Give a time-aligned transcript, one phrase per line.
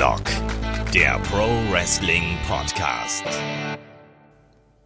[0.00, 0.22] Headlock,
[0.94, 3.22] der Pro Wrestling Podcast.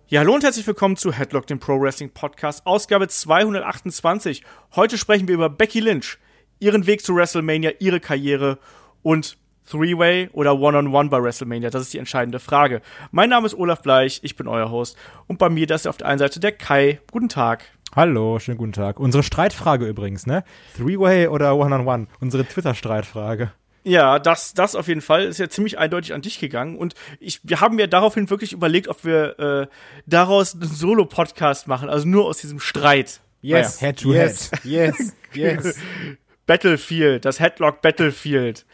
[0.08, 4.42] Ja, hallo und herzlich willkommen zu Headlock, dem Pro Wrestling Podcast, Ausgabe 228.
[4.74, 6.18] Heute sprechen wir über Becky Lynch,
[6.58, 8.58] ihren Weg zu WrestleMania, ihre Karriere
[9.04, 9.38] und
[9.70, 11.70] Three-Way oder One-on-One -on -One bei WrestleMania?
[11.70, 12.82] Das ist die entscheidende Frage.
[13.12, 14.96] Mein Name ist Olaf Bleich, ich bin euer Host
[15.28, 16.98] und bei mir das ist auf der einen Seite der Kai.
[17.12, 17.66] Guten Tag.
[17.94, 18.98] Hallo, schönen guten Tag.
[18.98, 20.42] Unsere Streitfrage übrigens, ne?
[20.76, 21.84] Three-Way oder One-on-One?
[21.84, 22.06] -on -One?
[22.18, 23.52] Unsere Twitter-Streitfrage.
[23.84, 26.76] Ja, das, das auf jeden Fall ist ja ziemlich eindeutig an dich gegangen.
[26.76, 29.66] Und ich, wir haben ja daraufhin wirklich überlegt, ob wir äh,
[30.06, 33.20] daraus einen Solo-Podcast machen, also nur aus diesem Streit.
[33.42, 33.92] Yes, naja.
[33.92, 34.60] head to yes, head.
[34.64, 35.78] Yes, yes.
[36.46, 38.64] Battlefield, das Headlock Battlefield.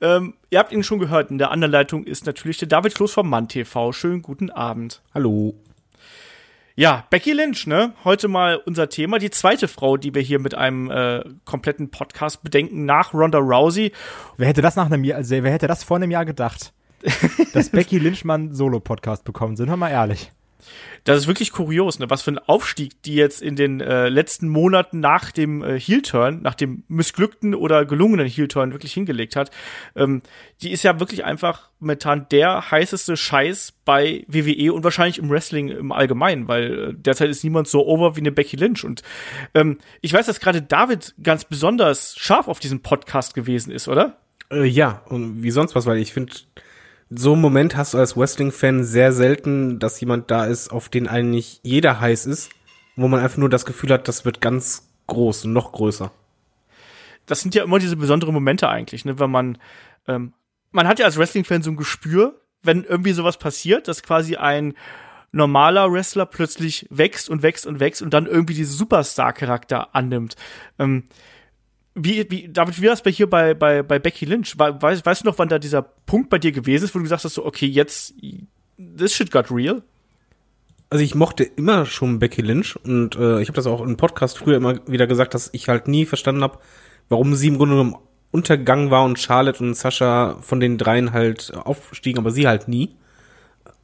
[0.00, 3.12] Ähm, ihr habt ihn schon gehört, in der anderen Leitung ist natürlich der David Kloß
[3.12, 3.92] vom Mann TV.
[3.92, 5.02] Schönen guten Abend.
[5.14, 5.54] Hallo.
[6.78, 7.92] Ja, Becky Lynch, ne?
[8.04, 9.18] Heute mal unser Thema.
[9.18, 13.90] Die zweite Frau, die wir hier mit einem äh, kompletten Podcast bedenken, nach Ronda Rousey.
[14.36, 16.72] Wer hätte das nach einem Jahr, also wer hätte das vor einem Jahr gedacht?
[17.52, 20.30] dass Becky Lynch mal einen Solo-Podcast bekommen, sind wir mal ehrlich
[21.04, 22.10] das ist wirklich kurios, ne?
[22.10, 26.42] was für ein Aufstieg die jetzt in den äh, letzten Monaten nach dem äh, Heel-Turn,
[26.42, 29.50] nach dem missglückten oder gelungenen Heel-Turn wirklich hingelegt hat.
[29.96, 30.22] Ähm,
[30.62, 35.68] die ist ja wirklich einfach momentan der heißeste Scheiß bei WWE und wahrscheinlich im Wrestling
[35.68, 38.84] im Allgemeinen, weil äh, derzeit ist niemand so over wie eine Becky Lynch.
[38.84, 39.02] Und
[39.54, 44.18] ähm, ich weiß, dass gerade David ganz besonders scharf auf diesen Podcast gewesen ist, oder?
[44.50, 46.32] Äh, ja, und wie sonst was, weil ich finde
[47.10, 51.08] so einen Moment hast du als Wrestling-Fan sehr selten, dass jemand da ist, auf den
[51.08, 52.50] eigentlich jeder heiß ist,
[52.96, 56.10] wo man einfach nur das Gefühl hat, das wird ganz groß und noch größer.
[57.26, 59.58] Das sind ja immer diese besonderen Momente eigentlich, ne, wenn man,
[60.06, 60.32] ähm,
[60.70, 64.74] man hat ja als Wrestling-Fan so ein Gespür, wenn irgendwie sowas passiert, dass quasi ein
[65.30, 70.36] normaler Wrestler plötzlich wächst und wächst und wächst und dann irgendwie diesen Superstar-Charakter annimmt.
[70.78, 71.04] Ähm,
[72.04, 74.58] wie, wie, David, wie war das bei hier bei, bei, bei Becky Lynch?
[74.58, 77.24] Weißt, weißt du noch, wann da dieser Punkt bei dir gewesen ist, wo du gesagt
[77.24, 78.14] hast, so, okay, jetzt,
[78.96, 79.82] this shit got real?
[80.90, 84.38] Also ich mochte immer schon Becky Lynch und äh, ich habe das auch im Podcast
[84.38, 86.58] früher immer wieder gesagt, dass ich halt nie verstanden habe,
[87.10, 87.96] warum sie im Grunde genommen
[88.30, 92.94] Untergang war und Charlotte und Sascha von den dreien halt aufstiegen, aber sie halt nie.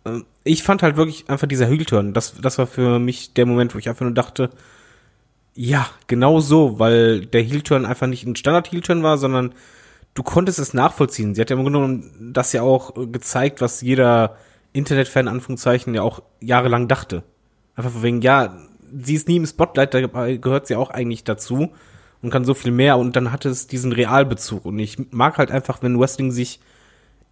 [0.04, 3.74] Äh, ich fand halt wirklich einfach dieser Hügelturn, das, das war für mich der Moment,
[3.74, 4.50] wo ich einfach nur dachte,
[5.54, 9.54] ja, genau so, weil der Heel-Turn einfach nicht ein Standard-Heel-Turn war, sondern
[10.14, 11.34] du konntest es nachvollziehen.
[11.34, 14.36] Sie hat ja im Grunde genommen das ja auch gezeigt, was jeder
[14.72, 17.22] Internet-Fan, Anführungszeichen, ja auch jahrelang dachte.
[17.76, 18.56] Einfach von wegen, ja,
[19.00, 20.00] sie ist nie im Spotlight, da
[20.36, 21.70] gehört sie auch eigentlich dazu
[22.22, 25.50] und kann so viel mehr und dann hatte es diesen Realbezug und ich mag halt
[25.50, 26.60] einfach, wenn Wrestling sich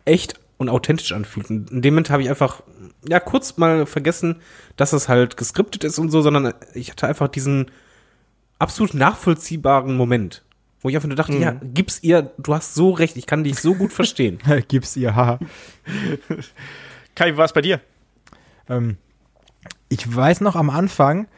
[0.04, 1.50] echt und authentisch anfühlt.
[1.50, 2.62] Und in dem Moment habe ich einfach,
[3.09, 4.37] ja, kurz mal vergessen,
[4.77, 7.71] dass es halt geskriptet ist und so, sondern ich hatte einfach diesen
[8.62, 10.44] absolut nachvollziehbaren Moment.
[10.80, 11.42] Wo ich einfach nur dachte, mhm.
[11.42, 14.38] ja, gib's ihr, du hast so recht, ich kann dich so gut verstehen.
[14.68, 15.38] gib's ihr, haha.
[17.14, 17.80] Kai, wie war es bei dir?
[18.68, 18.96] Ähm,
[19.88, 21.28] ich weiß noch am Anfang,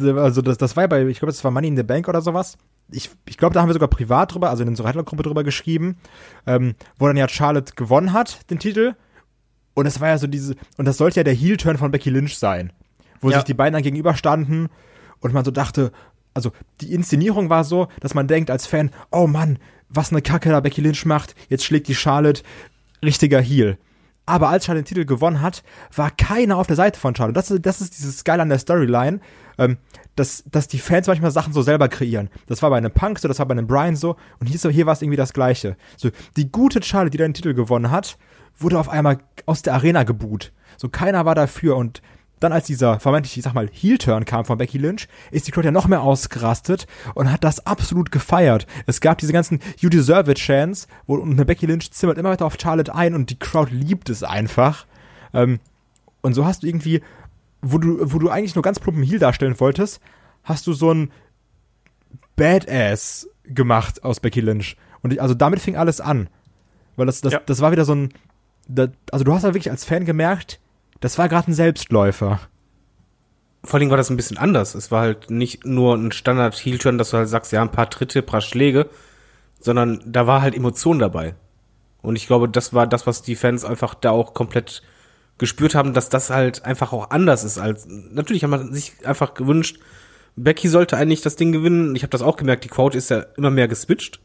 [0.00, 2.22] also das, das war ja bei, ich glaube, das war Money in the Bank oder
[2.22, 2.58] sowas.
[2.90, 5.96] Ich, ich glaube, da haben wir sogar privat drüber, also in unserer Headlock-Gruppe drüber geschrieben,
[6.46, 8.94] ähm, wo dann ja Charlotte gewonnen hat, den Titel.
[9.74, 12.36] Und es war ja so diese, und das sollte ja der Heel-Turn von Becky Lynch
[12.36, 12.72] sein.
[13.20, 13.36] Wo ja.
[13.36, 14.68] sich die beiden dann gegenüberstanden
[15.20, 15.92] und man so dachte,
[16.34, 20.48] also die Inszenierung war so, dass man denkt als Fan, oh Mann, was eine Kacke
[20.50, 22.42] da Becky Lynch macht, jetzt schlägt die Charlotte
[23.04, 23.78] richtiger Heel.
[24.24, 25.62] Aber als Charlotte den Titel gewonnen hat,
[25.94, 27.34] war keiner auf der Seite von Charlotte.
[27.34, 29.20] Das, das ist dieses Geil an der Storyline,
[29.58, 29.78] ähm,
[30.14, 32.30] dass, dass die Fans manchmal Sachen so selber kreieren.
[32.46, 34.70] Das war bei einem Punk so, das war bei einem Brian so und hier, so,
[34.70, 35.76] hier war es irgendwie das Gleiche.
[35.96, 38.16] So, die gute Charlotte, die den Titel gewonnen hat,
[38.58, 40.52] wurde auf einmal aus der Arena geboot.
[40.76, 42.00] So, keiner war dafür und
[42.42, 45.66] dann, als dieser vermeintlich, ich sag mal, Heel-Turn kam von Becky Lynch, ist die Crowd
[45.66, 48.66] ja noch mehr ausgerastet und hat das absolut gefeiert.
[48.86, 52.46] Es gab diese ganzen You Deserve It Chants, wo eine Becky Lynch zimmert immer weiter
[52.46, 54.86] auf Charlotte ein und die Crowd liebt es einfach.
[55.34, 55.60] Ähm,
[56.20, 57.02] und so hast du irgendwie,
[57.60, 60.00] wo du, wo du eigentlich nur ganz plumpen Heel darstellen wolltest,
[60.44, 61.12] hast du so ein
[62.36, 64.76] Badass gemacht aus Becky Lynch.
[65.02, 66.28] Und also damit fing alles an.
[66.96, 67.40] Weil das, das, ja.
[67.44, 68.08] das war wieder so ein,
[68.68, 70.60] das, also du hast halt wirklich als Fan gemerkt,
[71.02, 72.40] das war gerade ein Selbstläufer.
[73.64, 74.74] Vor allem war das ein bisschen anders.
[74.74, 77.72] Es war halt nicht nur ein standard heel turn dass du halt sagst, ja, ein
[77.72, 78.88] paar Tritte, ein paar Schläge,
[79.60, 81.34] sondern da war halt Emotion dabei.
[82.02, 84.82] Und ich glaube, das war das, was die Fans einfach da auch komplett
[85.38, 89.34] gespürt haben, dass das halt einfach auch anders ist als natürlich haben man sich einfach
[89.34, 89.80] gewünscht,
[90.36, 91.96] Becky sollte eigentlich das Ding gewinnen.
[91.96, 94.20] Ich habe das auch gemerkt, die Quote ist ja immer mehr geswitcht.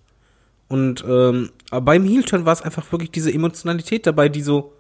[0.68, 4.74] Und ähm, aber beim Heel-Turn war es einfach wirklich diese Emotionalität dabei, die so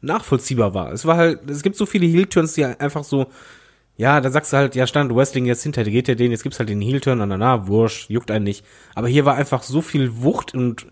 [0.00, 0.92] nachvollziehbar war.
[0.92, 3.26] Es war halt, es gibt so viele Heel-Turns, die einfach so,
[3.96, 6.58] ja, da sagst du halt, ja, stand Wrestling jetzt hinter, geht ja den, jetzt gibt's
[6.58, 8.64] halt den Heel-Turn und na, wurscht, juckt einen nicht.
[8.94, 10.86] Aber hier war einfach so viel Wucht und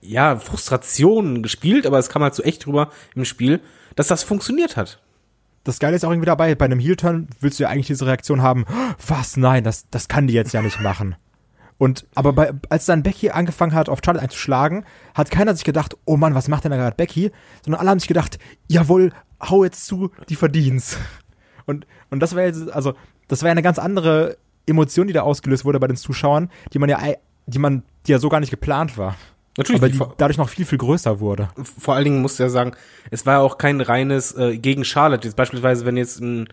[0.00, 3.60] ja, Frustration gespielt, aber es kam halt so echt drüber im Spiel,
[3.94, 5.00] dass das funktioniert hat.
[5.64, 8.42] Das Geile ist auch irgendwie dabei, bei einem Heel-Turn willst du ja eigentlich diese Reaktion
[8.42, 8.64] haben,
[9.06, 11.14] was, nein, das, das kann die jetzt ja nicht machen.
[11.82, 14.84] Und, aber bei, als dann Becky angefangen hat, auf Charlotte einzuschlagen,
[15.16, 17.32] hat keiner sich gedacht, oh Mann, was macht denn da gerade Becky?
[17.64, 18.38] Sondern alle haben sich gedacht,
[18.68, 19.10] jawohl,
[19.42, 20.96] hau jetzt zu, die verdien's.
[21.66, 22.94] Und, und das war jetzt, also,
[23.26, 26.78] das war ja eine ganz andere Emotion, die da ausgelöst wurde bei den Zuschauern, die
[26.78, 27.00] man ja,
[27.46, 29.16] die man, die ja so gar nicht geplant war.
[29.58, 31.48] Natürlich, aber die dadurch noch viel, viel größer wurde.
[31.80, 32.76] Vor allen Dingen musst du ja sagen,
[33.10, 35.26] es war ja auch kein reines äh, gegen Charlotte.
[35.26, 36.46] Jetzt beispielsweise, wenn jetzt ein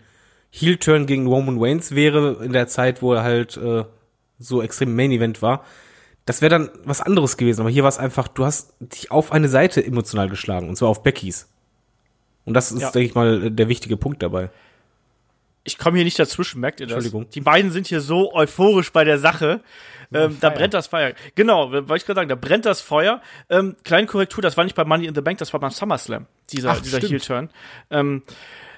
[0.50, 3.84] Heel-Turn gegen Roman Reigns wäre, in der Zeit, wo er halt äh,
[4.40, 5.64] so extrem Main-Event war,
[6.24, 7.60] das wäre dann was anderes gewesen.
[7.60, 10.88] Aber hier war es einfach, du hast dich auf eine Seite emotional geschlagen, und zwar
[10.88, 11.48] auf Beckys.
[12.44, 12.90] Und das ist, ja.
[12.90, 14.50] denke ich mal, der wichtige Punkt dabei.
[15.62, 16.94] Ich komme hier nicht dazwischen, merkt ihr das?
[16.94, 17.30] Entschuldigung.
[17.30, 19.60] Die beiden sind hier so euphorisch bei der Sache.
[20.12, 21.12] Ähm, da brennt das Feuer.
[21.34, 23.20] Genau, wollte ich gerade sagen, da brennt das Feuer.
[23.48, 26.26] Ähm, kleine Korrektur, das war nicht bei Money in the Bank, das war beim SummerSlam,
[26.50, 27.50] dieser, Ach, dieser Heel-Turn.
[27.90, 28.22] Ähm,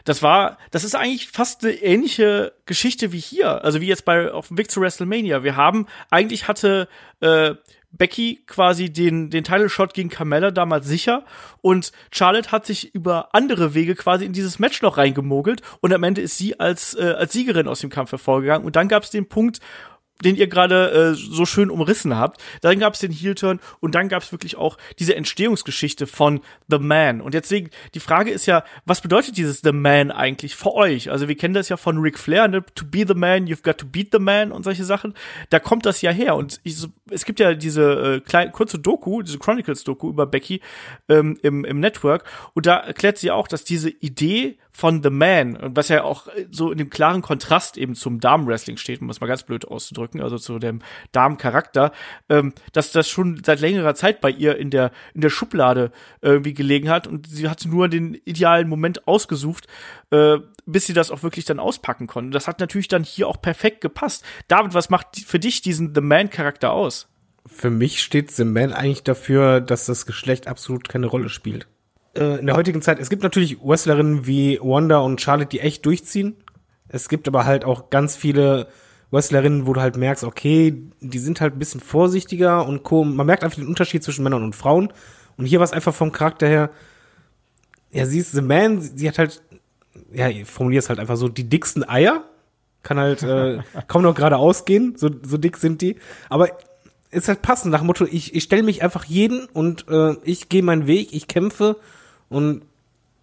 [0.04, 4.30] das war, das ist eigentlich fast eine ähnliche Geschichte wie hier, also wie jetzt bei
[4.32, 5.42] auf dem Weg zu WrestleMania.
[5.44, 6.88] Wir haben, eigentlich hatte
[7.20, 7.54] äh,
[7.92, 11.24] Becky quasi den, den Title Shot gegen Carmella damals sicher.
[11.60, 15.60] Und Charlotte hat sich über andere Wege quasi in dieses Match noch reingemogelt.
[15.80, 18.66] Und am Ende ist sie als, äh, als Siegerin aus dem Kampf hervorgegangen.
[18.66, 19.60] Und dann gab es den Punkt,
[20.22, 22.42] den ihr gerade äh, so schön umrissen habt.
[22.60, 26.78] Dann gab es den Heel-Turn und dann gab es wirklich auch diese Entstehungsgeschichte von The
[26.78, 27.20] Man.
[27.20, 31.10] Und deswegen, die Frage ist ja, was bedeutet dieses The Man eigentlich für euch?
[31.10, 32.64] Also wir kennen das ja von Ric Flair, ne?
[32.74, 35.14] To be the man, you've got to beat the man und solche Sachen.
[35.50, 36.36] Da kommt das ja her.
[36.36, 36.76] Und ich,
[37.10, 40.60] es gibt ja diese äh, kleine, kurze Doku, diese Chronicles-Doku über Becky
[41.08, 42.24] ähm, im, im Network.
[42.54, 46.72] Und da erklärt sie auch, dass diese Idee von The Man, was ja auch so
[46.72, 50.38] in dem klaren Kontrast eben zum Damenwrestling steht, um es mal ganz blöd auszudrücken, also
[50.38, 50.80] zu dem
[51.12, 51.92] Damencharakter,
[52.28, 56.54] ähm, dass das schon seit längerer Zeit bei ihr in der, in der Schublade irgendwie
[56.54, 59.66] gelegen hat und sie hatte nur den idealen Moment ausgesucht,
[60.10, 62.30] äh, bis sie das auch wirklich dann auspacken konnte.
[62.30, 64.24] Das hat natürlich dann hier auch perfekt gepasst.
[64.48, 67.08] David, was macht für dich diesen The Man-Charakter aus?
[67.46, 71.66] Für mich steht The Man eigentlich dafür, dass das Geschlecht absolut keine Rolle spielt
[72.14, 75.84] äh, in der heutigen Zeit, es gibt natürlich Wrestlerinnen wie Wanda und Charlotte, die echt
[75.86, 76.36] durchziehen.
[76.88, 78.68] Es gibt aber halt auch ganz viele
[79.12, 83.04] Wrestlerinnen, wo du halt merkst, okay, die sind halt ein bisschen vorsichtiger und co.
[83.04, 84.92] Man merkt einfach den Unterschied zwischen Männern und Frauen.
[85.36, 86.70] Und hier war es einfach vom Charakter her,
[87.90, 89.42] ja, sie ist The Man, sie hat halt,
[90.12, 92.24] ja, ich formuliere es halt einfach so, die dicksten Eier.
[92.82, 95.96] Kann halt äh, kaum noch gerade ausgehen, so, so dick sind die.
[96.30, 96.48] Aber
[97.10, 100.48] ist halt passend nach dem Motto, ich, ich stelle mich einfach jeden und äh, ich
[100.48, 101.76] gehe meinen Weg, ich kämpfe
[102.30, 102.62] und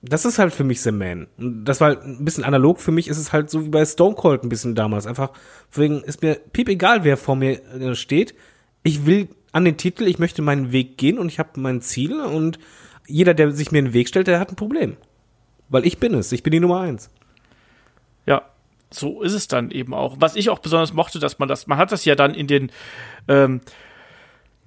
[0.02, 1.28] das ist halt für mich The Man.
[1.38, 2.80] Das war halt ein bisschen analog.
[2.80, 5.06] Für mich ist es halt so wie bei Stone Cold ein bisschen damals.
[5.06, 5.32] Einfach,
[5.70, 8.34] deswegen ist mir piep egal, wer vor mir äh, steht.
[8.84, 12.22] Ich will an den Titel, ich möchte meinen Weg gehen und ich habe mein Ziel
[12.22, 12.60] und
[13.08, 14.96] jeder, der sich mir in den Weg stellt, der hat ein Problem.
[15.68, 16.32] Weil ich bin es.
[16.32, 17.10] Ich bin die Nummer eins.
[18.26, 18.44] Ja,
[18.92, 20.18] so ist es dann eben auch.
[20.20, 22.72] Was ich auch besonders mochte, dass man das, man hat das ja dann in den,
[23.28, 23.62] ähm,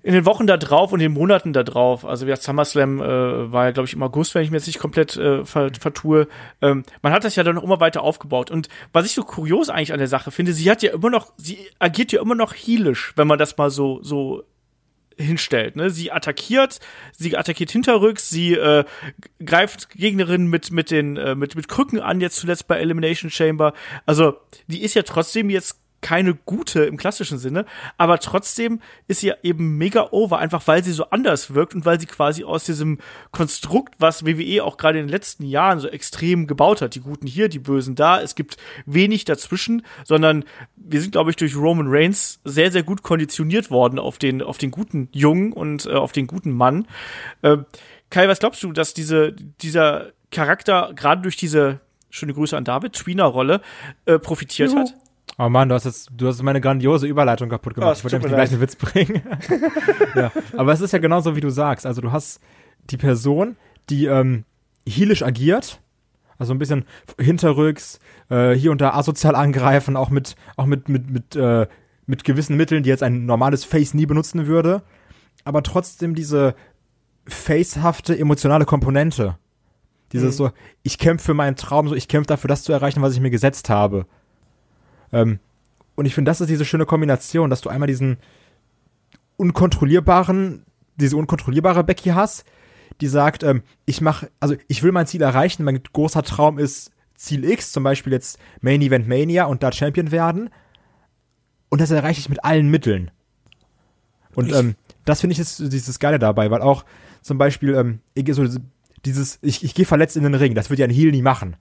[0.03, 3.67] in den Wochen da drauf und den Monaten da drauf, also wie SummerSlam äh, war
[3.67, 6.27] ja, glaube ich, im August, wenn ich mir jetzt nicht komplett äh, vertue,
[6.61, 8.51] ähm, man hat das ja dann immer weiter aufgebaut.
[8.51, 11.33] Und was ich so kurios eigentlich an der Sache finde, sie hat ja immer noch,
[11.37, 14.43] sie agiert ja immer noch heelisch, wenn man das mal so, so
[15.17, 15.77] hinstellt.
[15.77, 15.91] Ne?
[15.91, 16.81] Sie attackiert,
[17.13, 18.85] sie attackiert hinterrücks, sie äh,
[19.45, 23.75] greift Gegnerinnen mit mit den äh, mit mit Krücken an jetzt zuletzt bei Elimination Chamber.
[24.07, 27.65] Also die ist ja trotzdem jetzt keine gute im klassischen Sinne,
[27.97, 31.99] aber trotzdem ist sie eben mega over, einfach weil sie so anders wirkt und weil
[31.99, 32.99] sie quasi aus diesem
[33.31, 37.27] Konstrukt, was WWE auch gerade in den letzten Jahren so extrem gebaut hat, die Guten
[37.27, 40.45] hier, die Bösen da, es gibt wenig dazwischen, sondern
[40.77, 44.59] wir sind, glaube ich, durch Roman Reigns sehr, sehr gut konditioniert worden auf den, auf
[44.59, 46.87] den guten Jungen und äh, auf den guten Mann.
[47.43, 47.59] Äh,
[48.11, 51.81] Kai, was glaubst du, dass diese, dieser Charakter gerade durch diese
[52.11, 53.63] schöne Grüße an David, Tweener-Rolle,
[54.05, 54.81] äh, profitiert Juhu.
[54.81, 54.95] hat?
[55.45, 57.91] Oh Mann, du hast jetzt, du hast meine grandiose Überleitung kaputt gemacht.
[57.91, 59.23] Oh, ich wollte nämlich den gleichen Witz bringen.
[60.15, 60.31] ja.
[60.57, 61.85] Aber es ist ja genauso, wie du sagst.
[61.85, 62.41] Also du hast
[62.91, 63.57] die Person,
[63.91, 64.45] die ähm,
[64.89, 65.81] heelisch agiert,
[66.39, 66.85] also ein bisschen
[67.19, 67.99] hinterrücks,
[68.31, 71.67] äh, hier und da asozial angreifen, auch mit, auch mit, mit, mit, äh,
[72.07, 74.83] mit gewissen Mitteln, die jetzt ein normales Face nie benutzen würde.
[75.43, 76.55] Aber trotzdem diese
[77.27, 79.39] facehafte emotionale Komponente.
[80.13, 80.45] Dieses mhm.
[80.45, 80.51] so,
[80.85, 83.31] ich kämpfe für meinen Traum, so ich kämpfe dafür, das zu erreichen, was ich mir
[83.31, 84.07] gesetzt habe.
[85.13, 85.39] Ähm,
[85.95, 88.17] und ich finde, das ist diese schöne Kombination, dass du einmal diesen
[89.37, 90.65] unkontrollierbaren,
[90.97, 92.45] diese unkontrollierbare Becky hast,
[93.01, 96.93] die sagt, ähm, ich mache, also ich will mein Ziel erreichen, mein großer Traum ist
[97.15, 100.51] Ziel X, zum Beispiel jetzt Main Event Mania und da Champion werden.
[101.69, 103.11] Und das erreiche ich mit allen Mitteln.
[104.35, 106.85] Und ähm, das finde ich ist dieses Geile dabei, weil auch
[107.23, 108.47] zum Beispiel, ähm, ich, so
[109.05, 111.57] dieses, ich, ich gehe verletzt in den Ring, das wird ja ein Heal nie machen.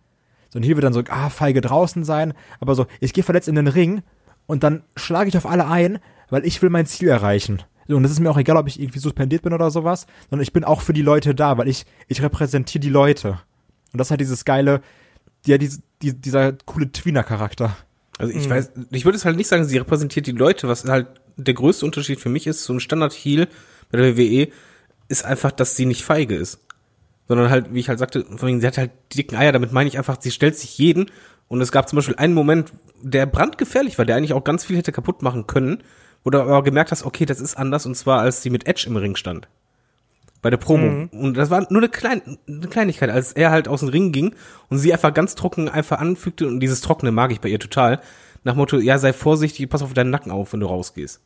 [0.52, 3.48] So ein Heal wird dann so, ah, feige draußen sein, aber so, ich gehe verletzt
[3.48, 4.04] in den Ring
[4.48, 7.64] und dann schlage ich auf alle ein, weil ich will mein Ziel erreichen.
[7.88, 10.44] So, und das ist mir auch egal, ob ich irgendwie suspendiert bin oder sowas, sondern
[10.44, 13.40] ich bin auch für die Leute da, weil ich, ich repräsentiere die Leute.
[13.92, 14.82] Und das hat dieses geile,
[15.46, 17.76] ja, diese, die, dieser coole Tweener-Charakter.
[18.18, 21.08] Also ich weiß, ich würde es halt nicht sagen, sie repräsentiert die Leute, was halt
[21.38, 23.48] der größte Unterschied für mich ist, so ein Standard-Heal
[23.90, 24.50] bei der WWE,
[25.08, 26.60] ist einfach, dass sie nicht feige ist.
[27.28, 29.72] Sondern halt, wie ich halt sagte, von wegen, sie hat halt die dicken Eier, damit
[29.72, 31.10] meine ich einfach, sie stellt sich jeden.
[31.48, 34.78] Und es gab zum Beispiel einen Moment, der brandgefährlich war, der eigentlich auch ganz viel
[34.78, 35.84] hätte kaputt machen können,
[36.24, 38.86] wo du aber gemerkt hast, okay, das ist anders, und zwar als sie mit Edge
[38.88, 39.48] im Ring stand.
[40.42, 40.88] Bei der Promo.
[40.88, 41.10] Mhm.
[41.10, 44.36] Und das war nur eine, Klein eine Kleinigkeit, als er halt aus dem Ring ging
[44.70, 48.02] und sie einfach ganz trocken einfach anfügte, und dieses Trockene mag ich bei ihr total,
[48.44, 51.22] nach Motto, ja, sei vorsichtig, pass auf deinen Nacken auf, wenn du rausgehst.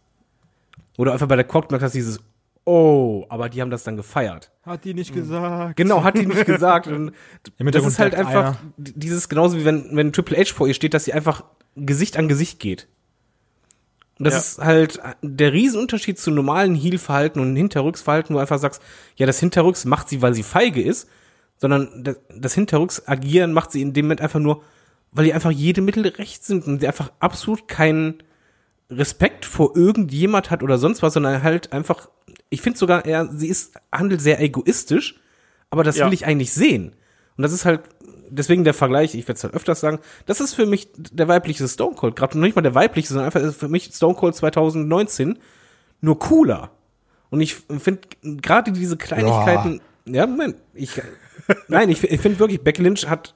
[0.97, 2.19] Oder einfach bei der Cock merkst, dass dieses,
[2.65, 4.51] oh, aber die haben das dann gefeiert.
[4.63, 5.75] Hat die nicht gesagt.
[5.77, 6.87] Genau, hat die nicht gesagt.
[6.87, 7.11] Und
[7.59, 8.57] das ist halt einfach einer.
[8.77, 11.43] dieses genauso wie wenn wenn Triple H vor ihr steht, dass sie einfach
[11.75, 12.87] Gesicht an Gesicht geht.
[14.17, 14.39] Und das Ja.
[14.39, 18.81] ist halt der Riesenunterschied zu normalen Heel-Verhalten und Hinterrücksverhalten, wo du einfach sagst,
[19.17, 21.09] ja, das Hinterrücks macht sie, weil sie feige ist,
[21.57, 24.63] sondern das, das Hinterrücks-Agieren macht sie in dem Moment einfach nur,
[25.11, 28.23] weil die einfach jede Mittel recht sind und sie einfach absolut keinen
[28.89, 32.09] Respekt vor irgendjemand hat oder sonst was, sondern halt einfach,
[32.49, 35.19] ich finde sogar eher, sie ist, handelt sehr egoistisch,
[35.69, 36.05] aber das Ja.
[36.05, 36.95] will ich eigentlich sehen.
[37.37, 37.81] Und das ist halt,
[38.29, 41.67] deswegen der Vergleich, ich werde es halt öfters sagen, das ist für mich der weibliche
[41.67, 44.35] Stone Cold, gerade noch nicht mal der weibliche, sondern einfach ist für mich Stone Cold
[44.35, 45.39] 2019
[46.01, 46.71] nur cooler.
[47.31, 51.01] Und ich finde gerade diese Kleinigkeiten, ja, Moment, ich,
[51.67, 53.33] nein, ich, ich finde wirklich, Becky Lynch hat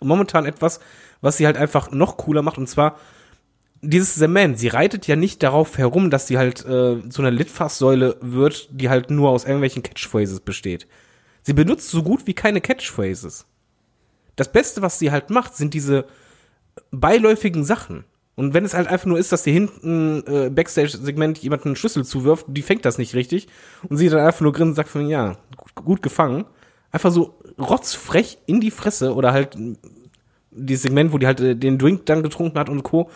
[0.00, 0.78] momentan etwas,
[1.20, 2.98] was sie halt einfach noch cooler macht, und zwar
[3.88, 8.16] dieses Man, sie reitet ja nicht darauf herum, dass sie halt äh, zu einer Litfaßsäule
[8.20, 10.86] wird, die halt nur aus irgendwelchen Catchphrases besteht.
[11.42, 13.46] Sie benutzt so gut wie keine Catchphrases.
[14.36, 16.06] Das Beste, was sie halt macht, sind diese
[16.90, 18.04] beiläufigen Sachen.
[18.36, 22.04] Und wenn es halt einfach nur ist, dass sie hinten äh, Backstage-Segment jemanden einen Schlüssel
[22.04, 23.46] zuwirft, die fängt das nicht richtig
[23.88, 26.44] und sie dann einfach nur grinst und sagt von, ja, gut, gut gefangen.
[26.90, 29.56] Einfach so rotzfrech in die Fresse oder halt
[30.50, 33.10] dieses Segment, wo die halt äh, den Drink dann getrunken hat und Co.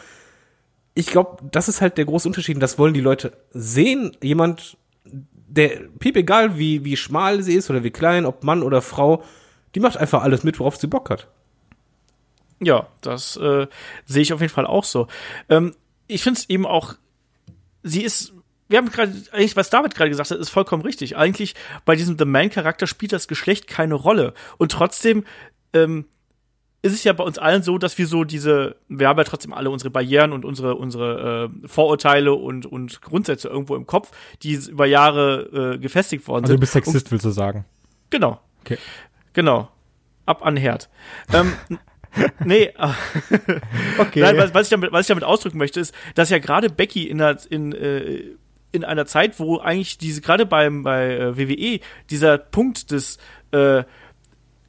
[0.98, 4.16] Ich glaube, das ist halt der große Unterschied und das wollen die Leute sehen.
[4.20, 5.68] Jemand, der,
[6.00, 9.22] piep egal wie, wie schmal sie ist oder wie klein, ob Mann oder Frau,
[9.76, 11.28] die macht einfach alles mit, worauf sie Bock hat.
[12.58, 13.68] Ja, das äh,
[14.06, 15.06] sehe ich auf jeden Fall auch so.
[15.48, 15.72] Ähm,
[16.08, 16.94] ich finde es eben auch,
[17.84, 18.32] sie ist,
[18.66, 21.16] wir haben gerade, eigentlich, was David gerade gesagt hat, ist vollkommen richtig.
[21.16, 24.34] Eigentlich bei diesem The Man-Charakter spielt das Geschlecht keine Rolle.
[24.56, 25.24] Und trotzdem
[25.72, 26.06] ähm,
[26.82, 29.52] ist es ja bei uns allen so, dass wir so diese, wir haben ja trotzdem
[29.52, 34.54] alle unsere Barrieren und unsere, unsere äh, Vorurteile und, und Grundsätze irgendwo im Kopf, die
[34.54, 36.61] über Jahre äh, gefestigt worden Also du sind.
[36.61, 37.64] bist Sexist, willst du sagen.
[38.11, 38.40] Genau.
[38.61, 38.78] Okay.
[39.32, 39.68] Genau.
[40.25, 40.88] Ab an Herd.
[41.32, 41.52] ähm,
[42.44, 42.73] nee, äh,
[43.99, 44.20] Okay.
[44.20, 47.08] Nein, was, was, ich damit, was ich damit ausdrücken möchte, ist, dass ja gerade Becky
[47.08, 48.23] in einer, in, äh,
[48.70, 51.80] in einer Zeit, wo eigentlich diese, gerade beim, bei äh, WWE,
[52.11, 53.18] dieser Punkt des
[53.50, 53.82] äh,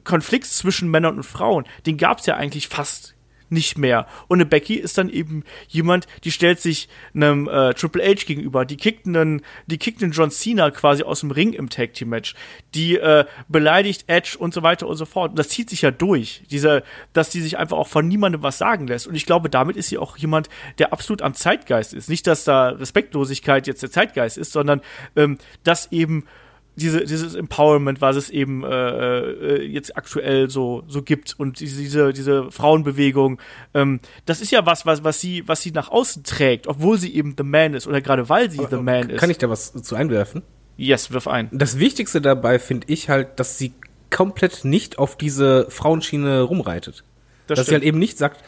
[0.04, 3.14] Konflikts zwischen Männern und Frauen, den gab's ja eigentlich fast
[3.50, 4.06] nicht mehr.
[4.28, 8.64] Und eine Becky ist dann eben jemand, die stellt sich einem äh, Triple H gegenüber,
[8.64, 12.10] die kickt einen, die kickt einen John Cena quasi aus dem Ring im Tag Team
[12.10, 12.34] Match,
[12.74, 15.30] die äh, beleidigt Edge und so weiter und so fort.
[15.30, 18.58] Und das zieht sich ja durch, diese, dass die sich einfach auch von niemandem was
[18.58, 19.06] sagen lässt.
[19.06, 22.08] Und ich glaube, damit ist sie auch jemand, der absolut am Zeitgeist ist.
[22.08, 24.80] Nicht, dass da Respektlosigkeit jetzt der Zeitgeist ist, sondern
[25.16, 26.24] ähm, dass eben
[26.80, 32.12] diese, dieses Empowerment, was es eben äh, äh, jetzt aktuell so, so gibt und diese,
[32.12, 33.40] diese, Frauenbewegung,
[33.74, 37.14] ähm, das ist ja was, was, was sie, was sie nach außen trägt, obwohl sie
[37.14, 39.20] eben The Man ist oder gerade weil sie The Man ist.
[39.20, 40.42] Kann ich da was zu einwerfen?
[40.80, 41.48] yes, wirf ein.
[41.52, 43.72] Das Wichtigste dabei finde ich halt, dass sie
[44.10, 47.04] komplett nicht auf diese Frauenschiene rumreitet.
[47.46, 48.42] Das dass sie halt eben nicht sagt,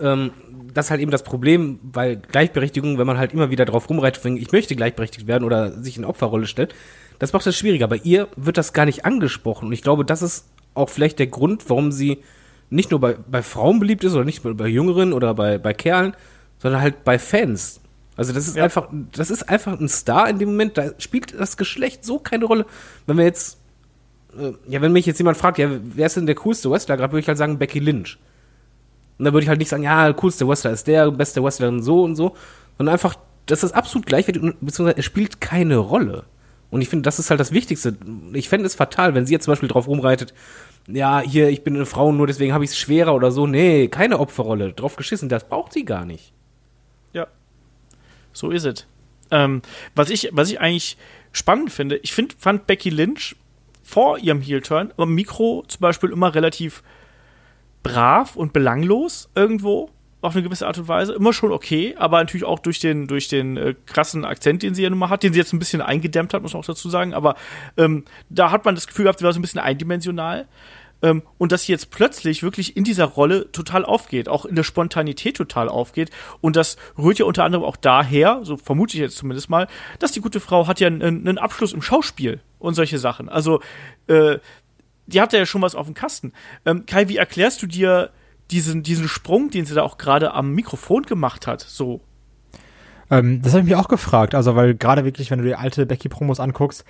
[0.00, 0.32] ähm,
[0.72, 4.24] das ist halt eben das Problem bei Gleichberechtigung, wenn man halt immer wieder drauf rumreitet,
[4.24, 6.74] ich möchte gleichberechtigt werden oder sich in Opferrolle stellt,
[7.18, 7.88] das macht das schwieriger.
[7.88, 11.28] Bei ihr wird das gar nicht angesprochen und ich glaube, das ist auch vielleicht der
[11.28, 12.18] Grund, warum sie
[12.70, 15.72] nicht nur bei, bei Frauen beliebt ist oder nicht nur bei Jüngeren oder bei, bei
[15.72, 16.14] Kerlen,
[16.58, 17.80] sondern halt bei Fans.
[18.16, 18.64] Also das ist Ja.
[18.64, 22.44] einfach, das ist einfach ein Star in dem Moment, da spielt das Geschlecht so keine
[22.46, 22.66] Rolle.
[23.06, 23.58] Wenn wir jetzt,
[24.38, 27.12] äh, ja, wenn mich jetzt jemand fragt, ja, wer ist denn der coolste Wrestler, gerade
[27.12, 28.18] würde ich halt sagen Becky Lynch.
[29.18, 31.82] Und da würde ich halt nicht sagen, ja, coolste Wrestler ist der, beste Wrestler und
[31.82, 32.34] so und so,
[32.78, 33.14] sondern einfach,
[33.46, 36.24] das ist absolut gleichwertig, beziehungsweise es spielt keine Rolle.
[36.74, 37.96] Und ich finde, das ist halt das Wichtigste.
[38.32, 40.34] Ich fände es fatal, wenn sie jetzt zum Beispiel drauf rumreitet,
[40.88, 43.46] ja, hier, ich bin eine Frau, nur deswegen habe ich es schwerer oder so.
[43.46, 44.72] Nee, keine Opferrolle.
[44.72, 46.32] Drauf geschissen, das braucht sie gar nicht.
[47.12, 47.28] Ja.
[48.32, 48.88] So ist es.
[49.30, 49.62] Ähm,
[49.94, 50.96] was ich, was ich eigentlich
[51.30, 53.36] spannend finde, ich find, fand Becky Lynch
[53.84, 56.82] vor ihrem Heel-Turn am Mikro zum Beispiel immer relativ
[57.84, 59.90] brav und belanglos irgendwo
[60.24, 61.12] auf eine gewisse Art und Weise.
[61.12, 64.82] Immer schon okay, aber natürlich auch durch den, durch den äh, krassen Akzent, den sie
[64.82, 66.88] ja nun mal hat, den sie jetzt ein bisschen eingedämmt hat, muss man auch dazu
[66.88, 67.14] sagen.
[67.14, 67.36] Aber
[67.76, 70.48] ähm, da hat man das Gefühl gehabt, sie war so ein bisschen eindimensional.
[71.02, 74.62] Ähm, und dass sie jetzt plötzlich wirklich in dieser Rolle total aufgeht, auch in der
[74.62, 76.10] Spontanität total aufgeht.
[76.40, 79.66] Und das rührt ja unter anderem auch daher, so vermute ich jetzt zumindest mal,
[79.98, 83.28] dass die gute Frau hat ja einen, Abschluss im Schauspiel und solche Sachen.
[83.28, 83.60] Also,
[84.06, 84.38] äh,
[85.06, 86.32] die hat ja schon was auf dem Kasten.
[86.64, 88.10] Ähm, Kai, wie erklärst du dir
[88.50, 92.00] diesen, diesen Sprung, den sie da auch gerade am Mikrofon gemacht hat, so.
[93.10, 94.34] Ähm, das habe ich mich auch gefragt.
[94.34, 96.84] Also, weil gerade wirklich, wenn du die alte Becky-Promos anguckst,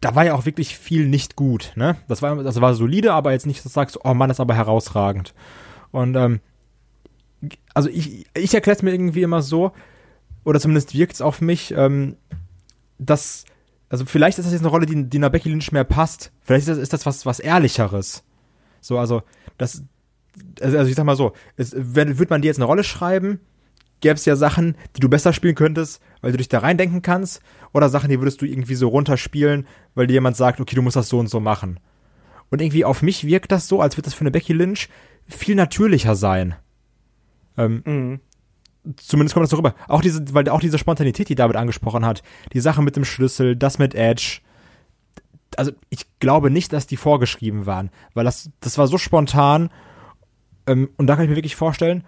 [0.00, 1.72] da war ja auch wirklich viel nicht gut.
[1.74, 1.96] Ne?
[2.06, 4.40] Das war, das war solide, aber jetzt nicht, dass du sagst, oh Mann, das ist
[4.40, 5.34] aber herausragend.
[5.90, 6.40] Und ähm,
[7.74, 9.72] also ich, ich erkläre es mir irgendwie immer so,
[10.44, 12.16] oder zumindest wirkt es auf mich, ähm,
[12.98, 13.44] dass,
[13.88, 16.32] also vielleicht ist das jetzt eine Rolle, die, die einer Becky Lynch mehr passt.
[16.42, 18.24] Vielleicht ist das, ist das was, was Ehrlicheres.
[18.80, 19.22] So, also,
[19.56, 19.82] das,
[20.60, 23.40] also, also ich sag mal so, es, wenn, würde man dir jetzt eine Rolle schreiben,
[24.00, 27.40] gäbe es ja Sachen, die du besser spielen könntest, weil du dich da reindenken kannst,
[27.72, 30.96] oder Sachen, die würdest du irgendwie so runterspielen, weil dir jemand sagt, okay, du musst
[30.96, 31.80] das so und so machen.
[32.50, 34.88] Und irgendwie auf mich wirkt das so, als würde das für eine Becky Lynch
[35.26, 36.54] viel natürlicher sein.
[37.56, 38.20] Ähm, Mhm.
[38.96, 39.74] zumindest kommt das so rüber.
[39.88, 43.56] Auch diese, weil auch diese Spontanität, die David angesprochen hat, die Sache mit dem Schlüssel,
[43.56, 44.40] das mit Edge.
[45.56, 49.70] Also ich glaube nicht, dass die vorgeschrieben waren, weil das, das war so spontan.
[50.68, 52.04] Ähm, und da kann ich mir wirklich vorstellen,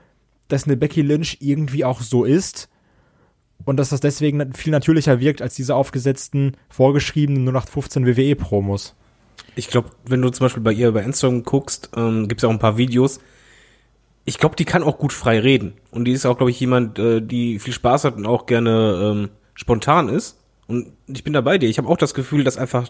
[0.49, 2.69] dass eine Becky Lynch irgendwie auch so ist
[3.65, 8.95] und dass das deswegen viel natürlicher wirkt als diese aufgesetzten, vorgeschriebenen 0815 WWE-Promos.
[9.57, 12.51] Ich glaube, wenn du zum Beispiel bei ihr bei Instagram guckst, ähm, gibt es auch
[12.51, 13.21] ein paar Videos.
[14.25, 15.75] Ich glaube, die kann auch gut frei reden.
[15.91, 19.01] Und die ist auch, glaube ich, jemand, äh, die viel Spaß hat und auch gerne
[19.03, 20.39] ähm, spontan ist.
[20.67, 21.69] Und ich bin da bei dir.
[21.69, 22.89] Ich habe auch das Gefühl, dass einfach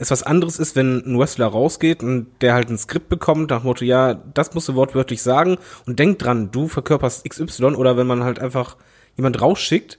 [0.00, 3.64] es was anderes ist, wenn ein Wrestler rausgeht und der halt ein Skript bekommt, nach
[3.64, 8.06] Motto, ja, das musst du wortwörtlich sagen und denk dran, du verkörperst XY oder wenn
[8.06, 8.78] man halt einfach
[9.16, 9.98] jemand rausschickt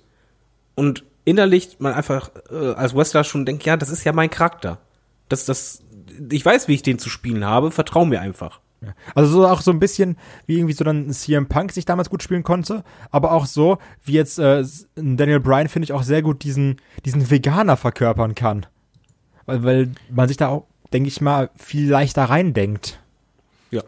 [0.74, 4.80] und innerlich man einfach äh, als Wrestler schon denkt, ja, das ist ja mein Charakter.
[5.30, 5.84] Das, das,
[6.32, 8.60] ich weiß, wie ich den zu spielen habe, vertrau mir einfach.
[9.14, 12.24] Also so auch so ein bisschen, wie irgendwie so dann CM Punk sich damals gut
[12.24, 16.44] spielen konnte, aber auch so, wie jetzt äh, Daniel Bryan, finde ich, auch sehr gut
[16.44, 18.66] diesen, diesen Veganer verkörpern kann.
[19.46, 23.00] Weil, weil man sich da auch, denke ich mal, viel leichter reindenkt.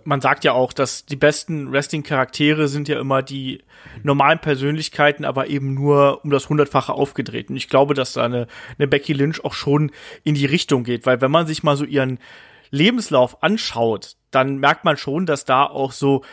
[0.06, 3.62] Man sagt ja auch, dass die besten Wrestling-Charaktere sind ja immer die
[4.02, 7.50] normalen Persönlichkeiten, aber eben nur um das hundertfache aufgedreht.
[7.50, 9.92] Und ich glaube, dass da eine, eine Becky Lynch auch schon
[10.24, 12.20] in die Richtung geht, weil wenn man sich mal so ihren
[12.72, 16.24] Lebenslauf anschaut, dann merkt man schon, dass da auch so,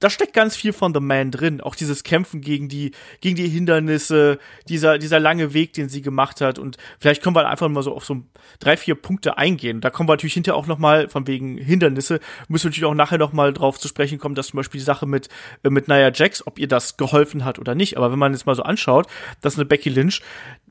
[0.00, 1.60] da steckt ganz viel von The Man drin.
[1.60, 6.40] Auch dieses Kämpfen gegen die, gegen die Hindernisse, dieser, dieser lange Weg, den sie gemacht
[6.40, 6.58] hat.
[6.58, 8.22] Und vielleicht können wir einfach mal so auf so
[8.60, 9.80] drei, vier Punkte eingehen.
[9.80, 12.94] Da kommen wir natürlich hinterher auch noch mal von wegen Hindernisse, müssen wir natürlich auch
[12.94, 15.28] nachher noch mal drauf zu sprechen kommen, dass zum Beispiel die Sache mit,
[15.64, 17.96] äh, mit Nia Jax, ob ihr das geholfen hat oder nicht.
[17.96, 19.06] Aber wenn man jetzt mal so anschaut,
[19.40, 20.22] dass eine Becky Lynch,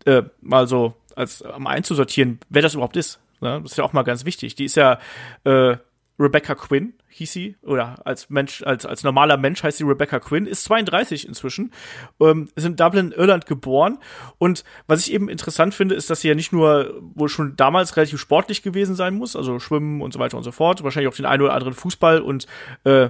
[0.06, 3.20] äh, mal so als am einzusortieren, wer das überhaupt ist.
[3.42, 3.60] Ne?
[3.62, 4.56] Das ist ja auch mal ganz wichtig.
[4.56, 5.00] Die ist ja,
[5.44, 5.78] äh,
[6.20, 10.46] Rebecca Quinn hieß sie, oder als Mensch, als, als normaler Mensch heißt sie Rebecca Quinn,
[10.46, 11.72] ist 32 inzwischen,
[12.20, 14.00] ähm, ist in Dublin, Irland geboren.
[14.38, 17.98] Und was ich eben interessant finde, ist, dass sie ja nicht nur wohl schon damals
[17.98, 21.16] relativ sportlich gewesen sein muss, also Schwimmen und so weiter und so fort, wahrscheinlich auch
[21.16, 22.48] den einen oder anderen Fußball und
[22.84, 23.10] äh,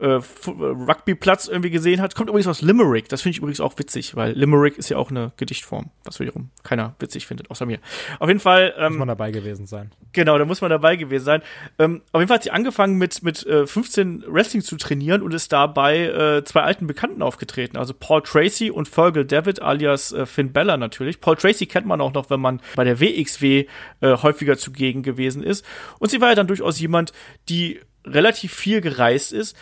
[0.00, 2.14] äh, äh, Rugbyplatz irgendwie gesehen hat.
[2.14, 3.08] Kommt übrigens aus Limerick.
[3.08, 6.50] Das finde ich übrigens auch witzig, weil Limerick ist ja auch eine Gedichtform, was wiederum
[6.62, 7.78] keiner witzig findet, außer mir.
[8.18, 8.74] Auf jeden Fall.
[8.78, 9.92] Ähm, Muss man dabei gewesen sein.
[10.12, 11.42] Genau, da muss man dabei gewesen sein.
[11.78, 15.34] Ähm, auf jeden Fall hat sie angefangen mit, mit äh, 15 Wrestling zu trainieren und
[15.34, 17.76] ist dabei äh, zwei alten Bekannten aufgetreten.
[17.76, 21.20] Also Paul Tracy und Fergal David alias äh, Finn Bella natürlich.
[21.20, 23.66] Paul Tracy kennt man auch noch, wenn man bei der WXW
[24.00, 25.64] äh, häufiger zugegen gewesen ist.
[25.98, 27.12] Und sie war ja dann durchaus jemand,
[27.48, 29.56] die relativ viel gereist ist.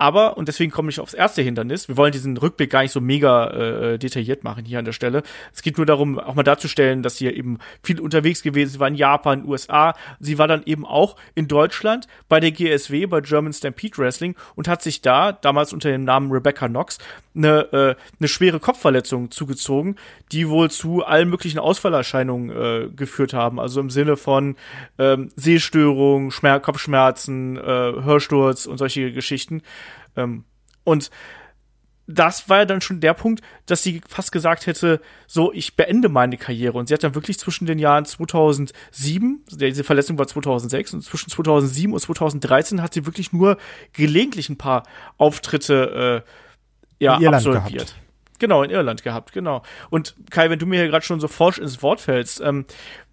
[0.00, 3.02] Aber, und deswegen komme ich aufs erste Hindernis, wir wollen diesen Rückblick gar nicht so
[3.02, 5.22] mega äh, detailliert machen hier an der Stelle.
[5.52, 8.94] Es geht nur darum, auch mal darzustellen, dass sie eben viel unterwegs gewesen war in
[8.94, 9.92] Japan, USA.
[10.18, 14.68] Sie war dann eben auch in Deutschland bei der GSW, bei German Stampede Wrestling und
[14.68, 16.96] hat sich da, damals unter dem Namen Rebecca Knox,
[17.34, 19.96] eine, äh, eine schwere Kopfverletzung zugezogen,
[20.32, 23.60] die wohl zu allen möglichen Ausfallerscheinungen äh, geführt haben.
[23.60, 24.56] Also im Sinne von
[24.98, 29.62] ähm, Sehstörung, Schmer Kopfschmerzen, äh, Hörsturz und solche Geschichten.
[30.16, 30.44] Ähm,
[30.84, 31.10] und
[32.06, 36.08] das war ja dann schon der Punkt, dass sie fast gesagt hätte, so, ich beende
[36.08, 36.76] meine Karriere.
[36.76, 41.30] Und sie hat dann wirklich zwischen den Jahren 2007, diese Verletzung war 2006, und zwischen
[41.30, 43.58] 2007 und 2013 hat sie wirklich nur
[43.92, 44.82] gelegentlich ein paar
[45.18, 46.24] Auftritte
[47.00, 47.72] äh, ja, absolviert.
[47.72, 47.96] gehabt.
[48.38, 49.62] Genau, in Irland gehabt, genau.
[49.90, 52.64] Und Kai, wenn du mir hier gerade schon so forsch ins Wort fällst, ähm,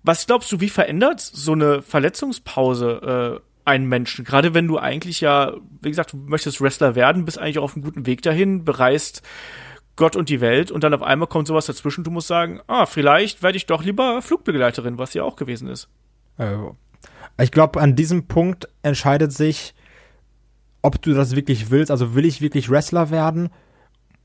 [0.02, 4.26] was glaubst du, wie verändert so eine Verletzungspause äh, einen Menschen?
[4.26, 7.76] Gerade wenn du eigentlich ja, wie gesagt, du möchtest Wrestler werden, bist eigentlich auch auf
[7.76, 9.22] einem guten Weg dahin, bereist
[9.96, 12.86] Gott und die Welt und dann auf einmal kommt sowas dazwischen, du musst sagen, ah,
[12.86, 15.90] vielleicht werde ich doch lieber Flugbegleiterin, was ja auch gewesen ist.
[16.38, 16.56] Äh,
[17.40, 19.74] ich glaube, an diesem Punkt entscheidet sich,
[20.82, 21.92] ob du das wirklich willst.
[21.92, 23.50] Also will ich wirklich Wrestler werden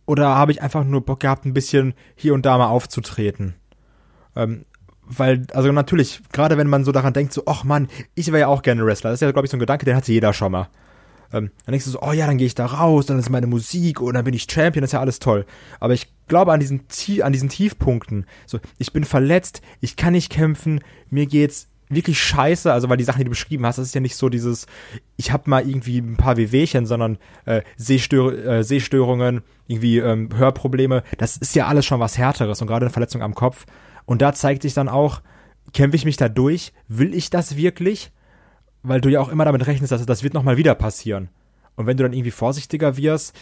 [0.07, 3.55] oder habe ich einfach nur Bock gehabt, ein bisschen hier und da mal aufzutreten?
[4.37, 4.65] Ähm,
[5.19, 8.47] weil, also natürlich, gerade wenn man so daran denkt, so, ach Mann, ich wäre ja
[8.49, 9.11] auch gerne Wrestler.
[9.11, 10.69] Das ist ja, glaube ich, so ein Gedanke, den hat jeder schon mal.
[11.33, 13.47] Ähm, dann denkst du so, oh ja, dann gehe ich da raus, dann ist meine
[13.47, 15.47] Musik und dann bin ich Champion, das ist ja alles toll.
[15.81, 16.83] Aber ich glaube an diesen,
[17.23, 22.73] an diesen Tiefpunkten, so, ich bin verletzt, ich kann nicht kämpfen, mir geht's wirklich scheiße,
[22.73, 24.67] also weil die Sachen, die du beschrieben hast, das ist ja nicht so dieses,
[25.17, 31.03] ich habe mal irgendwie ein paar Wehwehchen, sondern äh, Sehstör äh, Sehstörungen, irgendwie ähm, Hörprobleme,
[31.19, 33.67] das ist ja alles schon was Härteres und gerade eine Verletzung am Kopf.
[34.05, 35.23] Und da zeigt sich dann auch,
[35.73, 36.73] kämpfe ich mich da durch?
[36.89, 38.13] Will ich das wirklich?
[38.83, 41.29] Weil du ja auch immer damit rechnest, dass das wird nochmal wieder passieren.
[41.77, 43.39] Und wenn du dann irgendwie vorsichtiger wirst,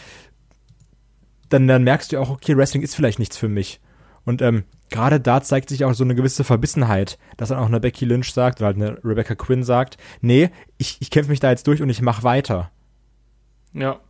[1.49, 3.81] dann, dann merkst du auch, okay, Wrestling ist vielleicht nichts für mich.
[4.23, 7.79] Und ähm, gerade da zeigt sich auch so eine gewisse Verbissenheit, dass dann auch eine
[7.79, 11.49] Becky Lynch sagt oder halt eine Rebecca Quinn sagt, nee, ich, ich kämpfe mich da
[11.49, 12.71] jetzt durch und ich mach weiter.
[13.73, 14.01] Ja,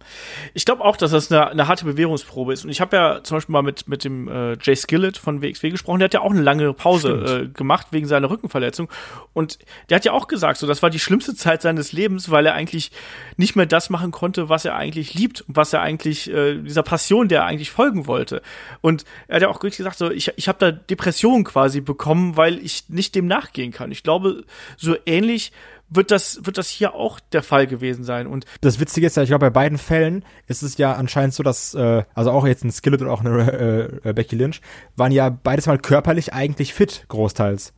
[0.55, 2.63] ich glaube auch, dass das eine, eine harte Bewährungsprobe ist.
[2.63, 5.69] Und ich habe ja zum Beispiel mal mit, mit dem äh, Jay Skillett von WXW
[5.69, 5.99] gesprochen.
[5.99, 8.89] Der hat ja auch eine lange Pause äh, gemacht wegen seiner Rückenverletzung.
[9.33, 12.47] Und der hat ja auch gesagt, so das war die schlimmste Zeit seines Lebens, weil
[12.47, 12.91] er eigentlich
[13.37, 16.81] nicht mehr das machen konnte, was er eigentlich liebt und was er eigentlich äh, dieser
[16.81, 18.41] Passion, der er eigentlich folgen wollte.
[18.81, 22.35] Und er hat ja auch wirklich gesagt, so ich, ich habe da Depressionen quasi bekommen,
[22.35, 23.91] weil ich nicht dem nachgehen kann.
[23.91, 24.43] Ich glaube,
[24.75, 25.51] so ähnlich
[25.91, 28.25] wird das, wird das hier auch der Fall gewesen sein.
[28.25, 31.43] Und das Witzige ist ja, ich glaube, bei beiden Fällen ist es ja anscheinend so,
[31.43, 34.61] dass, äh, also auch jetzt ein Skillet und auch eine äh, äh, Becky Lynch,
[34.95, 37.73] waren ja beides mal körperlich eigentlich fit, großteils.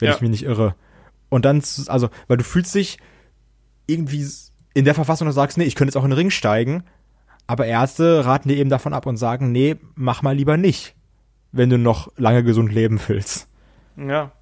[0.00, 0.14] Wenn ja.
[0.16, 0.74] ich mich nicht irre.
[1.28, 2.98] Und dann, also, weil du fühlst dich
[3.86, 4.26] irgendwie
[4.74, 6.82] in der Verfassung, dass du sagst, nee, ich könnte jetzt auch in den Ring steigen,
[7.46, 10.96] aber Ärzte raten dir eben davon ab und sagen, nee, mach mal lieber nicht,
[11.52, 13.48] wenn du noch lange gesund leben willst.
[13.96, 14.32] Ja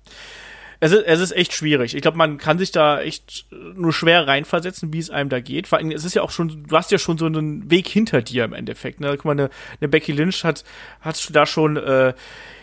[0.83, 1.95] es ist, es ist echt schwierig.
[1.95, 5.69] Ich glaube, man kann sich da echt nur schwer reinversetzen, wie es einem da geht.
[5.69, 8.21] Vor allem, es ist ja auch schon, du hast ja schon so einen Weg hinter
[8.21, 8.99] dir im Endeffekt.
[8.99, 9.11] Ne?
[9.11, 10.65] Guck mal, eine, eine Becky Lynch hat,
[11.01, 12.15] hat da schon, äh,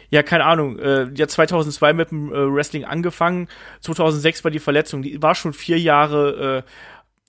[0.10, 3.48] ja, keine Ahnung, äh, ja 2002 mit dem äh, Wrestling angefangen,
[3.80, 6.72] 2006 war die Verletzung, die war schon vier Jahre äh,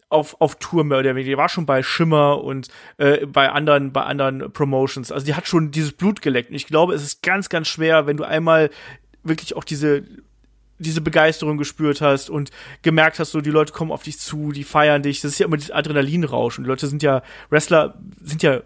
[0.09, 1.31] auf, auf Tour mehr oder weniger.
[1.31, 5.13] Die war schon bei Schimmer und äh, bei anderen, bei anderen Promotions.
[5.13, 6.51] Also die hat schon dieses Blut geleckt.
[6.51, 8.71] Und ich glaube, es ist ganz, ganz schwer, wenn du einmal
[9.23, 10.03] wirklich auch diese
[10.81, 12.51] diese Begeisterung gespürt hast und
[12.83, 15.21] gemerkt hast, so die Leute kommen auf dich zu, die feiern dich.
[15.21, 16.59] Das ist ja immer dieses Adrenalinrausch.
[16.59, 18.63] Und die Leute sind ja, Wrestler sind ja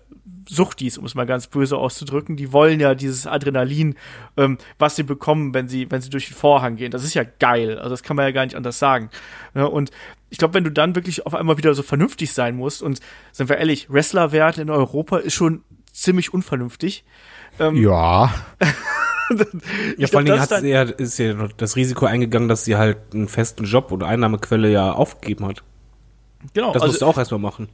[0.49, 2.37] Suchtis, um es mal ganz böse auszudrücken.
[2.37, 3.97] Die wollen ja dieses Adrenalin,
[4.37, 6.91] ähm, was sie bekommen, wenn sie, wenn sie durch den Vorhang gehen.
[6.91, 7.79] Das ist ja geil.
[7.79, 9.11] Also das kann man ja gar nicht anders sagen.
[9.55, 9.91] Ja, und
[10.31, 13.01] ich glaube, wenn du dann wirklich auf einmal wieder so vernünftig sein musst und
[13.33, 17.05] sind wir ehrlich, Wrestler werden in Europa ist schon ziemlich unvernünftig.
[17.59, 18.35] Ähm, ja.
[19.99, 22.99] ja, vor allen Dingen hat sie ja, ist ja das Risiko eingegangen, dass sie halt
[23.13, 25.63] einen festen Job oder Einnahmequelle ja aufgegeben hat.
[26.53, 26.73] Genau.
[26.73, 27.69] Das also, musst du auch erstmal machen.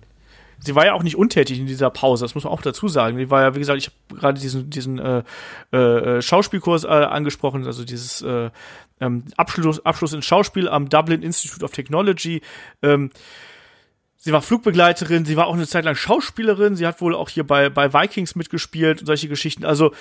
[0.63, 3.17] Sie war ja auch nicht untätig in dieser Pause, das muss man auch dazu sagen.
[3.17, 5.23] Die war ja, wie gesagt, ich habe gerade diesen, diesen äh,
[5.73, 8.51] äh, Schauspielkurs äh, angesprochen, also dieses äh,
[9.01, 12.43] ähm, Abschluss, Abschluss in Schauspiel am Dublin Institute of Technology.
[12.83, 13.11] Ähm,
[14.23, 17.47] Sie war Flugbegleiterin, sie war auch eine Zeit lang Schauspielerin, sie hat wohl auch hier
[17.47, 19.65] bei, bei Vikings mitgespielt und solche Geschichten.
[19.65, 19.93] Also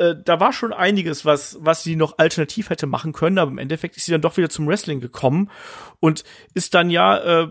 [0.00, 3.58] äh, da war schon einiges, was, was sie noch alternativ hätte machen können, aber im
[3.58, 5.50] Endeffekt ist sie dann doch wieder zum Wrestling gekommen
[6.00, 7.48] und ist dann ja äh,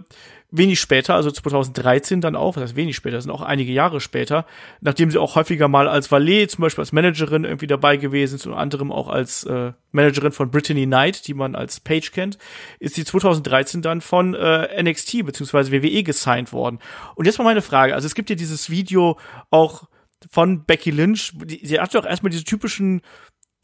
[0.49, 4.01] wenig später, also 2013 dann auch, was heißt wenig später, das sind auch einige Jahre
[4.01, 4.47] später,
[4.81, 8.47] nachdem sie auch häufiger mal als Valet, zum Beispiel als Managerin irgendwie dabei gewesen ist,
[8.47, 12.39] unter anderem auch als äh, Managerin von Brittany Knight, die man als Page kennt,
[12.79, 15.71] ist sie 2013 dann von äh, NXT bzw.
[15.71, 16.79] WWE gesigned worden.
[17.13, 19.19] Und jetzt mal meine Frage, also es gibt ja dieses Video
[19.51, 19.87] auch
[20.29, 21.33] von Becky Lynch.
[21.63, 23.01] Sie hat doch erstmal diese typischen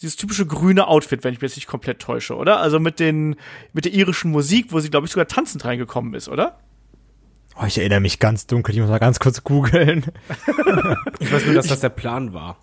[0.02, 2.60] dieses typische grüne Outfit, wenn ich mich jetzt nicht komplett täusche, oder?
[2.60, 3.38] Also mit den
[3.74, 6.60] mit der irischen Musik, wo sie glaube ich sogar tanzend reingekommen ist, oder?
[7.58, 10.06] Oh, ich erinnere mich ganz dunkel, ich muss mal ganz kurz googeln.
[11.20, 12.58] ich weiß nur, dass das der Plan war.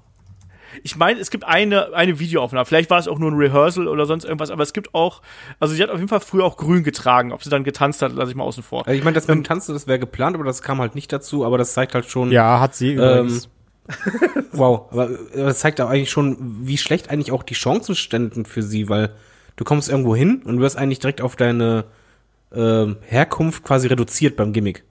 [0.83, 2.65] Ich meine, es gibt eine, eine Videoaufnahme.
[2.65, 5.23] Vielleicht war es auch nur ein Rehearsal oder sonst irgendwas, aber es gibt auch,
[5.61, 7.33] also sie hat auf jeden Fall früher auch grün getragen.
[7.33, 8.87] Ob sie dann getanzt hat, lasse ich mal außen vor.
[8.87, 11.13] Also ich meine, das mit dem Tanzen, das wäre geplant, aber das kam halt nicht
[11.13, 12.31] dazu, aber das zeigt halt schon.
[12.33, 13.45] Ja, hat sie übrigens.
[13.45, 13.51] Ähm,
[14.53, 18.63] wow, aber das zeigt auch eigentlich schon, wie schlecht eigentlich auch die Chancen ständen für
[18.63, 19.15] sie, weil
[19.57, 21.85] du kommst irgendwo hin und wirst eigentlich direkt auf deine
[22.55, 24.85] äh, Herkunft quasi reduziert beim Gimmick.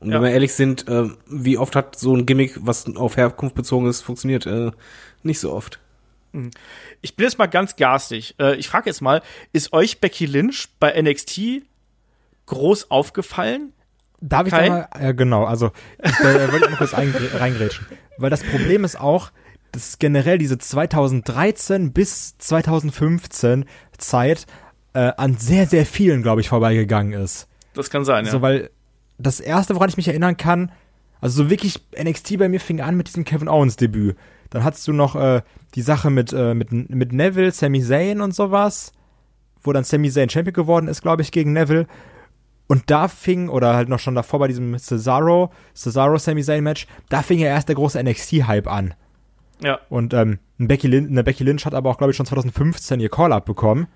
[0.00, 0.16] Und Ja.
[0.16, 3.86] wenn wir ehrlich sind, äh, wie oft hat so ein Gimmick, was auf Herkunft bezogen
[3.88, 4.44] ist, funktioniert?
[4.46, 4.72] Äh,
[5.22, 5.80] nicht so oft.
[7.00, 8.34] Ich bin jetzt mal ganz garstig.
[8.38, 9.22] Äh, ich frage jetzt mal,
[9.54, 11.62] ist euch Becky Lynch bei NXT
[12.44, 13.72] groß aufgefallen?
[14.20, 15.72] Darf ich da mal, äh, genau, also
[16.02, 17.86] ich, da wollte ich mal kurz eingr- reingrätschen.
[18.18, 19.30] Weil das Problem ist auch,
[19.72, 23.66] dass generell diese 2013 bis 2015
[23.98, 24.46] Zeit
[24.94, 27.48] äh, an sehr, sehr vielen, glaube ich, vorbeigegangen ist.
[27.74, 28.30] Das kann sein, ja.
[28.30, 28.70] So, weil
[29.18, 30.72] das erste, woran ich mich erinnern kann,
[31.20, 34.16] also so wirklich NXT bei mir fing an mit diesem Kevin Owens Debüt.
[34.50, 35.42] Dann hattest du noch äh,
[35.74, 38.92] die Sache mit, äh, mit, mit Neville, Sami Zayn und sowas,
[39.62, 41.86] wo dann Sami Zayn Champion geworden ist, glaube ich, gegen Neville.
[42.68, 46.86] Und da fing, oder halt noch schon davor bei diesem Cesaro, Cesaro Sami Zayn Match,
[47.08, 48.94] da fing ja erst der große NXT-Hype an.
[49.62, 52.26] ja, Und ähm, eine Becky, Lynch, eine Becky Lynch hat aber auch, glaube ich, schon
[52.26, 53.86] 2015 ihr Call-Up bekommen.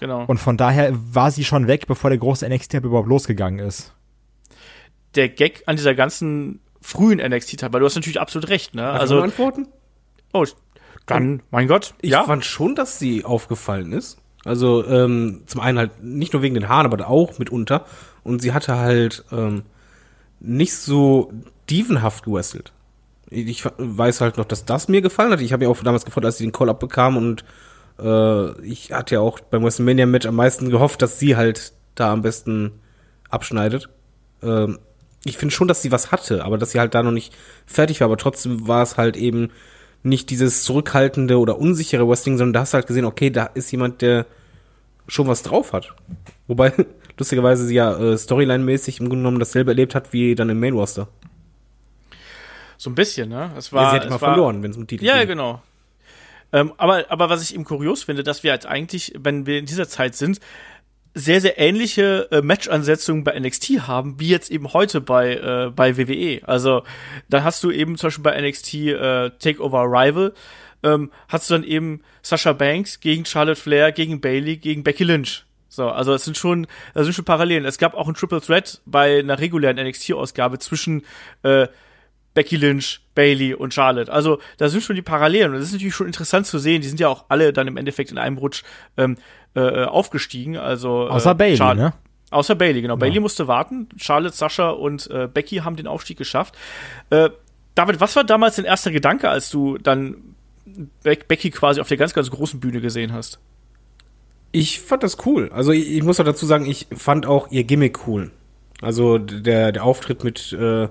[0.00, 0.24] genau.
[0.26, 3.94] Und von daher war sie schon weg, bevor der große NXT-Hype überhaupt losgegangen ist.
[5.14, 8.86] der Gag an dieser ganzen frühen NXT-Zeit, weil du hast natürlich absolut recht, ne?
[8.86, 9.68] Also, mal antworten?
[10.34, 10.44] oh,
[11.06, 12.24] dann, mein Gott, Ich ja.
[12.24, 14.18] fand schon, dass sie aufgefallen ist.
[14.44, 17.86] Also ähm, zum einen halt nicht nur wegen den Haaren, aber auch mitunter.
[18.22, 19.62] Und sie hatte halt ähm,
[20.40, 21.32] nicht so
[21.70, 22.72] dievenhaft gewesselt.
[23.30, 25.40] Ich weiß halt noch, dass das mir gefallen hat.
[25.40, 27.44] Ich habe ja auch damals gefreut, als sie den Call-Up bekam und
[27.98, 32.22] äh, ich hatte ja auch beim WrestleMania-Match am meisten gehofft, dass sie halt da am
[32.22, 32.72] besten
[33.30, 33.88] abschneidet.
[34.42, 34.78] Ähm,
[35.24, 37.34] ich finde schon, dass sie was hatte, aber dass sie halt da noch nicht
[37.66, 38.06] fertig war.
[38.06, 39.50] Aber trotzdem war es halt eben
[40.04, 43.72] nicht dieses zurückhaltende oder unsichere Wrestling, sondern da hast du halt gesehen, okay, da ist
[43.72, 44.26] jemand, der
[45.08, 45.94] schon was drauf hat.
[46.46, 46.72] Wobei,
[47.18, 50.74] lustigerweise sie ja äh, Storyline-mäßig im Grunde genommen dasselbe erlebt hat wie dann im Main
[50.74, 51.08] Roster.
[52.76, 53.50] So ein bisschen, ne?
[53.56, 55.28] Es Ja, war, sie hat immer war, verloren, wenn es um Titel Ja, ging.
[55.28, 55.62] genau.
[56.52, 59.66] Ähm, aber, aber was ich eben kurios finde, dass wir jetzt eigentlich, wenn wir in
[59.66, 60.38] dieser Zeit sind,
[61.14, 65.96] sehr, sehr ähnliche äh, Match-Ansetzungen bei NXT haben, wie jetzt eben heute bei, äh, bei
[65.96, 66.40] WWE.
[66.46, 66.82] Also,
[67.28, 70.34] dann hast du eben zum Beispiel bei NXT äh, Takeover Rival,
[70.82, 75.44] ähm, hast du dann eben Sasha Banks gegen Charlotte Flair, gegen Bailey, gegen Becky Lynch.
[75.68, 77.64] So, also es sind schon, das sind schon Parallelen.
[77.64, 81.02] Es gab auch ein Triple Threat bei einer regulären NXT-Ausgabe zwischen
[81.42, 81.66] äh,
[82.34, 84.12] Becky Lynch, Bailey und Charlotte.
[84.12, 86.82] Also da sind schon die Parallelen und das ist natürlich schon interessant zu sehen.
[86.82, 88.62] Die sind ja auch alle dann im Endeffekt in einem Rutsch
[88.96, 89.16] ähm,
[89.54, 90.56] äh, aufgestiegen.
[90.56, 91.92] Also Außer äh, Bailey, Char- ne?
[92.30, 92.96] Außer Bailey, genau.
[92.96, 93.88] Bailey musste warten.
[93.96, 96.56] Charlotte, Sascha und äh, Becky haben den Aufstieg geschafft.
[97.10, 97.30] Äh,
[97.74, 100.16] David, was war damals dein erster Gedanke, als du dann
[101.02, 103.38] Be Becky quasi auf der ganz, ganz großen Bühne gesehen hast?
[104.50, 105.50] Ich fand das cool.
[105.52, 108.30] Also ich, ich muss auch dazu sagen, ich fand auch ihr Gimmick cool.
[108.80, 110.88] Also der, der Auftritt mit äh,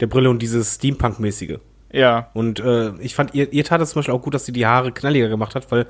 [0.00, 1.58] der Brille und dieses Steampunk-mäßige.
[1.92, 2.30] Ja.
[2.34, 4.66] Und äh, ich fand, ihr, ihr tat es zum Beispiel auch gut, dass sie die
[4.66, 5.86] Haare knalliger gemacht hat, weil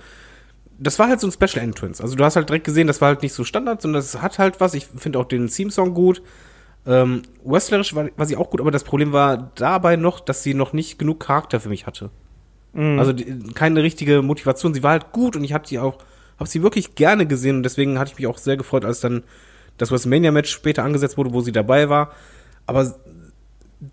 [0.78, 2.02] das war halt so ein Special Entrance.
[2.02, 4.38] Also du hast halt direkt gesehen, das war halt nicht so Standard, sondern das hat
[4.38, 4.74] halt was.
[4.74, 6.22] Ich finde auch den Theme-Song gut.
[6.87, 10.52] Ähm, wrestlerisch war, war sie auch gut, aber das Problem war dabei noch, dass sie
[10.52, 12.10] noch nicht genug Charakter für mich hatte.
[12.98, 14.74] Also die, keine richtige Motivation.
[14.74, 15.98] Sie war halt gut und ich habe sie auch,
[16.38, 19.22] habe sie wirklich gerne gesehen und deswegen hatte ich mich auch sehr gefreut, als dann
[19.78, 22.12] das WrestleMania-Match später angesetzt wurde, wo sie dabei war.
[22.66, 22.94] Aber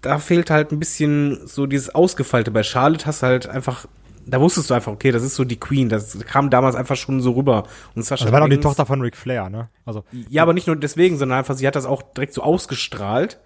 [0.02, 2.52] da fehlt halt ein bisschen so dieses Ausgefeilte.
[2.52, 3.88] Bei Charlotte hast du halt einfach,
[4.26, 5.90] da wusstest du einfach, okay, das ist so die Queen.
[5.90, 7.64] Das kam damals einfach schon so rüber.
[7.96, 9.70] Und Sascha Das war doch die Tochter von Ric Flair, ne?
[9.86, 13.40] Also, ja, aber nicht nur deswegen, sondern einfach, sie hat das auch direkt so ausgestrahlt.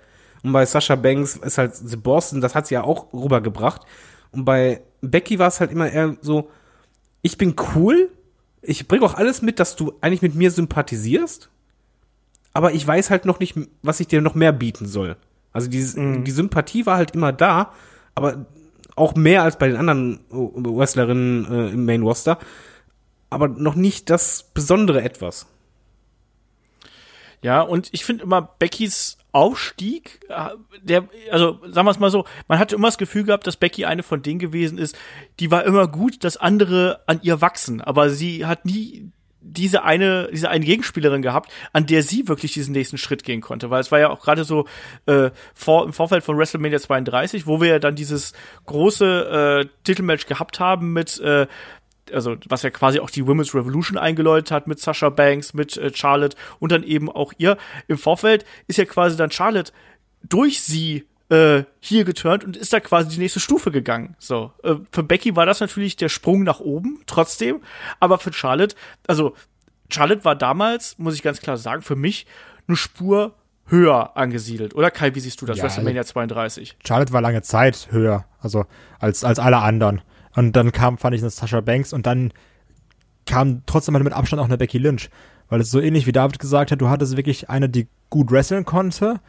[0.44, 3.82] Und bei Sasha Banks ist halt The Boston, das hat sie ja auch rübergebracht.
[4.32, 6.50] Und bei Becky war es halt immer eher so,
[7.22, 8.12] ich bin cool,
[8.62, 11.50] ich bringe auch alles mit, dass du eigentlich mit mir sympathisierst,
[12.54, 15.18] aber ich weiß halt noch nicht, was ich dir noch mehr bieten soll.
[15.52, 17.72] Also dieses, die Sympathie war halt immer da,
[18.14, 18.46] aber
[18.96, 22.40] auch mehr als bei den anderen äh, Wrestlerinnen äh, im Main Roster,
[23.30, 25.48] aber noch nicht das besondere etwas.
[27.42, 32.26] Ja, und ich finde immer Beckys Aufstieg, äh, der, also sagen wir es mal so,
[32.48, 34.98] man hatte immer das Gefühl gehabt, dass Becky eine von denen gewesen ist,
[35.42, 39.12] die war immer gut, dass andere an ihr wachsen, aber sie hat nie
[39.48, 43.70] diese eine, diese eine Gegenspielerin gehabt, an der sie wirklich diesen nächsten Schritt gehen konnte,
[43.70, 44.66] weil es war ja auch gerade so
[45.06, 48.34] äh, vor, im Vorfeld von WrestleMania 32, wo wir ja dann dieses
[48.66, 51.48] große äh, Titelmatch gehabt haben mit äh,
[52.12, 55.92] also was ja quasi auch die Women's Revolution eingeläutet hat mit Sasha Banks, mit äh,
[55.94, 57.58] Charlotte und dann eben auch ihr.
[57.88, 59.72] Im Vorfeld ist ja quasi dann Charlotte
[60.24, 64.16] durch sie äh, hier geturnt und ist da quasi die nächste Stufe gegangen.
[64.20, 67.62] So, äh, für Becky war das natürlich der Sprung nach oben, trotzdem,
[68.00, 68.76] aber für Charlotte,
[69.08, 69.36] also
[69.90, 72.26] Charlotte war damals, muss ich ganz klar sagen, für mich
[72.68, 73.34] eine Spur
[73.68, 74.76] höher angesiedelt.
[74.76, 75.58] Oder Kai, wie siehst du das?
[75.58, 76.78] Ja, WrestleMania 32.
[76.86, 78.66] Charlotte war lange Zeit höher, also
[79.00, 80.02] als, als alle anderen.
[80.36, 82.32] Und dann kam, fand ich, eine Sasha Banks und dann
[83.26, 85.10] kam trotzdem mit Abstand auch eine Becky Lynch.
[85.50, 88.66] Weil es so ähnlich wie David gesagt hat, du hattest wirklich eine, die gut wresteln
[88.66, 89.20] konnte,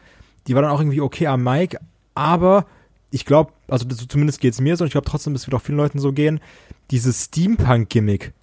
[0.47, 1.77] die war dann auch irgendwie okay am Mic,
[2.15, 2.65] aber
[3.11, 5.61] ich glaube, also das, zumindest geht's mir so und ich glaube trotzdem, es wird auch
[5.61, 6.39] vielen Leuten so gehen,
[6.91, 8.33] dieses Steampunk-Gimmick,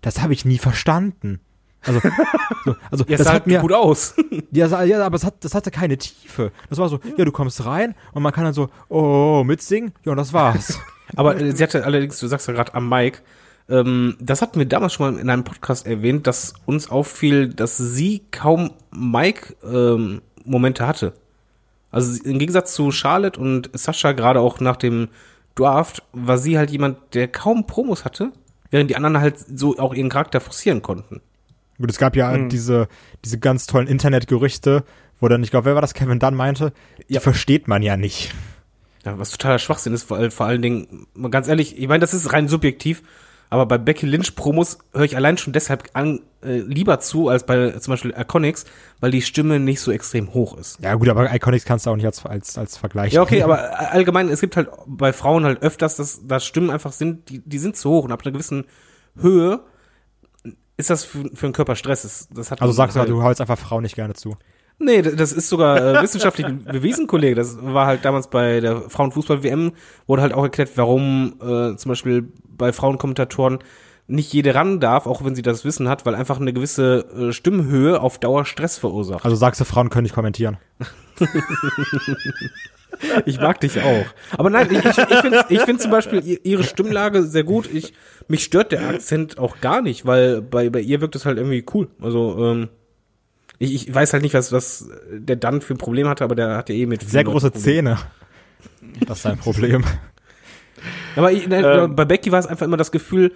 [0.00, 1.40] das habe ich nie verstanden.
[1.82, 2.00] Also,
[2.64, 4.14] so, also Ja, es das sah hat mir, gut aus.
[4.50, 6.52] ja, ja, aber es hat, das hatte keine Tiefe.
[6.68, 10.12] Das war so, ja, du kommst rein und man kann dann so, oh, mitsingen, ja,
[10.12, 10.78] und das war's.
[11.16, 13.22] Aber äh, sie hatte allerdings, du sagst ja gerade am Mic,
[13.70, 17.78] ähm, das hatten wir damals schon mal in einem Podcast erwähnt, dass uns auffiel, dass
[17.78, 18.72] sie kaum
[20.48, 21.12] Mic-Momente hatte.
[21.90, 25.08] Also im Gegensatz zu Charlotte und Sascha, gerade auch nach dem
[25.54, 28.32] Draft, war sie halt jemand, der kaum Promos hatte,
[28.70, 31.20] während die anderen halt so auch ihren Charakter forcieren konnten.
[31.78, 32.88] Gut, es gab ja diese,
[33.24, 34.84] diese ganz tollen Internetgerüchte,
[35.20, 36.72] wo dann, ich glaube, wer war das, Kevin Dunn meinte,
[37.08, 37.20] die Ja.
[37.20, 38.34] versteht man ja nicht.
[39.04, 42.14] Ja, was totaler Schwachsinn ist, weil vor allen Dingen, mal ganz ehrlich, ich meine, das
[42.14, 43.02] ist rein subjektiv,
[43.50, 47.46] aber bei Becky Lynch Promos höre ich allein schon deshalb an, äh, lieber zu als
[47.46, 48.66] bei zum Beispiel Iconics,
[49.00, 50.78] weil die Stimme nicht so extrem hoch ist.
[50.82, 53.90] Ja gut, aber Iconics kannst du auch nicht als, als, als Vergleich Ja, okay, aber
[53.92, 57.58] allgemein, es gibt halt bei Frauen halt öfters, dass, dass Stimmen einfach sind, die, die
[57.58, 58.64] sind zu hoch und ab einer gewissen
[59.16, 59.60] Höhe
[60.76, 62.02] ist das für, für den Körper Stress.
[62.02, 64.36] Das, das hat Also sagst du, halt, du hältst einfach Frauen nicht gerne zu.
[64.80, 67.34] Nee, das ist sogar äh, wissenschaftlich bewiesen, Kollege.
[67.34, 69.72] Das war halt damals bei der Frauenfußball-WM,
[70.06, 73.58] wurde halt auch erklärt, warum äh, zum Beispiel bei Frauenkommentatoren
[74.06, 77.32] nicht jede ran darf, auch wenn sie das Wissen hat, weil einfach eine gewisse äh,
[77.32, 79.24] Stimmhöhe auf Dauer Stress verursacht.
[79.24, 80.56] Also sagst du, Frauen können nicht kommentieren.
[83.26, 84.06] Ich mag dich auch.
[84.36, 87.68] Aber nein, ich, ich, ich finde ich find zum Beispiel ihr- ihre Stimmlage sehr gut.
[87.72, 87.92] Ich,
[88.26, 91.64] mich stört der Akzent auch gar nicht, weil bei, bei ihr wirkt es halt irgendwie
[91.74, 91.88] cool.
[92.00, 92.68] Also, ähm,
[93.58, 96.56] ich, ich weiß halt nicht, was, was der dann für ein Problem hatte, aber der
[96.56, 97.52] hatte eh mit Sehr große.
[97.52, 97.98] Zähne.
[99.06, 99.84] Das ist ein Problem.
[101.16, 101.96] Aber ich, Ähm.
[101.96, 103.32] bei Becky war es einfach immer das Gefühl,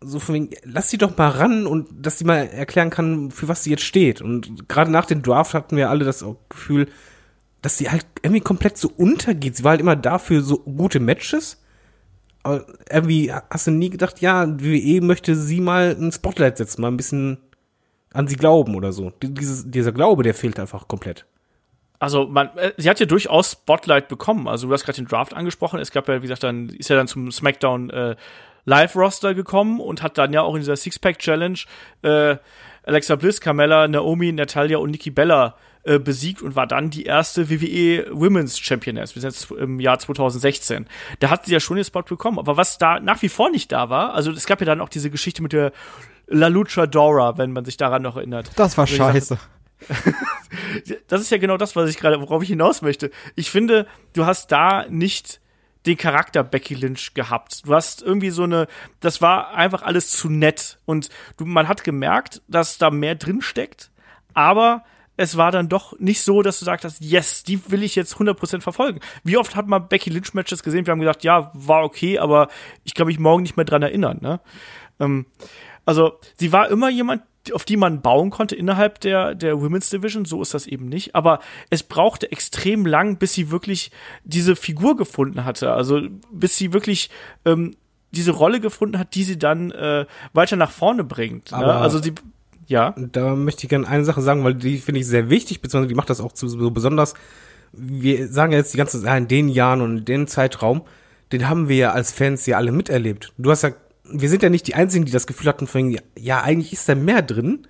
[0.00, 3.48] so von wegen, lass sie doch mal ran und dass sie mal erklären kann, für
[3.48, 4.20] was sie jetzt steht.
[4.20, 6.88] Und gerade nach dem Draft hatten wir alle das Gefühl,
[7.60, 9.56] dass sie halt irgendwie komplett so untergeht.
[9.56, 11.58] Sie war halt immer da für so gute Matches.
[12.42, 16.88] Aber irgendwie hast du nie gedacht, ja, WWE möchte sie mal ein Spotlight setzen, mal
[16.88, 17.38] ein bisschen
[18.12, 19.12] an sie glauben oder so.
[19.22, 21.26] Dieses, dieser Glaube, der fehlt einfach komplett.
[21.98, 24.48] Also man, äh, sie hat ja durchaus Spotlight bekommen.
[24.48, 25.78] Also du hast gerade den Draft angesprochen.
[25.78, 28.16] Es gab ja, wie gesagt, dann ist ja dann zum SmackDown äh,
[28.64, 31.58] Live Roster gekommen und hat dann ja auch in dieser Six-Pack Challenge
[32.02, 32.36] äh,
[32.84, 37.50] Alexa Bliss, Carmella, Naomi, Natalia und Nikki Bella äh, besiegt und war dann die erste
[37.50, 39.14] WWE Women's Championess.
[39.14, 40.86] Wir sind jetzt im Jahr 2016.
[41.20, 42.38] Da hat sie ja schon den Spot bekommen.
[42.38, 44.88] Aber was da nach wie vor nicht da war, also es gab ja dann auch
[44.88, 45.72] diese Geschichte mit der
[46.32, 48.50] La Luchadora, wenn man sich daran noch erinnert.
[48.56, 49.38] Das war scheiße.
[51.08, 53.10] das ist ja genau das, was ich gerade, worauf ich hinaus möchte.
[53.36, 55.40] Ich finde, du hast da nicht
[55.86, 57.66] den Charakter Becky Lynch gehabt.
[57.66, 58.66] Du hast irgendwie so eine,
[59.00, 63.42] das war einfach alles zu nett und du, man hat gemerkt, dass da mehr drin
[63.42, 63.90] steckt,
[64.32, 64.84] aber
[65.16, 68.14] es war dann doch nicht so, dass du sagst, hast, yes, die will ich jetzt
[68.14, 69.00] 100% verfolgen.
[69.24, 70.86] Wie oft hat man Becky Lynch Matches gesehen?
[70.86, 72.48] Wir haben gesagt, ja, war okay, aber
[72.84, 74.40] ich kann mich morgen nicht mehr dran erinnern, ne?
[75.00, 75.26] Ähm,
[75.84, 80.24] also, sie war immer jemand, auf die man bauen konnte innerhalb der, der Women's Division.
[80.24, 81.14] So ist das eben nicht.
[81.16, 81.40] Aber
[81.70, 83.90] es brauchte extrem lang, bis sie wirklich
[84.24, 85.72] diese Figur gefunden hatte.
[85.72, 87.10] Also, bis sie wirklich
[87.44, 87.74] ähm,
[88.12, 91.50] diese Rolle gefunden hat, die sie dann äh, weiter nach vorne bringt.
[91.50, 91.56] Ne?
[91.58, 92.12] Aber- Also, sie,
[92.68, 92.94] ja.
[92.96, 95.96] Da möchte ich gerne eine Sache sagen, weil die finde ich sehr wichtig, beziehungsweise die
[95.96, 97.14] macht das auch zu, so besonders.
[97.72, 100.82] Wir sagen ja jetzt die ganze Zeit, in den Jahren und in den Zeitraum,
[101.32, 103.32] den haben wir ja als Fans ja alle miterlebt.
[103.38, 103.70] Du hast ja,
[104.12, 106.94] wir sind ja nicht die Einzigen, die das Gefühl hatten, von ja, eigentlich ist da
[106.94, 107.66] mehr drin,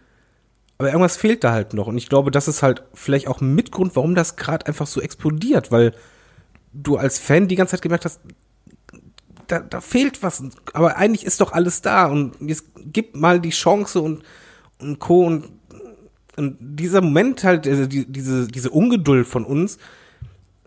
[0.79, 1.87] aber irgendwas fehlt da halt noch.
[1.87, 5.01] Und ich glaube, das ist halt vielleicht auch ein Mitgrund, warum das gerade einfach so
[5.01, 5.95] explodiert, weil
[6.73, 8.21] du als Fan die ganze Zeit gemerkt hast,
[9.47, 13.51] da, da fehlt was, aber eigentlich ist doch alles da und jetzt gib mal die
[13.51, 14.23] Chance und,
[14.79, 15.27] und Co.
[15.27, 15.51] und,
[16.37, 19.79] und dieser Moment halt, also die, diese, diese Ungeduld von uns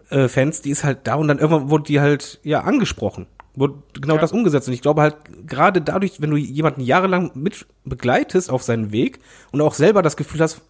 [0.09, 3.25] äh, Fans, die ist halt da und dann irgendwann wurde die halt ja angesprochen.
[3.55, 4.21] Wurde genau Ja.
[4.21, 4.67] das umgesetzt.
[4.67, 5.15] Und ich glaube halt,
[5.47, 9.19] gerade dadurch, wenn du jemanden jahrelang mit begleitest auf seinen Weg
[9.51, 10.61] und auch selber das Gefühl hast,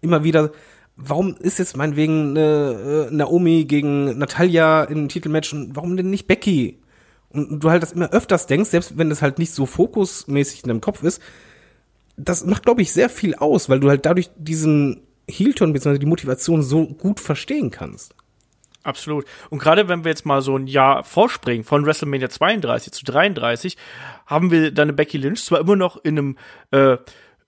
[0.00, 0.50] immer wieder,
[0.96, 6.26] warum ist jetzt meinetwegen eine, äh, Naomi gegen Natalia in Titelmatch und warum denn nicht
[6.26, 6.78] Becky?
[7.30, 10.68] Und du halt das immer öfters denkst, selbst wenn das halt nicht so fokusmäßig in
[10.68, 11.20] deinem Kopf ist,
[12.16, 15.98] das macht, glaube ich, sehr viel aus, weil du halt dadurch diesen Heel-Turn bzw.
[15.98, 18.14] die Motivation so gut verstehen kannst.
[18.84, 19.24] Absolut.
[19.50, 23.76] Und gerade wenn wir jetzt mal so ein Jahr vorspringen, von WrestleMania 32 zu 33,
[24.26, 26.38] haben wir dann eine Becky Lynch zwar immer noch in einem
[26.70, 26.98] äh,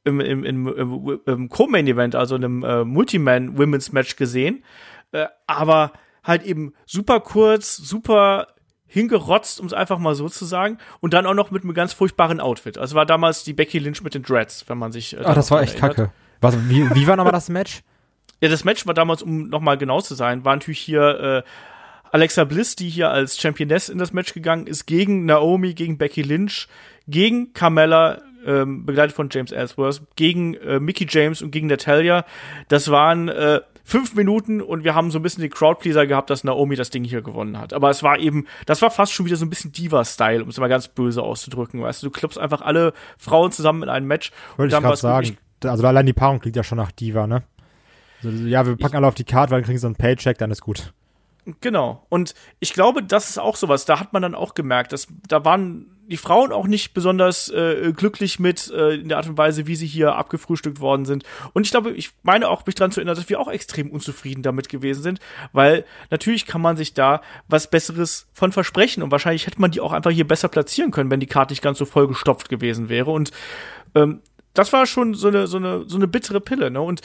[0.05, 4.65] im, im, im, im, im Co-Main-Event, also in einem äh, Multiman-Women's-Match gesehen,
[5.13, 8.49] äh, aber halt eben super kurz, super
[8.87, 11.93] hingerotzt, um es einfach mal so zu sagen, und dann auch noch mit einem ganz
[11.93, 12.79] furchtbaren Outfit.
[12.79, 15.15] Also war damals die Becky Lynch mit den Dreads, wenn man sich.
[15.17, 15.97] Äh, Ah, das war echt erinnert.
[15.97, 16.13] kacke.
[16.41, 17.83] Was, wie, wie war nochmal das Match?
[18.41, 21.51] Ja, das Match war damals, um nochmal genau zu sein, war natürlich hier äh,
[22.13, 26.23] Alexa Bliss, die hier als Championess in das Match gegangen ist, gegen Naomi, gegen Becky
[26.23, 26.69] Lynch,
[27.09, 32.25] gegen Carmella, ähm, begleitet von James Ellsworth, gegen äh, Mickey James und gegen Natalia.
[32.69, 36.45] Das waren äh, fünf Minuten und wir haben so ein bisschen den Crowdpleaser gehabt, dass
[36.45, 37.73] Naomi das Ding hier gewonnen hat.
[37.73, 40.59] Aber es war eben, das war fast schon wieder so ein bisschen Diva-Style, um es
[40.59, 41.83] mal ganz böse auszudrücken.
[41.83, 44.31] Weißt du, du klippst einfach alle Frauen zusammen in einem Match.
[44.57, 45.39] Wollte ich gerade sagen.
[45.65, 47.43] Also allein die Paarung klingt ja schon nach Diva, ne?
[48.47, 50.39] Ja, wir packen ich, alle auf die Karte, weil dann kriegen sie so einen Paycheck,
[50.39, 50.93] dann ist gut.
[51.61, 52.05] Genau.
[52.09, 53.85] Und ich glaube, das ist auch sowas.
[53.85, 57.93] Da hat man dann auch gemerkt, dass da waren die Frauen auch nicht besonders äh,
[57.95, 61.25] glücklich mit äh, in der Art und Weise, wie sie hier abgefrühstückt worden sind.
[61.53, 64.43] Und ich glaube, ich meine auch, mich daran zu erinnern, dass wir auch extrem unzufrieden
[64.43, 65.21] damit gewesen sind,
[65.53, 69.81] weil natürlich kann man sich da was Besseres von versprechen und wahrscheinlich hätte man die
[69.81, 72.89] auch einfach hier besser platzieren können, wenn die Karte nicht ganz so voll gestopft gewesen
[72.89, 73.11] wäre.
[73.11, 73.33] Und
[73.95, 74.21] ähm,
[74.55, 76.81] das war schon so eine so eine so eine bittere Pille, ne?
[76.81, 77.03] Und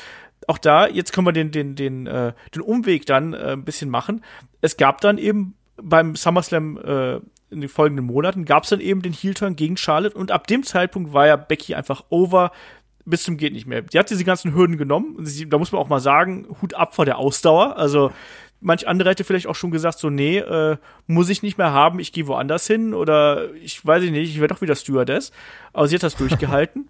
[0.47, 3.89] auch da, jetzt können wir den, den, den, äh, den Umweg dann äh, ein bisschen
[3.89, 4.23] machen.
[4.61, 7.15] Es gab dann eben beim SummerSlam äh,
[7.49, 10.63] in den folgenden Monaten, gab es dann eben den Heel-Turn gegen Charlotte und ab dem
[10.63, 12.51] Zeitpunkt war ja Becky einfach over
[13.05, 13.81] bis zum geht nicht mehr.
[13.81, 16.73] Die hat diese ganzen Hürden genommen und sie, da muss man auch mal sagen, Hut
[16.73, 17.77] ab vor der Ausdauer.
[17.77, 18.11] Also
[18.59, 20.77] manch andere hätte vielleicht auch schon gesagt, so, nee, äh,
[21.07, 24.53] muss ich nicht mehr haben, ich gehe woanders hin oder ich weiß nicht, ich werde
[24.53, 25.31] doch wieder Stewardess.
[25.73, 26.89] Aber sie hat das durchgehalten.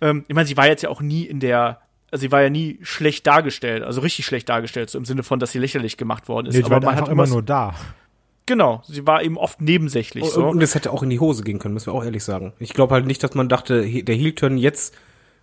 [0.00, 1.80] ähm, ich meine, sie war jetzt ja auch nie in der
[2.10, 5.38] also sie war ja nie schlecht dargestellt, also richtig schlecht dargestellt, so im Sinne von,
[5.38, 6.56] dass sie lächerlich gemacht worden ist.
[6.56, 7.74] Nee, aber man hat immer nur da.
[8.46, 10.24] Genau, sie war eben oft nebensächlich.
[10.24, 10.48] so.
[10.48, 12.52] Und es hätte auch in die Hose gehen können, müssen wir auch ehrlich sagen.
[12.58, 14.96] Ich glaube halt nicht, dass man dachte, der Heel-Turn jetzt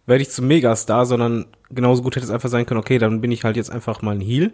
[0.06, 3.32] werde ich zum Megastar, sondern genauso gut hätte es einfach sein können, okay, dann bin
[3.32, 4.52] ich halt jetzt einfach mal ein Heel.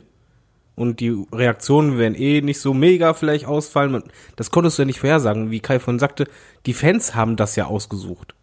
[0.75, 4.03] Und die Reaktionen werden eh nicht so mega vielleicht ausfallen.
[4.35, 5.51] Das konntest du ja nicht vorhersagen.
[5.51, 6.27] Wie Kai von sagte,
[6.65, 8.33] die Fans haben das ja ausgesucht.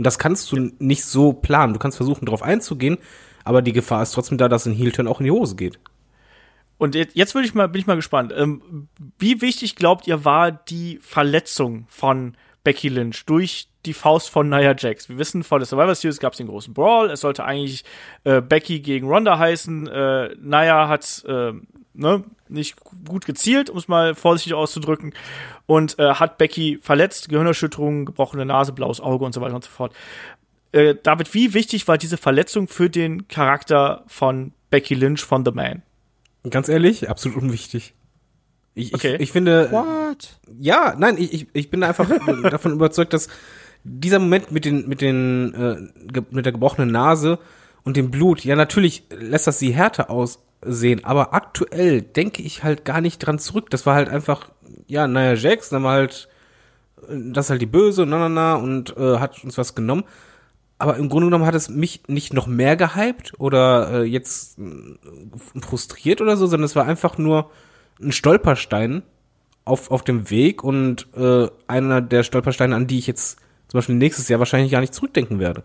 [0.00, 0.70] Und das kannst du ja.
[0.78, 1.74] nicht so planen.
[1.74, 2.96] Du kannst versuchen, darauf einzugehen,
[3.44, 5.78] aber die Gefahr ist trotzdem da, dass ein Heel-Turn auch in die Hose geht.
[6.78, 8.32] Und jetzt, würde ich mal, bin ich mal gespannt.
[8.34, 8.88] Ähm,
[9.18, 12.34] wie wichtig glaubt ihr war die Verletzung von
[12.64, 15.10] Becky Lynch durch die Faust von Nia Jax?
[15.10, 17.10] Wir wissen, vor der Survivor Series gab es den großen Brawl.
[17.10, 17.84] Es sollte eigentlich
[18.24, 19.86] äh, Becky gegen Ronda heißen.
[19.86, 21.52] Äh, Nia hat äh,
[21.92, 22.76] ne, nicht
[23.08, 25.14] gut gezielt, um es mal vorsichtig auszudrücken,
[25.66, 29.70] und äh, hat Becky verletzt, Gehirnerschütterung, gebrochene Nase, blaues Auge und so weiter und so
[29.70, 29.94] fort.
[30.72, 35.50] Äh, David, wie wichtig war diese Verletzung für den Charakter von Becky Lynch von The
[35.52, 35.82] Man?
[36.48, 37.94] Ganz ehrlich, absolut unwichtig.
[38.74, 39.16] Ich, okay.
[39.16, 39.70] ich, ich finde.
[39.72, 40.38] What?
[40.58, 42.08] Ja, nein, ich, ich bin einfach
[42.50, 43.28] davon überzeugt, dass
[43.84, 47.38] dieser Moment mit den, mit den, äh, mit der gebrochenen Nase
[47.82, 50.10] und dem Blut, ja, natürlich lässt das sie härter
[50.64, 53.70] aussehen, aber aktuell denke ich halt gar nicht dran zurück.
[53.70, 54.50] Das war halt einfach,
[54.86, 56.28] ja, naja, Jax, dann war halt,
[57.08, 60.04] das ist halt die Böse, na, na, na, und äh, hat uns was genommen
[60.80, 65.60] aber im Grunde genommen hat es mich nicht noch mehr gehypt oder äh, jetzt äh,
[65.60, 67.50] frustriert oder so, sondern es war einfach nur
[68.00, 69.02] ein Stolperstein
[69.66, 73.38] auf, auf dem Weg und äh, einer der Stolpersteine, an die ich jetzt
[73.68, 75.64] zum Beispiel nächstes Jahr wahrscheinlich gar nicht zurückdenken werde.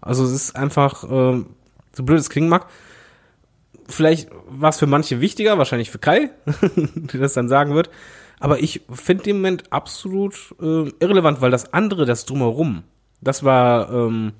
[0.00, 1.42] Also es ist einfach, äh,
[1.92, 2.68] so blöd es klingen mag,
[3.88, 6.30] vielleicht war es für manche wichtiger, wahrscheinlich für Kai,
[6.76, 7.90] der das dann sagen wird,
[8.40, 12.84] aber ich finde den Moment absolut äh, irrelevant, weil das andere, das drumherum,
[13.20, 14.32] das war ähm,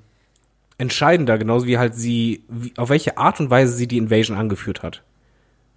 [0.77, 4.83] entscheidender, genauso wie halt sie, wie, auf welche Art und Weise sie die Invasion angeführt
[4.83, 5.03] hat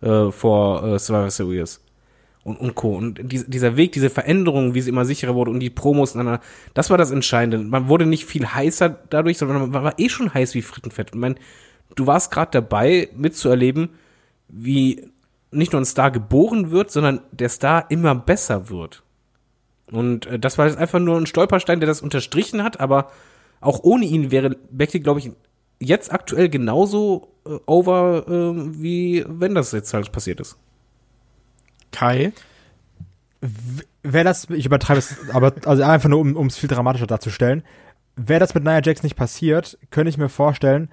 [0.00, 1.80] äh, vor äh, Survivor Series
[2.44, 2.96] und, und Co.
[2.96, 6.16] Und die, dieser Weg, diese Veränderung, wie sie immer sicherer wurde und die Promos,
[6.74, 7.58] das war das Entscheidende.
[7.58, 11.10] Man wurde nicht viel heißer dadurch, sondern man war eh schon heiß wie Frittenfett.
[11.10, 11.36] Ich meine,
[11.94, 13.90] du warst gerade dabei, mitzuerleben,
[14.48, 15.10] wie
[15.50, 19.02] nicht nur ein Star geboren wird, sondern der Star immer besser wird.
[19.90, 23.10] Und äh, das war jetzt einfach nur ein Stolperstein, der das unterstrichen hat, aber
[23.60, 25.30] auch ohne ihn wäre Becky, glaube ich,
[25.78, 30.56] jetzt aktuell genauso äh, over, äh, wie wenn das jetzt halt passiert ist.
[31.90, 32.32] Kai?
[34.02, 37.62] Wäre das, ich übertreibe es, aber also einfach nur, um es viel dramatischer darzustellen,
[38.16, 40.90] wäre das mit Nia Jax nicht passiert, könnte ich mir vorstellen,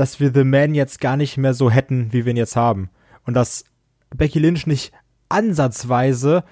[0.00, 2.88] dass wir The Man jetzt gar nicht mehr so hätten, wie wir ihn jetzt haben.
[3.26, 3.66] Und dass
[4.08, 4.92] Becky Lynch nicht
[5.28, 6.42] ansatzweise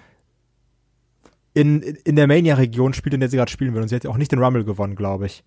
[1.55, 3.81] in, in der Mania-Region spielt, in der sie gerade spielen will.
[3.81, 5.45] Und sie hätte auch nicht den Rumble gewonnen, glaube ich.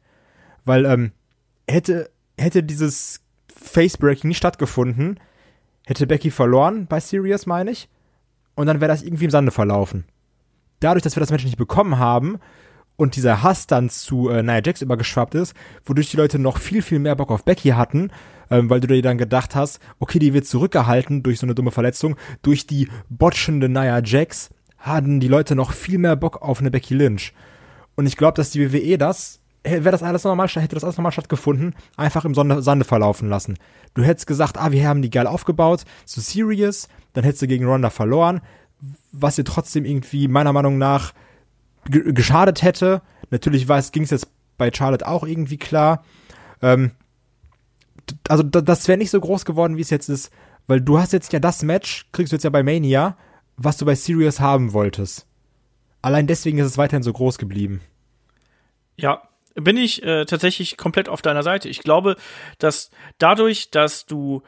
[0.66, 1.12] Weil, ähm,
[1.70, 3.22] hätte, hätte dieses
[3.56, 5.20] Facebreaking nicht stattgefunden,
[5.86, 7.88] hätte Becky verloren bei Sirius, meine ich.
[8.56, 10.06] Und dann wäre das irgendwie im Sande verlaufen.
[10.80, 12.40] Dadurch, dass wir das Match nicht bekommen haben
[13.02, 16.84] und dieser Hass dann zu äh, Nia Jax übergeschwappt ist, wodurch die Leute noch viel,
[16.84, 18.12] viel mehr Bock auf Becky hatten,
[18.52, 21.72] ähm, weil du dir dann gedacht hast, okay, die wird zurückgehalten durch so eine dumme
[21.72, 26.70] Verletzung, durch die botschende Nia Jax, hatten die Leute noch viel mehr Bock auf eine
[26.70, 27.34] Becky Lynch.
[27.96, 31.12] Und ich glaube, dass die WWE das wäre das alles nochmal, hätte das alles nochmal
[31.12, 33.58] stattgefunden, einfach im Sande verlaufen lassen.
[33.94, 37.66] Du hättest gesagt, ah, wir haben die geil aufgebaut, so serious, dann hättest du gegen
[37.66, 38.42] Ronda verloren,
[39.12, 41.14] was dir trotzdem irgendwie meiner Meinung nach
[41.86, 43.02] geschadet hätte.
[43.30, 44.28] Natürlich ging es jetzt
[44.58, 46.04] bei Charlotte auch irgendwie klar.
[46.62, 46.92] Ähm,
[48.28, 50.32] also das wäre nicht so groß geworden, wie es jetzt ist,
[50.68, 53.18] weil du hast jetzt ja das Match, kriegst du jetzt ja bei Mania,
[53.58, 55.28] was du bei Sirius haben wolltest.
[56.02, 57.82] Allein deswegen ist es weiterhin so groß geblieben.
[58.98, 59.22] Ja,
[59.56, 61.70] bin ich äh, tatsächlich komplett auf deiner Seite.
[61.70, 62.16] Ich glaube,
[62.58, 64.44] dass dadurch, dass du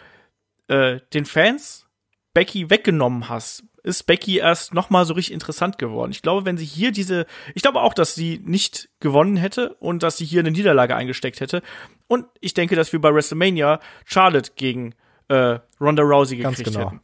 [0.68, 1.88] äh, den Fans
[2.34, 6.12] Becky weggenommen hast, ist Becky erst noch mal so richtig interessant geworden.
[6.12, 10.04] Ich glaube, wenn sie hier diese, ich glaube auch, dass sie nicht gewonnen hätte und
[10.04, 11.62] dass sie hier eine Niederlage eingesteckt hätte.
[12.08, 14.96] Und ich denke, dass wir bei WrestleMania Charlotte gegen
[15.28, 16.92] äh, Ronda Rousey gekriegt genau.
[16.92, 17.02] hätten.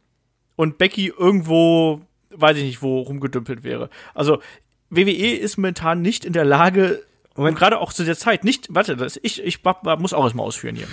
[0.56, 2.00] Und Becky irgendwo,
[2.30, 3.90] weiß ich nicht, wo rumgedümpelt wäre.
[4.14, 4.40] Also
[4.88, 7.02] WWE ist momentan nicht in der Lage,
[7.34, 9.60] und gerade auch zu der Zeit nicht, warte, das, ich, ich
[9.98, 10.88] muss auch erstmal ausführen hier.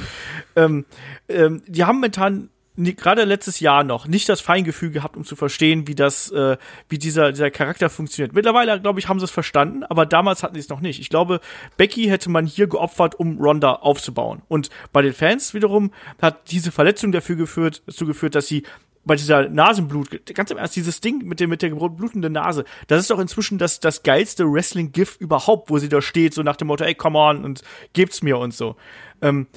[0.55, 0.85] Ähm,
[1.27, 5.88] ähm, die haben momentan gerade letztes Jahr noch nicht das Feingefühl gehabt, um zu verstehen,
[5.88, 6.57] wie das, äh,
[6.89, 8.34] wie dieser dieser Charakter funktioniert.
[8.34, 10.99] Mittlerweile, glaube ich, haben sie es verstanden, aber damals hatten sie es noch nicht.
[10.99, 11.39] Ich glaube,
[11.78, 14.41] Becky hätte man hier geopfert, um Ronda aufzubauen.
[14.47, 18.63] Und bei den Fans wiederum hat diese Verletzung dafür geführt, dazu geführt, dass sie
[19.07, 22.99] bei dieser Nasenblut, ganz im Ernst, dieses Ding mit dem, mit der blutenden Nase, das
[22.99, 26.67] ist doch inzwischen das, das geilste Wrestling-GIF überhaupt, wo sie da steht, so nach dem
[26.67, 27.63] Motto, ey, come on, und
[27.93, 28.75] gebt's mir und so.
[29.21, 29.47] Ähm,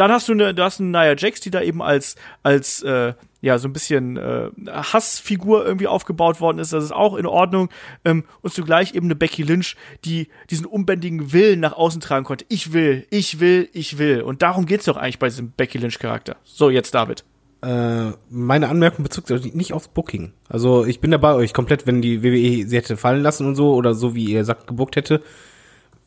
[0.00, 3.12] dann hast du eine, du hast eine Nia Jax, die da eben als, als, äh,
[3.42, 6.72] ja, so ein bisschen äh, Hassfigur irgendwie aufgebaut worden ist.
[6.72, 7.68] Das ist auch in Ordnung.
[8.06, 9.76] Ähm, und zugleich eben eine Becky Lynch,
[10.06, 12.46] die diesen unbändigen Willen nach außen tragen konnte.
[12.48, 14.22] Ich will, ich will, ich will.
[14.22, 16.36] Und darum geht's doch eigentlich bei diesem Becky Lynch-Charakter.
[16.44, 17.24] So, jetzt David.
[17.62, 20.32] Äh, meine Anmerkung bezog sich nicht aufs Booking.
[20.48, 23.54] Also ich bin da bei euch komplett, wenn die WWE sie hätte fallen lassen und
[23.54, 25.22] so oder so wie ihr sagt gebuckt hätte,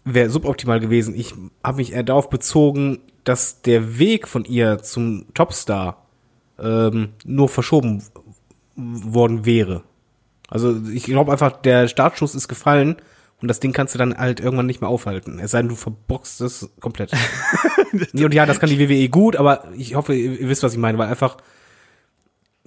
[0.04, 1.14] wäre suboptimal gewesen.
[1.16, 6.06] Ich habe mich eher darauf bezogen, dass der Weg von ihr zum Topstar
[6.60, 8.04] ähm, nur verschoben
[8.76, 9.84] worden wäre.
[10.50, 12.98] Also ich glaube einfach, der Startschuss ist gefallen
[13.42, 15.40] und das Ding kannst du dann halt irgendwann nicht mehr aufhalten.
[15.40, 17.12] Es sei denn, du verboxst es komplett.
[18.14, 20.98] und ja, das kann die WWE gut, aber ich hoffe, ihr wisst, was ich meine,
[20.98, 21.38] weil einfach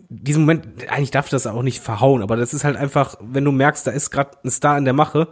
[0.08, 3.52] diesen Moment, eigentlich darf das auch nicht verhauen, aber das ist halt einfach, wenn du
[3.52, 5.28] merkst, da ist gerade ein Star in der Mache,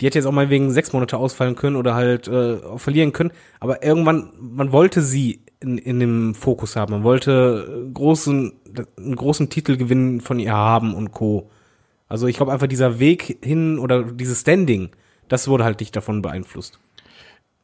[0.00, 3.32] die hätte jetzt auch mal wegen sechs Monate ausfallen können oder halt äh, verlieren können.
[3.60, 6.92] Aber irgendwann, man wollte sie in, in dem Fokus haben.
[6.92, 8.52] Man wollte großen,
[8.98, 11.50] einen großen Titelgewinn von ihr haben und Co.
[12.08, 14.90] Also ich glaube einfach dieser Weg hin oder dieses Standing,
[15.28, 16.78] das wurde halt nicht davon beeinflusst.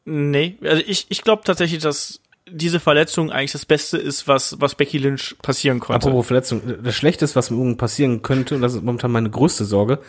[0.05, 2.19] Nee, also ich, ich glaube tatsächlich, dass
[2.49, 6.07] diese Verletzung eigentlich das Beste ist, was, was Becky Lynch passieren konnte.
[6.07, 9.99] Apropos Verletzung, das Schlechteste, was mir passieren könnte, und das ist momentan meine größte Sorge,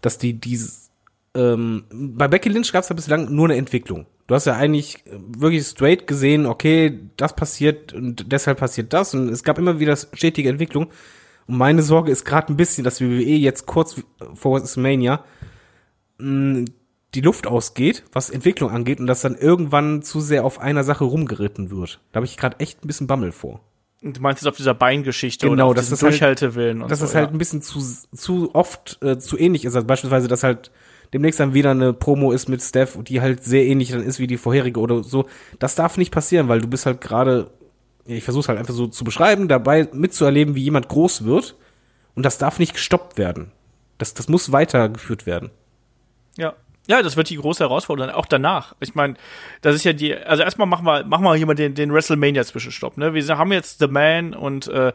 [0.00, 0.89] dass die dieses
[1.34, 4.06] ähm, bei Becky Lynch gab es ja bislang nur eine Entwicklung.
[4.26, 9.28] Du hast ja eigentlich wirklich straight gesehen, okay, das passiert und deshalb passiert das und
[9.28, 10.90] es gab immer wieder stetige Entwicklung.
[11.46, 14.02] Und meine Sorge ist gerade ein bisschen, dass WWE jetzt kurz
[14.34, 15.24] vor WrestleMania
[16.18, 16.66] mh,
[17.14, 21.04] die Luft ausgeht, was Entwicklung angeht und dass dann irgendwann zu sehr auf einer Sache
[21.04, 22.00] rumgeritten wird.
[22.12, 23.60] Da habe ich gerade echt ein bisschen Bammel vor.
[24.02, 27.00] Du meinst es auf dieser Beingeschichte genau, oder auf dass das Durchhaltewillen halt, und Dass
[27.00, 27.32] so, das halt ja.
[27.32, 27.80] ein bisschen zu,
[28.14, 29.74] zu oft äh, zu ähnlich ist.
[29.74, 30.70] Also beispielsweise, dass halt
[31.12, 34.26] demnächst dann wieder eine Promo ist mit Steph, die halt sehr ähnlich dann ist wie
[34.26, 35.26] die vorherige oder so.
[35.58, 37.50] Das darf nicht passieren, weil du bist halt gerade,
[38.04, 41.56] ich versuche halt einfach so zu beschreiben, dabei mitzuerleben, wie jemand groß wird.
[42.14, 43.52] Und das darf nicht gestoppt werden.
[43.98, 45.50] Das, das muss weitergeführt werden.
[46.36, 46.54] Ja,
[46.90, 48.74] ja, das wird die große Herausforderung, auch danach.
[48.80, 49.14] Ich meine,
[49.60, 52.96] das ist ja die, also erstmal machen wir, machen wir hier mal den, den WrestleMania-Zwischenstopp,
[52.96, 53.14] ne?
[53.14, 54.92] Wir haben jetzt The Man und äh,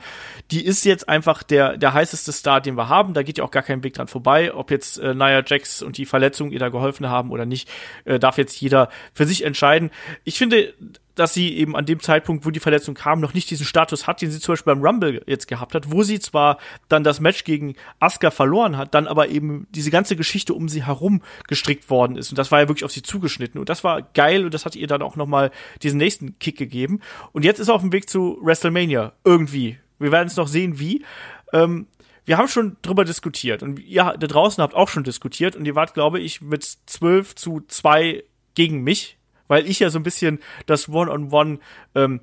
[0.51, 3.13] die ist jetzt einfach der, der heißeste Star, den wir haben.
[3.13, 4.53] Da geht ja auch gar kein Weg dran vorbei.
[4.53, 7.69] Ob jetzt äh, Nia Jax und die Verletzung ihr da geholfen haben oder nicht,
[8.03, 9.89] äh, darf jetzt jeder für sich entscheiden.
[10.25, 10.73] Ich finde,
[11.15, 14.21] dass sie eben an dem Zeitpunkt, wo die Verletzung kam, noch nicht diesen Status hat,
[14.21, 16.57] den sie zum Beispiel beim Rumble jetzt gehabt hat, wo sie zwar
[16.89, 20.85] dann das Match gegen Asuka verloren hat, dann aber eben diese ganze Geschichte um sie
[20.85, 22.29] herum gestrickt worden ist.
[22.29, 23.59] Und das war ja wirklich auf sie zugeschnitten.
[23.59, 25.51] Und das war geil und das hat ihr dann auch noch mal
[25.81, 26.99] diesen nächsten Kick gegeben.
[27.31, 29.13] Und jetzt ist er auf dem Weg zu WrestleMania.
[29.23, 29.79] Irgendwie.
[29.99, 31.05] Wir werden es noch sehen, wie.
[31.53, 31.87] Ähm,
[32.25, 35.75] wir haben schon drüber diskutiert und ihr da draußen habt auch schon diskutiert und ihr
[35.75, 38.23] wart, glaube ich, mit 12 zu 2
[38.55, 39.17] gegen mich
[39.47, 41.59] weil ich ja so ein bisschen das One-on-One
[41.95, 42.21] ähm,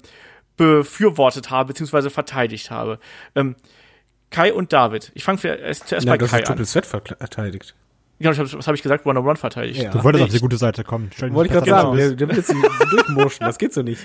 [0.57, 2.99] befürwortet habe, beziehungsweise verteidigt habe.
[3.35, 3.57] Ähm,
[4.31, 5.13] Kai und David.
[5.15, 6.65] Ich fange zuerst ja, bei Kai an.
[6.65, 7.75] Set verteidigt.
[8.19, 9.05] Genau, hab, was habe ich gesagt?
[9.05, 9.83] One-on-One verteidigt.
[9.83, 9.91] Ja.
[9.91, 11.11] Du wolltest auf die gute Seite kommen.
[11.19, 14.01] Wollte ich gerade sagen, der, der will jetzt so durchmurschen, das geht so nicht.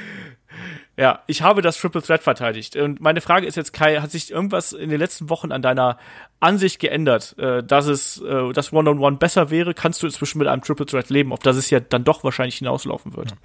[0.99, 2.75] Ja, ich habe das Triple Threat verteidigt.
[2.75, 5.99] Und meine Frage ist jetzt, Kai, hat sich irgendwas in den letzten Wochen an deiner
[6.39, 9.75] Ansicht geändert, äh, dass es äh, das One-on-One besser wäre?
[9.75, 12.57] Kannst du inzwischen mit einem Triple Threat leben, auf das es ja dann doch wahrscheinlich
[12.57, 13.35] hinauslaufen wird?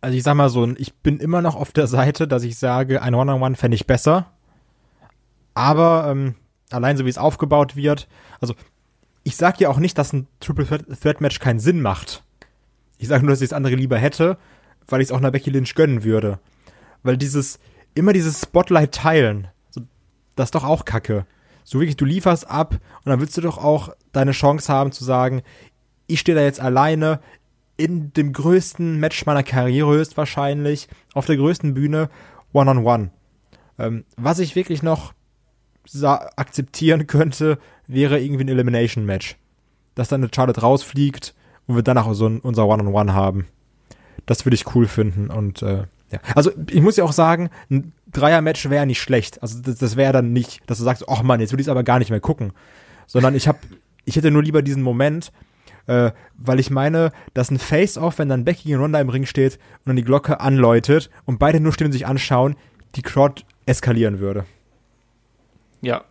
[0.00, 3.02] Also ich sag mal so, ich bin immer noch auf der Seite, dass ich sage,
[3.02, 4.32] ein One-on-One fände ich besser.
[5.52, 6.36] Aber ähm,
[6.70, 8.08] allein so wie es aufgebaut wird,
[8.40, 8.54] also
[9.24, 12.22] ich sag ja auch nicht, dass ein Triple Threat Match keinen Sinn macht.
[12.96, 14.38] Ich sage nur, dass ich das andere lieber hätte,
[14.88, 16.38] weil ich es auch einer Becky Lynch gönnen würde.
[17.02, 17.58] Weil dieses,
[17.94, 19.48] immer dieses Spotlight teilen,
[20.36, 21.26] das ist doch auch Kacke.
[21.64, 25.04] So wirklich, du lieferst ab und dann willst du doch auch deine Chance haben zu
[25.04, 25.42] sagen,
[26.06, 27.20] ich stehe da jetzt alleine
[27.76, 32.08] in dem größten Match meiner Karriere höchstwahrscheinlich, auf der größten Bühne,
[32.52, 33.10] one-on-one.
[33.78, 35.12] Ähm, was ich wirklich noch
[36.36, 39.36] akzeptieren könnte, wäre irgendwie ein Elimination-Match.
[39.94, 41.34] Dass dann eine Charlotte rausfliegt
[41.66, 43.46] und wir danach so ein, unser One-on-One haben.
[44.26, 46.20] Das würde ich cool finden und äh, ja.
[46.34, 49.42] Also ich muss ja auch sagen, ein Dreier-Match wäre nicht schlecht.
[49.42, 51.70] Also das, das wäre dann nicht, dass du sagst, ach Mann, jetzt will ich es
[51.70, 52.52] aber gar nicht mehr gucken.
[53.06, 53.58] Sondern ich habe,
[54.04, 55.32] ich hätte nur lieber diesen Moment,
[55.86, 59.54] äh, weil ich meine, dass ein Face-Off, wenn dann Becky gegen Ronda im Ring steht
[59.54, 62.56] und dann die Glocke anläutet und beide nur stehen und sich anschauen,
[62.94, 64.44] die Crowd eskalieren würde.
[65.80, 66.04] Ja,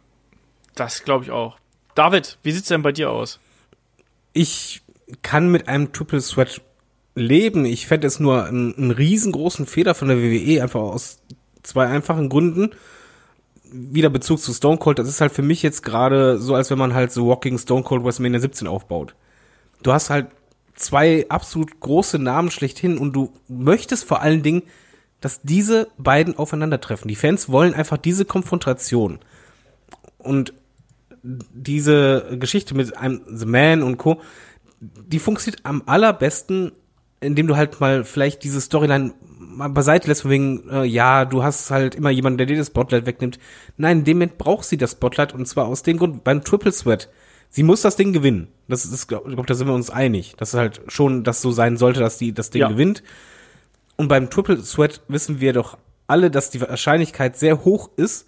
[0.75, 1.57] das glaube ich auch.
[1.95, 3.39] David, wie sieht's denn bei dir aus?
[4.33, 4.83] Ich
[5.21, 6.61] kann mit einem Triple Threat
[7.15, 7.65] leben.
[7.65, 11.19] Ich fände es nur einen, einen riesengroßen Fehler von der WWE, einfach aus
[11.63, 12.71] zwei einfachen Gründen.
[13.71, 16.77] Wieder Bezug zu Stone Cold, das ist halt für mich jetzt gerade so, als wenn
[16.77, 19.15] man halt so Walking Stone Cold WrestleMania 17 aufbaut.
[19.81, 20.27] Du hast halt
[20.75, 24.63] zwei absolut große Namen schlechthin und du möchtest vor allen Dingen,
[25.21, 27.07] dass diese beiden aufeinandertreffen.
[27.07, 29.19] Die Fans wollen einfach diese Konfrontation.
[30.17, 30.53] Und
[31.23, 34.21] diese Geschichte mit einem The Man und Co.,
[34.79, 36.73] die funktioniert am allerbesten,
[37.21, 41.43] indem du halt mal vielleicht diese Storyline mal beiseite lässt, von wegen, äh, ja, du
[41.43, 43.39] hast halt immer jemanden, der dir das Spotlight wegnimmt.
[43.77, 46.71] Nein, in dem Moment braucht sie das Spotlight und zwar aus dem Grund, beim Triple
[46.71, 47.09] Sweat.
[47.49, 48.49] Sie muss das Ding gewinnen.
[48.67, 50.35] Das ist, glaub, ich glaube, da sind wir uns einig.
[50.37, 52.67] Dass es halt schon das so sein sollte, dass die das Ding Ja.
[52.67, 53.01] gewinnt.
[53.95, 58.25] Und beim Triple Sweat wissen wir doch alle, dass die Wahrscheinlichkeit sehr hoch ist,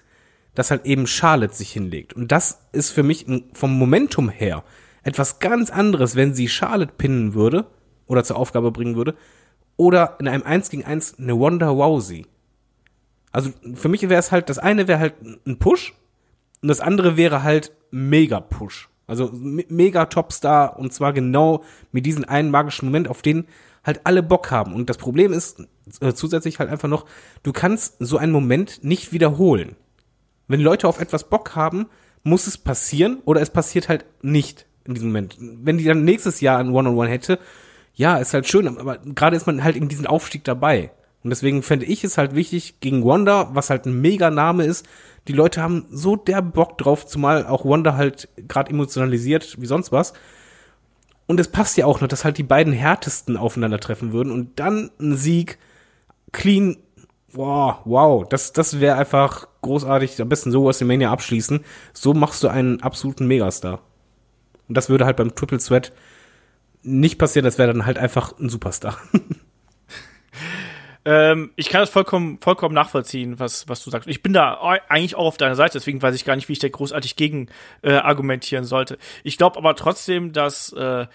[0.55, 2.13] dass halt eben Charlotte sich hinlegt.
[2.13, 4.63] Und das ist für mich vom Momentum her
[5.03, 7.65] etwas ganz anderes, wenn sie Charlotte pinnen würde
[8.07, 9.15] oder zur Aufgabe bringen würde
[9.75, 12.25] oder in einem 1 gegen 1 eine Wonder Rousey.
[13.31, 15.13] Also für mich wäre es halt, das eine wäre halt
[15.45, 15.93] ein Push
[16.61, 18.89] und das andere wäre halt mega Push.
[19.05, 23.45] Also me- mega Topstar und zwar genau mit diesem einen magischen Moment, auf den
[23.85, 24.73] halt alle Bock haben.
[24.73, 25.63] Und das Problem ist
[26.01, 27.05] äh, zusätzlich halt einfach noch,
[27.43, 29.75] du kannst so einen Moment nicht wiederholen.
[30.47, 31.87] Wenn Leute auf etwas Bock haben,
[32.23, 35.37] muss es passieren oder es passiert halt nicht in diesem Moment.
[35.39, 37.39] Wenn die dann nächstes Jahr ein One-on-One hätte,
[37.97, 40.91] ja, ist halt schön, aber gerade ist man halt in diesem Aufstieg dabei.
[41.23, 44.87] Und deswegen fände ich es halt wichtig, gegen Wanda, was halt ein mega Name ist,
[45.27, 49.91] die Leute haben so der Bock drauf, zumal auch Wanda halt gerade emotionalisiert wie sonst
[49.91, 50.13] was.
[51.25, 54.91] Und es passt ja auch noch, dass halt die beiden härtesten aufeinandertreffen würden und dann
[54.99, 55.57] ein Sieg
[56.31, 56.77] clean.
[57.33, 60.21] Wow, wow, das, das wäre einfach großartig.
[60.21, 61.61] Am besten so WrestleMania abschließen.
[61.93, 63.81] So machst du einen absoluten Megastar.
[64.69, 65.91] Und das würde halt beim Triple Sweat
[66.83, 67.45] nicht passieren.
[67.45, 68.97] Das wäre dann halt einfach ein Superstar.
[71.07, 74.09] Ähm, ich kann das vollkommen, vollkommen nachvollziehen, was, was du sagst.
[74.09, 74.59] Ich bin da
[74.89, 77.47] eigentlich auch auf deiner Seite, deswegen weiß ich gar nicht, wie ich da großartig gegen
[77.81, 78.97] äh, argumentieren sollte.
[79.23, 81.07] Ich glaube aber trotzdem, dass äh,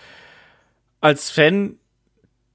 [1.02, 1.78] als Fan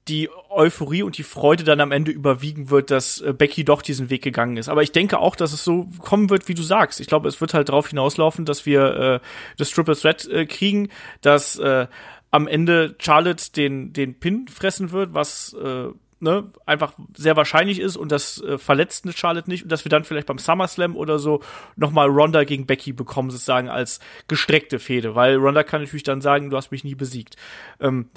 [0.07, 4.09] die Euphorie und die Freude dann am Ende überwiegen wird, dass äh, Becky doch diesen
[4.09, 4.69] Weg gegangen ist.
[4.69, 6.99] Aber ich denke auch, dass es so kommen wird, wie du sagst.
[6.99, 9.27] Ich glaube, es wird halt darauf hinauslaufen, dass wir äh,
[9.57, 10.89] das Triple Threat äh, kriegen,
[11.21, 11.87] dass äh,
[12.31, 15.85] am Ende Charlotte den, den Pin fressen wird, was äh,
[16.19, 19.89] ne, einfach sehr wahrscheinlich ist und das äh, verletzt eine Charlotte nicht und dass wir
[19.89, 21.41] dann vielleicht beim SummerSlam oder so
[21.75, 26.49] nochmal Ronda gegen Becky bekommen, sozusagen als gestreckte Fehde, weil Ronda kann natürlich dann sagen,
[26.49, 27.35] du hast mich nie besiegt.
[27.79, 28.09] Ähm,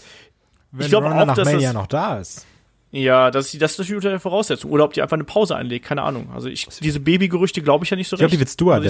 [0.73, 2.47] Wenn glaube Ronda auch, nach dass Mania das- noch da ist.
[2.91, 4.71] ja, das, das ist natürlich unter der Voraussetzung.
[4.73, 6.31] Oder ob die einfach eine Pause einlegt, keine Ahnung.
[6.35, 8.59] Also ich, diese Babygerüchte glaube ich ja nicht so Ich glaube, die recht.
[8.59, 8.89] wird Also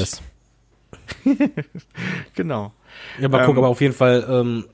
[1.24, 1.50] ich,
[2.34, 2.72] genau.
[3.18, 4.64] Ja, mal Ähm, gucken, aber auf jeden Fall, ähm,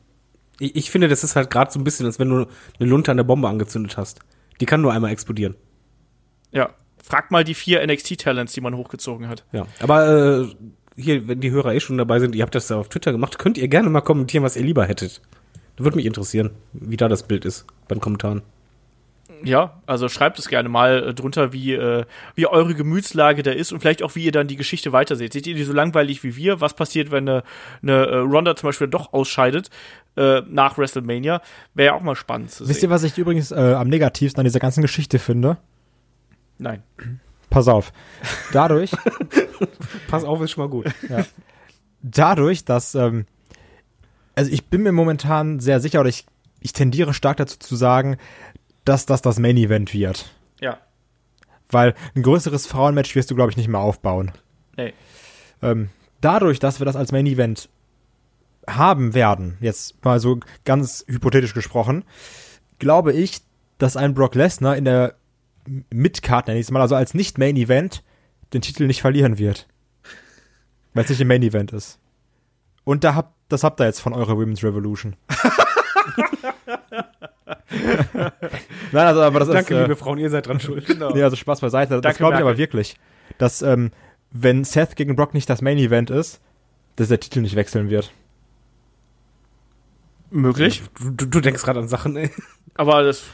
[0.60, 2.46] ich, ich finde, das ist halt gerade so ein bisschen, als wenn du
[2.78, 4.20] eine Lunte an der Bombe angezündet hast.
[4.60, 5.54] Die kann nur einmal explodieren.
[6.52, 6.70] Ja.
[7.02, 9.44] Frag mal die vier NXT-Talents, die man hochgezogen hat.
[9.52, 9.66] Ja.
[9.80, 10.46] Aber äh,
[10.96, 13.38] hier, wenn die Hörer eh schon dabei sind, ihr habt das da auf Twitter gemacht,
[13.38, 15.20] könnt ihr gerne mal kommentieren, was ihr lieber hättet.
[15.76, 18.42] Das würde mich interessieren, wie da das Bild ist bei den Kommentaren.
[19.44, 22.04] Ja, also schreibt es gerne mal äh, drunter, wie, äh,
[22.34, 25.34] wie eure Gemütslage da ist und vielleicht auch, wie ihr dann die Geschichte weiterseht.
[25.34, 26.60] Seht ihr die so langweilig wie wir?
[26.60, 27.42] Was passiert, wenn eine,
[27.82, 29.70] eine äh, Ronda zum Beispiel doch ausscheidet
[30.16, 31.40] äh, nach WrestleMania?
[31.74, 32.90] Wäre ja auch mal spannend zu Wisst ihr, sehen.
[32.90, 35.58] was ich übrigens äh, am negativsten an dieser ganzen Geschichte finde?
[36.58, 36.82] Nein.
[37.50, 37.92] Pass auf.
[38.52, 38.90] Dadurch,
[40.08, 40.86] Pass auf, ist schon mal gut.
[42.02, 43.26] dadurch, dass, ähm,
[44.34, 46.26] also ich bin mir momentan sehr sicher oder ich,
[46.60, 48.16] ich tendiere stark dazu zu sagen,
[48.84, 50.30] dass das das Main Event wird.
[50.60, 50.78] Ja.
[51.70, 54.32] Weil ein größeres Frauenmatch wirst du, glaube ich, nicht mehr aufbauen.
[54.76, 54.92] Nee.
[55.62, 55.88] Ähm,
[56.20, 57.68] dadurch, dass wir das als Main Event
[58.68, 62.04] haben werden, jetzt mal so ganz hypothetisch gesprochen,
[62.78, 63.40] glaube ich,
[63.78, 65.14] dass ein Brock Lesnar in der
[65.90, 68.02] Midcard, nenne ich es mal, also als nicht Main Event,
[68.52, 69.66] den Titel nicht verlieren wird.
[70.94, 71.98] Weil es nicht im Main Event ist.
[72.84, 75.16] Und da habt, das habt ihr jetzt von eurer Women's Revolution.
[78.92, 80.86] Nein, also, aber das Danke, ist, äh, liebe Frauen, ihr seid dran schuld.
[80.86, 81.10] Genau.
[81.14, 81.94] Nee, also Spaß beiseite.
[81.94, 82.96] das Danke, glaube ich aber wirklich.
[83.38, 83.90] Dass, ähm,
[84.30, 86.40] wenn Seth gegen Brock nicht das Main Event ist,
[86.96, 88.12] dass der Titel nicht wechseln wird.
[90.30, 90.82] Möglich.
[90.98, 92.30] Du, du, du denkst gerade an Sachen, ey.
[92.74, 93.24] Aber das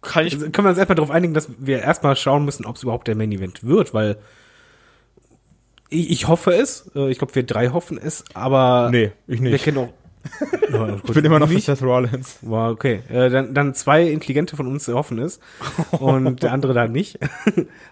[0.00, 0.34] kann ich.
[0.34, 3.08] Also können wir uns erstmal darauf einigen, dass wir erstmal schauen müssen, ob es überhaupt
[3.08, 4.18] der Main Event wird, weil
[5.88, 6.90] ich, ich hoffe es.
[6.94, 9.64] Äh, Ich glaube, wir drei hoffen es, aber Nee, ich wir nicht.
[9.64, 9.92] kennen auch.
[10.70, 11.66] Ja, Ich bin immer noch für nicht.
[11.66, 12.38] Seth Rollins.
[12.42, 13.02] War okay.
[13.10, 15.40] Äh, dann, dann zwei Intelligente von uns hoffen es
[15.98, 17.18] und der andere dann nicht.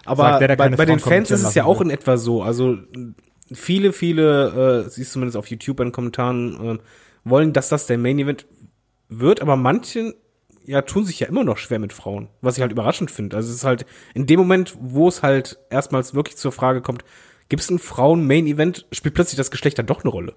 [0.05, 2.41] Aber Sagt der, der bei, bei den Fans ist es ja auch in etwa so.
[2.41, 2.77] Also
[3.53, 6.79] viele, viele, äh, siehst du zumindest auf YouTube in den Kommentaren, äh,
[7.23, 8.47] wollen, dass das der Main Event
[9.09, 10.15] wird, aber manche
[10.65, 13.35] ja tun sich ja immer noch schwer mit Frauen, was ich halt überraschend finde.
[13.35, 17.03] Also es ist halt in dem Moment, wo es halt erstmals wirklich zur Frage kommt,
[17.49, 20.35] gibt es ein Frauen-Main-Event, spielt plötzlich das Geschlecht dann doch eine Rolle.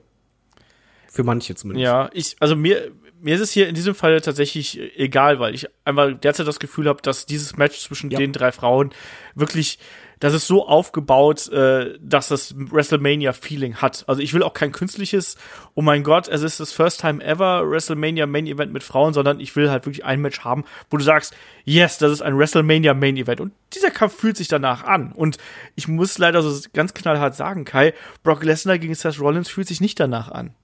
[1.11, 1.85] Für manche zumindest.
[1.85, 5.69] Ja, ich, also mir, mir ist es hier in diesem Fall tatsächlich egal, weil ich
[5.85, 8.19] einfach derzeit das Gefühl habe, dass dieses Match zwischen Ja.
[8.19, 8.91] den drei Frauen
[9.37, 9.79] wirklich,
[10.21, 14.05] das ist so aufgebaut, äh, dass das WrestleMania-Feeling hat.
[14.07, 15.37] Also ich will auch kein künstliches,
[15.75, 19.41] oh mein Gott, es ist das First Time ever WrestleMania Main Event mit Frauen, sondern
[19.41, 21.35] ich will halt wirklich ein Match haben, wo du sagst,
[21.65, 23.41] yes, das ist ein WrestleMania Main Event.
[23.41, 25.13] Und dieser Kampf fühlt sich danach an.
[25.13, 25.39] Und
[25.75, 29.81] ich muss leider so ganz knallhart sagen, Kai, Brock Lesnar gegen Seth Rollins fühlt sich
[29.81, 30.55] nicht danach an.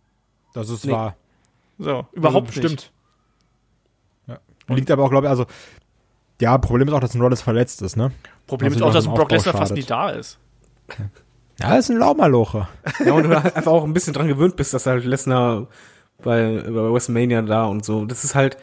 [0.54, 0.92] Das ist Nee.
[0.92, 1.16] wahr.
[1.78, 2.80] So, überhaupt Also, nicht.
[2.82, 2.92] Stimmt.
[4.26, 4.38] Ja.
[4.74, 5.46] Liegt aber auch, glaube ich, also,
[6.40, 8.12] ja, Problem ist auch, dass ein Rollins verletzt ist, ne?
[8.46, 10.38] Problem Was ist auch, dass im Brock Lesnar fast nie da ist.
[11.60, 12.68] Ja, ist ein Laumerloche.
[13.04, 15.66] Ja, und du einfach auch ein bisschen dran gewöhnt bist, dass halt Lesnar
[16.22, 18.06] bei, bei WrestleMania da und so.
[18.06, 18.56] Das ist halt,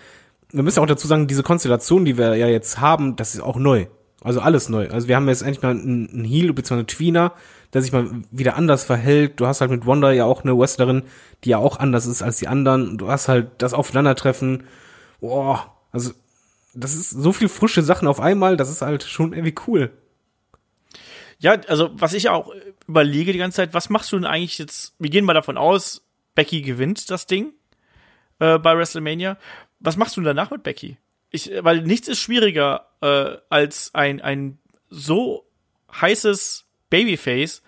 [0.52, 3.42] wir müssen ja auch dazu sagen, diese Konstellation, die wir ja jetzt haben, das ist
[3.42, 3.88] auch neu.
[4.24, 4.90] Also alles neu.
[4.90, 6.74] Also wir haben jetzt endlich mal einen, einen Heel bzw.
[6.76, 7.34] einen Tweener,
[7.74, 9.40] der sich mal wieder anders verhält.
[9.40, 11.04] Du hast halt mit Wanda ja auch eine Wrestlerin,
[11.44, 12.98] die ja auch anders ist als die anderen.
[12.98, 14.64] Du hast halt das Aufeinandertreffen.
[15.22, 16.12] Boah, also
[16.78, 19.92] das ist so viel frische Sachen auf einmal, das ist halt schon irgendwie cool.
[21.40, 22.54] Ja, also was ich auch
[22.88, 24.96] überlege die ganze Zeit, was machst du denn eigentlich jetzt?
[25.00, 26.04] Wir gehen mal davon aus,
[26.36, 27.54] Becky gewinnt das Ding
[28.40, 29.38] äh, bei WrestleMania.
[29.80, 30.98] Was machst du denn danach mit Becky?
[31.30, 34.60] Ich, weil nichts ist schwieriger äh, als ein ein
[34.90, 35.46] so
[35.92, 37.62] heißes Babyface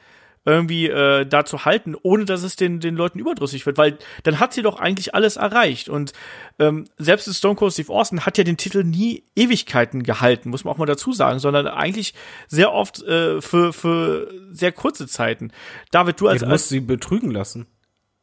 [0.49, 4.39] irgendwie äh, da zu halten, ohne dass es den, den Leuten überdrüssig wird, weil dann
[4.39, 5.89] hat sie doch eigentlich alles erreicht.
[5.89, 6.13] Und
[6.57, 10.63] ähm, selbst in Stone Cold Steve Austin hat ja den Titel nie Ewigkeiten gehalten, muss
[10.63, 12.13] man auch mal dazu sagen, sondern eigentlich
[12.47, 15.51] sehr oft äh, für, für sehr kurze Zeiten.
[15.91, 17.67] David, du als, du musst sie betrügen lassen.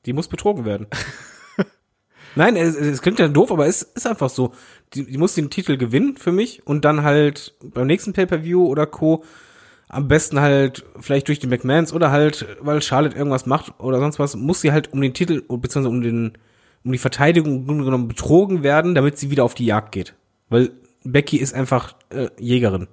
[0.06, 0.86] Die muss betrogen werden.
[2.36, 4.52] Nein, es, es klingt ja doof, aber es ist einfach so.
[4.94, 8.86] Die, die muss den Titel gewinnen für mich und dann halt beim nächsten Pay-Per-View oder
[8.86, 9.24] Co.
[9.88, 14.18] am besten halt vielleicht durch die McMahons oder halt, weil Charlotte irgendwas macht oder sonst
[14.18, 16.38] was, muss sie halt um den Titel beziehungsweise um den
[16.84, 20.14] um die Verteidigung im Grunde genommen betrogen werden, damit sie wieder auf die Jagd geht.
[20.48, 20.70] Weil
[21.02, 22.86] Becky ist einfach äh, Jägerin.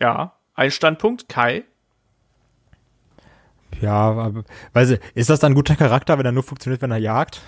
[0.00, 1.64] ja, ein Standpunkt, Kai.
[3.80, 6.90] Ja, aber, weiß ich, ist das dann ein guter Charakter, wenn er nur funktioniert, wenn
[6.90, 7.40] er jagt?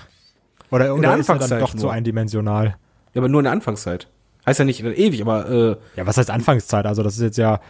[0.70, 1.93] Oder, der oder ist er dann Anfangszeit doch zu nur.
[1.93, 2.76] eindimensional?
[3.14, 4.09] Ja, aber nur in der Anfangszeit.
[4.45, 6.86] Heißt ja nicht ewig, aber äh, Ja, was heißt Anfangszeit?
[6.86, 7.61] Also, das ist jetzt ja.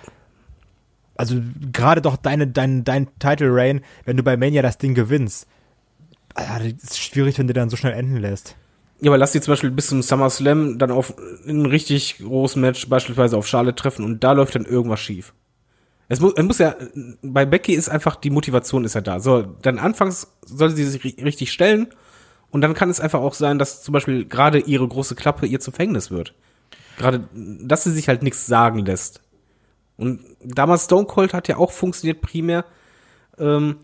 [1.17, 1.37] Also,
[1.73, 5.47] gerade doch deine, dein, dein Title Reign, wenn du bei Mania das Ding gewinnst.
[6.35, 8.57] Ah, das ist schwierig, wenn du dann so schnell enden lässt.
[9.03, 11.13] Ja, aber lass die zum Beispiel bis zum SummerSlam dann auf
[11.47, 15.35] ein richtig großes Match beispielsweise auf Charlotte treffen und da läuft dann irgendwas schief.
[16.09, 16.77] Es muss, es muss ja,
[17.23, 19.19] bei Becky ist einfach die Motivation ist ja da.
[19.21, 21.89] So, dann anfangs sollte sie sich ri- richtig stellen
[22.51, 25.59] und dann kann es einfach auch sein, dass zum Beispiel gerade ihre große Klappe ihr
[25.61, 26.35] zum Verhängnis wird.
[26.99, 29.21] Gerade, dass sie sich halt nichts sagen lässt.
[29.97, 32.65] Und damals Stone Cold hat ja auch funktioniert primär,
[33.39, 33.77] ähm,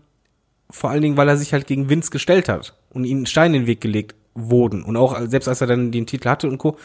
[0.69, 3.63] vor allen Dingen, weil er sich halt gegen Vince gestellt hat und ihnen Steine in
[3.63, 4.83] den Weg gelegt wurden.
[4.83, 6.77] Und auch selbst als er dann den Titel hatte und Co.,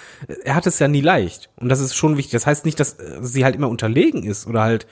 [0.45, 1.51] er hat es ja nie leicht.
[1.57, 2.33] Und das ist schon wichtig.
[2.33, 4.87] Das heißt nicht, dass äh, sie halt immer unterlegen ist oder halt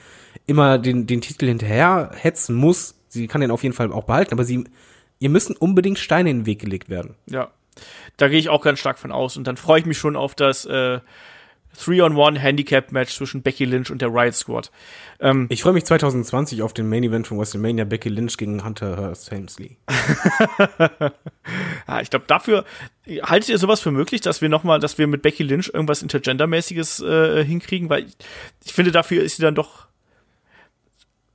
[0.46, 2.94] immer den, den Titel hinterher hetzen muss.
[3.08, 4.64] Sie kann den auf jeden Fall auch behalten, aber sie,
[5.18, 7.14] ihr müssen unbedingt Steine in den Weg gelegt werden.
[7.26, 7.50] Ja.
[8.16, 9.36] Da gehe ich auch ganz stark von aus.
[9.36, 11.00] Und dann freue ich mich schon auf das äh,
[11.78, 14.70] Three-on-One-Handicap-Match zwischen Becky Lynch und der Riot Squad.
[15.20, 18.96] Ähm, Ich freue mich 2020 auf den Main Event von WrestleMania Becky Lynch gegen Hunter
[18.98, 19.78] Hearst Helmsley.
[21.88, 22.64] Ja, ich glaube, dafür
[23.22, 26.02] haltet ihr sowas für möglich, dass wir noch mal, dass wir mit Becky Lynch irgendwas
[26.02, 28.16] Intergender-mäßiges äh, hinkriegen, weil ich,
[28.64, 29.86] ich finde, dafür ist sie dann doch,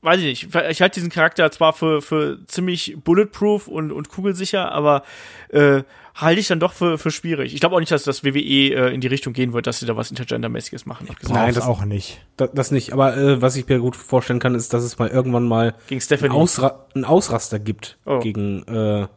[0.07, 4.71] weiß ich nicht, ich halte diesen Charakter zwar für, für ziemlich bulletproof und, und kugelsicher,
[4.71, 5.03] aber
[5.49, 5.83] äh,
[6.15, 7.53] halte ich dann doch für, für schwierig.
[7.53, 9.85] Ich glaube auch nicht, dass das WWE äh, in die Richtung gehen wird, dass sie
[9.85, 11.07] da was Intergender-mäßiges machen.
[11.09, 12.25] Nein, Nein, das auch nicht.
[12.37, 15.09] Das, das nicht, aber äh, was ich mir gut vorstellen kann, ist, dass es mal
[15.09, 16.33] irgendwann mal Gegen einen, Stephanie.
[16.33, 18.19] Ausra einen Ausraster gibt Oh.
[18.19, 19.07] gegen äh,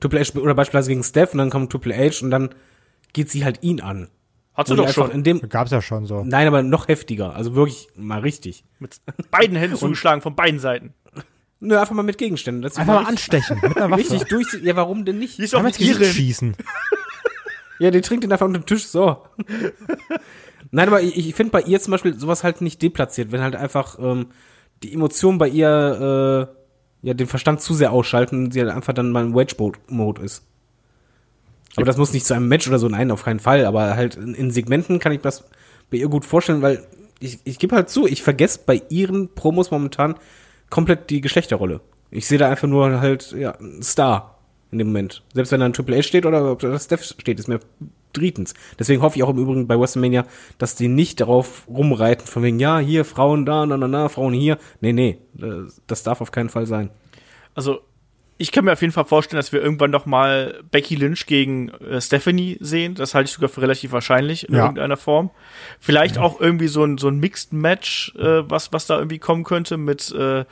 [0.00, 2.50] Triple H oder beispielsweise gegen Steph und dann kommt Triple H und dann
[3.12, 4.08] geht sie halt ihn an.
[4.54, 6.22] Hat sie Und doch einfach schon In dem, Gab's ja schon so.
[6.24, 7.34] nein, aber noch heftiger.
[7.34, 8.64] Also wirklich mal richtig.
[8.78, 9.00] mit
[9.30, 10.92] beiden Händen zugeschlagen von beiden Seiten.
[11.60, 12.60] Nö, einfach mal mit Gegenständen.
[12.62, 14.00] Das Einfach mal anstechen mit einer Waffe.
[14.02, 14.52] richtig durch.
[14.62, 15.38] Ja, warum denn nicht?
[15.38, 16.56] Die ist doch Einfach mit schießen.
[17.78, 19.24] Ja, die trinkt ihn einfach unter den Tisch, so.
[20.70, 23.56] Nein, aber ich, ich finde bei ihr zum Beispiel sowas halt nicht deplatziert, wenn halt
[23.56, 24.26] einfach ähm,
[24.84, 26.48] die Emotionen bei ihr
[27.02, 30.22] äh, ja den Verstand zu sehr ausschalten und sie halt einfach dann mal im Wedge-Mode
[30.22, 30.46] ist.
[31.76, 33.64] Aber das muss nicht zu einem Match oder so, nein, auf keinen Fall.
[33.64, 35.44] Aber halt in, in Segmenten kann ich das
[35.90, 36.86] bei ihr gut vorstellen, weil
[37.20, 40.16] ich, ich gebe halt zu, ich vergesse bei ihren Promos momentan
[40.70, 41.80] komplett die Geschlechterrolle.
[42.10, 44.38] Ich sehe da einfach nur halt, ja, einen Star
[44.70, 45.22] in dem Moment.
[45.34, 47.60] Selbst wenn da ein Triple H steht oder ob da Steph steht, ist mir
[48.12, 48.54] drittens.
[48.78, 50.26] Deswegen hoffe ich auch im Übrigen bei WrestleMania,
[50.58, 54.34] dass die nicht darauf rumreiten, von wegen, ja, hier, Frauen da, na, na, na, Frauen
[54.34, 54.58] hier.
[54.80, 55.18] Nee, nee,
[55.86, 56.90] das darf auf keinen Fall sein.
[57.54, 57.80] Also,
[58.42, 61.68] ich kann mir auf jeden Fall vorstellen, dass wir irgendwann noch mal Becky Lynch gegen
[61.70, 62.94] äh, Stephanie sehen.
[62.94, 64.62] Das halte ich sogar für relativ wahrscheinlich in Ja.
[64.64, 65.30] irgendeiner Form.
[65.80, 69.44] Vielleicht auch irgendwie so ein, so ein Mixed Match, äh, was, was da irgendwie kommen
[69.44, 70.44] könnte mit äh,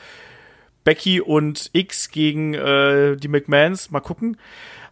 [0.84, 3.90] Becky und X gegen äh, die McMahons.
[3.90, 4.36] Mal gucken.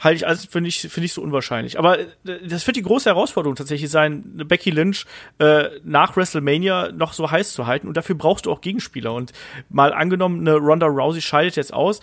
[0.01, 1.78] Halte ich alles finde ich, finde ich so unwahrscheinlich.
[1.78, 2.07] Aber äh,
[2.46, 5.07] das wird die große Herausforderung tatsächlich sein, Becky Lynch
[5.38, 7.88] äh, nach WrestleMania noch so heiß zu halten.
[7.88, 9.12] Und dafür brauchst du auch Gegenspieler.
[9.14, 9.32] Und
[9.70, 12.01] mal angenommen, eine Ronda Rousey scheidet jetzt aus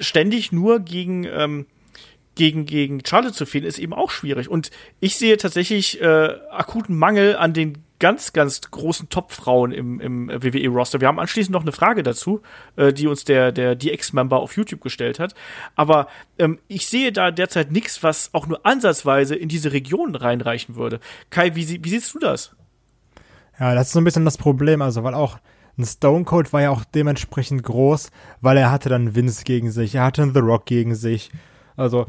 [0.00, 1.66] ständig nur gegen, ähm,
[2.34, 4.48] gegen, gegen Charlotte zu fehlen, ist eben auch schwierig.
[4.48, 4.70] Und
[5.00, 11.00] ich sehe tatsächlich äh, akuten Mangel an den ganz, ganz großen Top-Frauen im, im WWE-Roster.
[11.00, 12.42] Wir haben anschließend noch eine Frage dazu,
[12.76, 15.34] äh, die uns der, der DX-Member auf YouTube gestellt hat.
[15.76, 20.76] Aber ähm, ich sehe da derzeit nichts, was auch nur ansatzweise in diese Region reinreichen
[20.76, 21.00] würde.
[21.30, 22.54] Kai, wie, wie siehst du das?
[23.58, 25.38] Ja, das ist so ein bisschen das Problem, also weil auch
[25.78, 28.10] ein Stone Cold war ja auch dementsprechend groß,
[28.40, 31.30] weil er hatte dann Vince gegen sich, er hatte The Rock gegen sich.
[31.76, 32.06] Also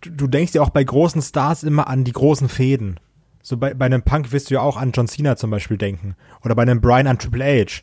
[0.00, 3.00] du, du denkst ja auch bei großen Stars immer an die großen Fäden.
[3.42, 6.16] So bei, bei einem Punk wirst du ja auch an John Cena zum Beispiel denken.
[6.44, 7.82] Oder bei einem Brian an Triple H.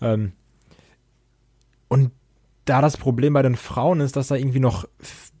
[0.00, 0.32] Ähm,
[1.88, 2.12] und
[2.64, 4.86] da das Problem bei den Frauen ist, dass da irgendwie noch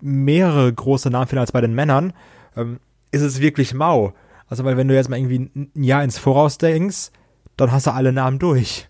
[0.00, 2.12] mehrere große Namen fehlen als bei den Männern,
[2.56, 2.80] ähm,
[3.12, 4.12] ist es wirklich mau.
[4.48, 7.10] Also, weil wenn du jetzt mal irgendwie ein Jahr ins Voraus denkst,
[7.56, 8.88] dann hast du alle Namen durch.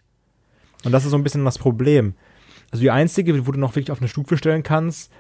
[0.84, 2.14] Und das ist so ein bisschen das Problem.
[2.70, 5.12] Also die einzige, wo du noch wirklich auf eine Stufe stellen kannst,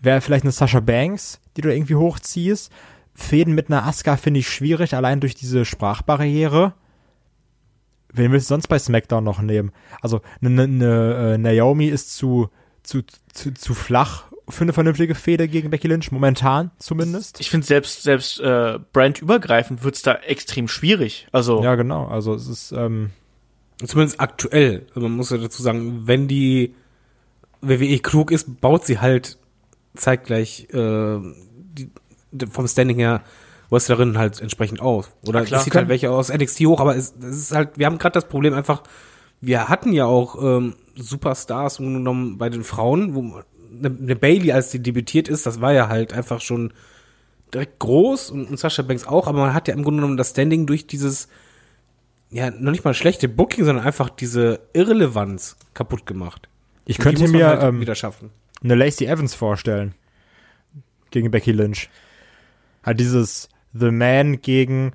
[0.00, 2.70] wäre vielleicht eine Sasha Banks, die du irgendwie hochziehst.
[3.14, 6.74] Fäden mit einer Asuka finde ich schwierig, allein durch diese Sprachbarriere.
[8.12, 9.72] Wen willst du sonst bei SmackDown noch nehmen?
[10.00, 12.48] Also eine, eine, äh, Naomi ist zu,
[12.82, 13.02] zu,
[13.32, 17.40] zu, zu flach für eine vernünftige Fehde gegen Becky Lynch, momentan zumindest.
[17.40, 21.28] Ich finde selbst, selbst äh, brandübergreifend wird's da extrem schwierig.
[21.30, 22.06] Also, Ja, genau.
[22.06, 23.10] Also es ist, ähm,
[23.86, 24.86] Zumindest aktuell.
[24.88, 26.74] Also Man muss ja dazu sagen, wenn die
[27.60, 29.38] WWE klug ist, baut sie halt
[29.94, 31.90] zeitgleich äh, die,
[32.50, 33.22] vom Standing her
[33.70, 35.14] Wrestlerinnen halt entsprechend auf.
[35.26, 37.98] Oder es zieht halt welche aus NXT hoch, aber es, es ist halt, wir haben
[37.98, 38.82] gerade das Problem einfach,
[39.40, 44.70] wir hatten ja auch ähm, Superstars genommen bei den Frauen, wo eine, eine Bailey, als
[44.70, 46.72] die debütiert ist, das war ja halt einfach schon
[47.54, 50.30] direkt groß und, und Sasha Banks auch, aber man hat ja im Grunde genommen das
[50.30, 51.28] Standing durch dieses
[52.30, 56.48] ja, noch nicht mal schlechte Booking, sondern einfach diese Irrelevanz kaputt gemacht.
[56.86, 58.30] ich Und könnte mir halt ähm, wieder schaffen.
[58.62, 59.94] eine Lacey Evans vorstellen.
[61.10, 61.90] Gegen Becky Lynch.
[62.84, 64.92] Hat dieses The Man gegen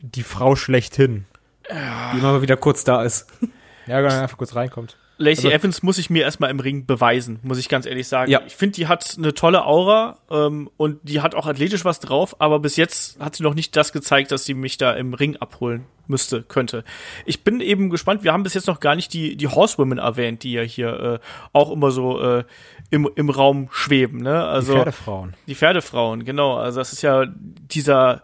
[0.00, 1.24] die Frau schlechthin.
[1.68, 3.26] Die immer wieder kurz da ist.
[3.86, 4.96] Ja, wenn er einfach kurz reinkommt.
[5.18, 8.30] Lacey Also- Evans muss ich mir erstmal im Ring beweisen, muss ich ganz ehrlich sagen.
[8.30, 8.42] Ja.
[8.46, 12.40] Ich finde, die hat eine tolle Aura ähm, und die hat auch athletisch was drauf,
[12.40, 15.36] aber bis jetzt hat sie noch nicht das gezeigt, dass sie mich da im Ring
[15.36, 16.84] abholen müsste, könnte.
[17.24, 20.42] Ich bin eben gespannt, wir haben bis jetzt noch gar nicht die, die Horsewomen erwähnt,
[20.42, 21.18] die ja hier äh,
[21.52, 22.44] auch immer so äh,
[22.90, 24.20] im, im Raum schweben.
[24.22, 24.44] Ne?
[24.44, 25.34] Also, die Pferdefrauen.
[25.46, 26.56] Die Pferdefrauen, genau.
[26.56, 28.22] Also das ist ja dieser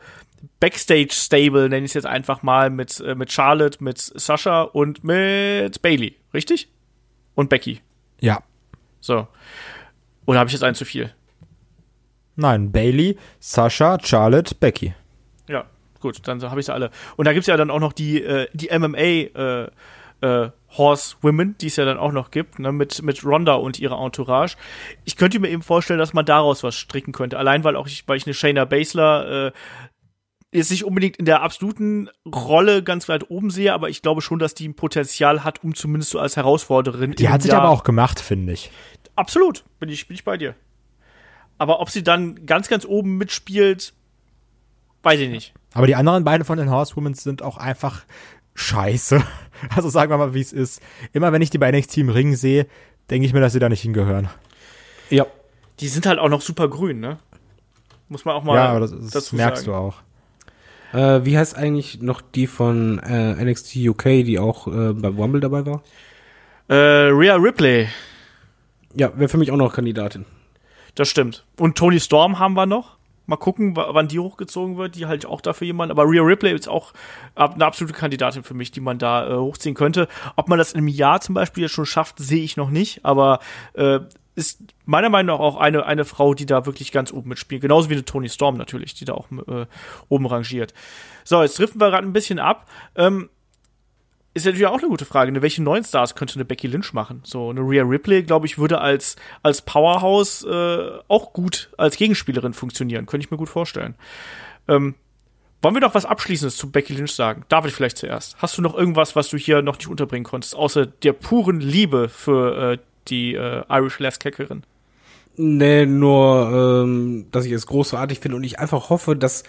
[0.60, 5.82] Backstage-Stable, nenne ich es jetzt einfach mal, mit, äh, mit Charlotte, mit Sascha und mit
[5.82, 6.68] Bailey, richtig?
[7.34, 7.80] Und Becky.
[8.20, 8.42] Ja.
[9.00, 9.26] So.
[10.26, 11.12] Oder habe ich jetzt ein zu viel?
[12.36, 14.94] Nein, Bailey, Sasha, Charlotte, Becky.
[15.48, 15.64] Ja,
[16.00, 16.90] gut, dann habe ich sie alle.
[17.16, 19.70] Und da gibt's ja dann auch noch die, äh, die MMA äh,
[20.22, 24.02] äh, Horsewomen, die es ja dann auch noch gibt, ne, mit, mit Ronda und ihrer
[24.02, 24.56] Entourage.
[25.04, 27.38] Ich könnte mir eben vorstellen, dass man daraus was stricken könnte.
[27.38, 29.52] Allein weil auch ich, weil ich eine Shayna Baszler äh,
[30.52, 34.38] jetzt nicht unbedingt in der absoluten Rolle ganz weit oben sehe, aber ich glaube schon,
[34.38, 37.12] dass die ein Potenzial hat, um zumindest so als Herausforderin.
[37.12, 38.70] Die hat sich aber auch gemacht, finde ich.
[39.16, 40.54] Absolut, bin ich, bin ich bei dir.
[41.58, 43.94] Aber ob sie dann ganz, ganz oben mitspielt,
[45.02, 45.54] weiß ich nicht.
[45.74, 48.04] Aber die anderen beiden von den Horsewomen sind auch einfach
[48.54, 49.22] scheiße.
[49.76, 50.82] Also sagen wir mal, wie es ist.
[51.12, 52.66] Immer wenn ich die bei NXT im Ring sehe,
[53.10, 54.28] denke ich mir, dass sie da nicht hingehören.
[55.08, 55.24] Ja.
[55.78, 57.20] Die sind halt auch noch super grün, ne?
[58.08, 59.72] Muss man auch mal ja, aber das, das dazu merkst sagen.
[59.72, 60.02] du auch.
[60.92, 65.40] Äh, wie heißt eigentlich noch die von äh, NXT UK, die auch äh, beim Rumble
[65.40, 65.82] dabei war?
[66.68, 67.88] Äh, Rhea Ripley.
[68.94, 70.26] Ja, wäre für mich auch noch Kandidatin.
[70.94, 71.44] Das stimmt.
[71.58, 72.98] Und Tony Storm haben wir noch.
[73.26, 74.96] Mal gucken, wann die hochgezogen wird.
[74.96, 75.90] Die halt auch dafür jemand.
[75.90, 76.92] Aber Rhea Ripley ist auch
[77.34, 80.08] eine absolute Kandidatin für mich, die man da äh, hochziehen könnte.
[80.36, 83.04] Ob man das in einem Jahr zum Beispiel jetzt schon schafft, sehe ich noch nicht.
[83.04, 83.38] Aber
[83.74, 84.00] äh,
[84.34, 87.62] ist meiner Meinung nach auch eine, eine Frau, die da wirklich ganz oben mitspielt.
[87.62, 89.66] Genauso wie eine Tony Storm natürlich, die da auch äh,
[90.08, 90.72] oben rangiert.
[91.24, 92.68] So, jetzt driften wir gerade ein bisschen ab.
[92.94, 93.28] Ähm,
[94.34, 95.30] ist natürlich auch eine gute Frage.
[95.30, 95.42] Ne?
[95.42, 97.20] Welche neuen Stars könnte eine Becky Lynch machen?
[97.24, 102.54] So eine Rhea Ripley, glaube ich, würde als als Powerhouse äh, auch gut als Gegenspielerin
[102.54, 103.04] funktionieren.
[103.04, 103.94] Könnte ich mir gut vorstellen.
[104.68, 104.94] Ähm,
[105.60, 107.44] wollen wir noch was Abschließendes zu Becky Lynch sagen?
[107.48, 108.36] David vielleicht zuerst.
[108.38, 112.08] Hast du noch irgendwas, was du hier noch nicht unterbringen konntest, außer der puren Liebe
[112.08, 112.78] für äh,
[113.08, 114.62] die äh, Irish Last Kickerin.
[115.36, 119.44] Nee, nur, ähm, dass ich es großartig finde und ich einfach hoffe, dass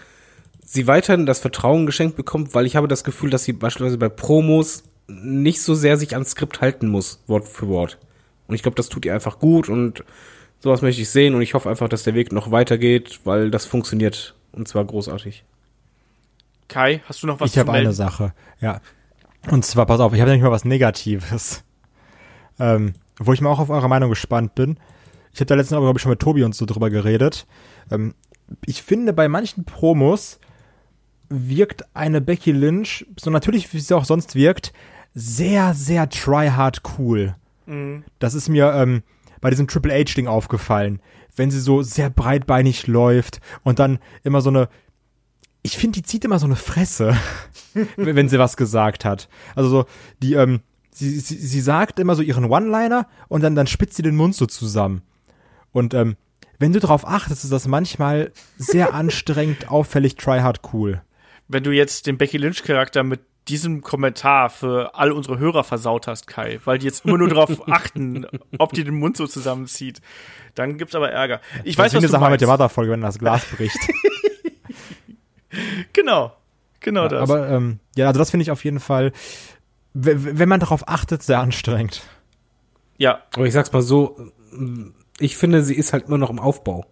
[0.63, 4.09] sie weiterhin das Vertrauen geschenkt bekommt, weil ich habe das Gefühl, dass sie beispielsweise bei
[4.09, 7.97] Promos nicht so sehr sich ans Skript halten muss, Wort für Wort.
[8.47, 10.03] Und ich glaube, das tut ihr einfach gut und
[10.59, 13.65] sowas möchte ich sehen und ich hoffe einfach, dass der Weg noch weitergeht, weil das
[13.65, 15.43] funktioniert und zwar großartig.
[16.69, 18.79] Kai, hast du noch was ich zu Ich habe eine Sache, ja.
[19.51, 21.63] Und zwar, pass auf, ich habe nämlich mal was Negatives.
[22.59, 24.77] Ähm, wo ich mal auch auf eure Meinung gespannt bin.
[25.33, 27.47] Ich habe da letztens aber, glaube ich, schon mit Tobi und so drüber geredet.
[27.91, 28.13] Ähm,
[28.65, 30.39] ich finde, bei manchen Promos
[31.29, 34.73] wirkt eine Becky Lynch, so natürlich wie sie auch sonst wirkt,
[35.13, 37.35] sehr, sehr tryhard cool.
[37.65, 38.03] Mhm.
[38.19, 39.03] Das ist mir ähm,
[39.41, 41.01] bei diesem Triple H-Ding aufgefallen.
[41.35, 44.69] Wenn sie so sehr breitbeinig läuft und dann immer so eine.
[45.63, 47.15] Ich finde, die zieht immer so eine Fresse,
[47.95, 49.29] wenn sie was gesagt hat.
[49.55, 49.85] Also so,
[50.21, 50.59] die, ähm,
[50.93, 54.35] sie, sie, sie sagt immer so ihren One-Liner und dann, dann spitzt sie den Mund
[54.35, 55.01] so zusammen.
[55.71, 56.15] Und ähm,
[56.59, 61.01] wenn du darauf achtest, ist das manchmal sehr anstrengend, auffällig, tryhard cool.
[61.47, 66.27] Wenn du jetzt den Becky Lynch-Charakter mit diesem Kommentar für all unsere Hörer versaut hast,
[66.27, 68.25] Kai, weil die jetzt immer nur darauf achten,
[68.57, 69.99] ob die den Mund so zusammenzieht,
[70.55, 71.41] dann gibt's aber Ärger.
[71.63, 73.77] Ich das weiß, was du Sache mit der Wasserfolge, wenn das Glas bricht.
[75.93, 76.31] genau,
[76.79, 77.29] genau ja, das.
[77.29, 79.11] Aber ähm, ja, also das finde ich auf jeden Fall
[79.93, 82.01] wenn man darauf achtet, sehr anstrengend.
[82.97, 83.21] Ja.
[83.35, 84.31] Aber ich sag's mal so,
[85.19, 86.85] ich finde, sie ist halt immer noch im Aufbau.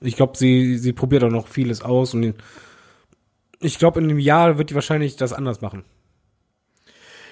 [0.00, 2.34] Ich glaube, sie, sie probiert auch noch vieles aus und
[3.60, 5.84] ich glaube, in einem Jahr wird die wahrscheinlich das anders machen.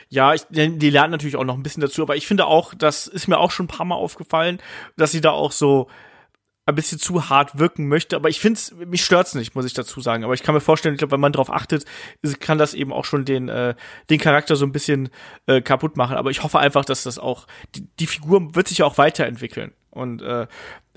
[0.08, 3.06] Ja, ich, die lernt natürlich auch noch ein bisschen dazu, aber ich finde auch, das
[3.06, 4.58] ist mir auch schon ein paar Mal aufgefallen,
[4.96, 5.88] dass sie da auch so
[6.64, 8.14] ein bisschen zu hart wirken möchte.
[8.16, 10.24] Aber ich finde es, mich stört's nicht, muss ich dazu sagen.
[10.24, 11.84] Aber ich kann mir vorstellen, ich glaube, wenn man darauf achtet,
[12.40, 13.74] kann das eben auch schon den, äh,
[14.10, 15.10] den Charakter so ein bisschen
[15.46, 16.16] äh, kaputt machen.
[16.16, 19.72] Aber ich hoffe einfach, dass das auch, die, die Figur wird sich ja auch weiterentwickeln.
[19.90, 20.46] Und äh,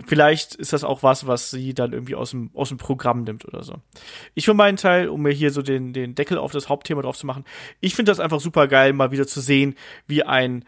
[0.05, 3.45] vielleicht ist das auch was, was sie dann irgendwie aus dem, aus dem Programm nimmt
[3.45, 3.81] oder so.
[4.35, 7.17] Ich für meinen Teil, um mir hier so den, den Deckel auf das Hauptthema drauf
[7.17, 7.43] zu machen,
[7.81, 9.75] ich finde das einfach super geil, mal wieder zu sehen,
[10.07, 10.63] wie ein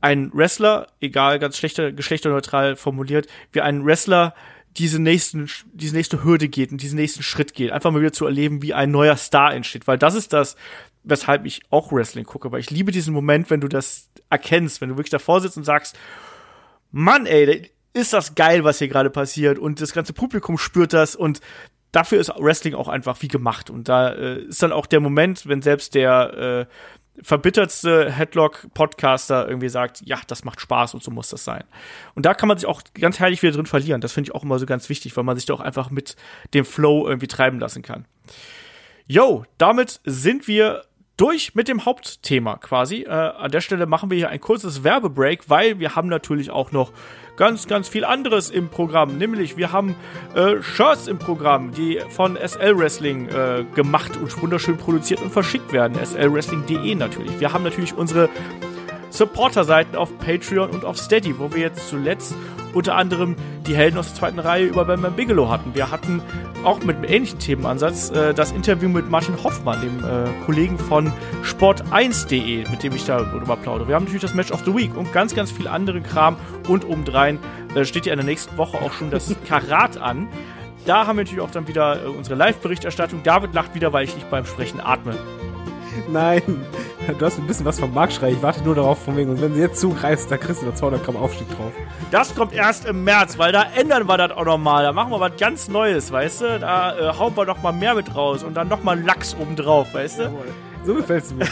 [0.00, 4.34] ein Wrestler, egal, ganz schlechter, geschlechterneutral formuliert, wie ein Wrestler
[4.76, 7.72] diese nächsten, diese nächste Hürde geht und diesen nächsten Schritt geht.
[7.72, 9.86] Einfach mal wieder zu erleben, wie ein neuer Star entsteht.
[9.88, 10.56] Weil das ist das,
[11.02, 12.52] weshalb ich auch Wrestling gucke.
[12.52, 15.64] Weil ich liebe diesen Moment, wenn du das erkennst, wenn du wirklich davor sitzt und
[15.64, 15.98] sagst,
[16.92, 19.58] Mann, ey, ist das geil, was hier gerade passiert.
[19.58, 21.40] Und das ganze Publikum spürt das und
[21.92, 23.70] dafür ist Wrestling auch einfach wie gemacht.
[23.70, 26.74] Und da äh, ist dann auch der Moment, wenn selbst der äh,
[27.22, 31.64] verbittertste Headlock-Podcaster irgendwie sagt, ja, das macht Spaß und so muss das sein.
[32.14, 34.00] Und da kann man sich auch ganz herrlich wieder drin verlieren.
[34.00, 36.16] Das finde ich auch immer so ganz wichtig, weil man sich doch einfach mit
[36.54, 38.06] dem Flow irgendwie treiben lassen kann.
[39.06, 40.84] Yo, damit sind wir
[41.18, 43.02] durch mit dem Hauptthema quasi.
[43.02, 46.72] Äh, an der Stelle machen wir hier ein kurzes Werbebreak, weil wir haben natürlich auch
[46.72, 46.92] noch
[47.36, 49.18] ganz, ganz viel anderes im Programm.
[49.18, 49.96] Nämlich wir haben
[50.34, 55.72] äh, Shirts im Programm, die von SL Wrestling äh, gemacht und wunderschön produziert und verschickt
[55.72, 55.98] werden.
[56.04, 57.40] slwrestling.de natürlich.
[57.40, 58.28] Wir haben natürlich unsere
[59.10, 62.34] Supporter-Seiten auf Patreon und auf Steady, wo wir jetzt zuletzt
[62.78, 63.34] unter anderem
[63.66, 65.74] die Helden aus der zweiten Reihe über Bam Bigelow hatten.
[65.74, 66.22] Wir hatten
[66.62, 71.12] auch mit einem ähnlichen Themenansatz äh, das Interview mit Martin Hoffmann, dem äh, Kollegen von
[71.42, 73.88] Sport1.de, mit dem ich darüber plaudere.
[73.88, 76.36] Wir haben natürlich das Match of the Week und ganz, ganz viel anderen Kram
[76.68, 77.40] und obendrein
[77.74, 80.28] äh, steht ja in der nächsten Woche auch schon das Karat an.
[80.86, 83.24] Da haben wir natürlich auch dann wieder äh, unsere Live-Berichterstattung.
[83.24, 85.16] David lacht wieder, weil ich nicht beim Sprechen atme.
[86.08, 86.42] Nein,
[87.18, 88.30] du hast ein bisschen was vom Marktschrei.
[88.30, 89.30] Ich warte nur darauf, von wegen.
[89.30, 91.72] Und wenn sie jetzt zugreifst, da kriegst du noch 200 Gramm Aufstieg drauf.
[92.10, 94.84] Das kommt erst im März, weil da ändern wir das auch nochmal.
[94.84, 96.60] Da machen wir was ganz Neues, weißt du?
[96.60, 99.92] Da äh, hauen wir noch mal mehr mit raus und dann noch mal Lachs obendrauf,
[99.94, 100.38] weißt du?
[100.84, 101.46] So gefällt's mir.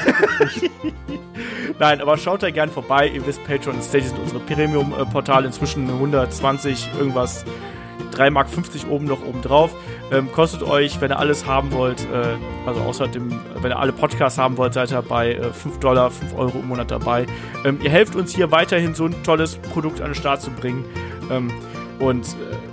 [1.79, 3.09] Nein, aber schaut da gern vorbei.
[3.09, 5.47] Ihr wisst, Patreon und Steady sind unsere Premium-Portale.
[5.47, 7.45] Inzwischen 120 irgendwas.
[8.15, 8.49] 3,50 Mark
[8.91, 9.73] oben noch oben drauf.
[10.13, 12.37] Ähm, kostet euch, wenn ihr alles haben wollt, äh,
[12.67, 16.11] also außer dem, wenn ihr alle Podcasts haben wollt, seid ihr bei äh, 5 Dollar,
[16.11, 17.27] 5 Euro im Monat dabei.
[17.65, 20.85] Ähm, ihr helft uns hier weiterhin so ein tolles Produkt an den Start zu bringen.
[21.31, 21.51] Ähm,
[21.99, 22.66] und äh,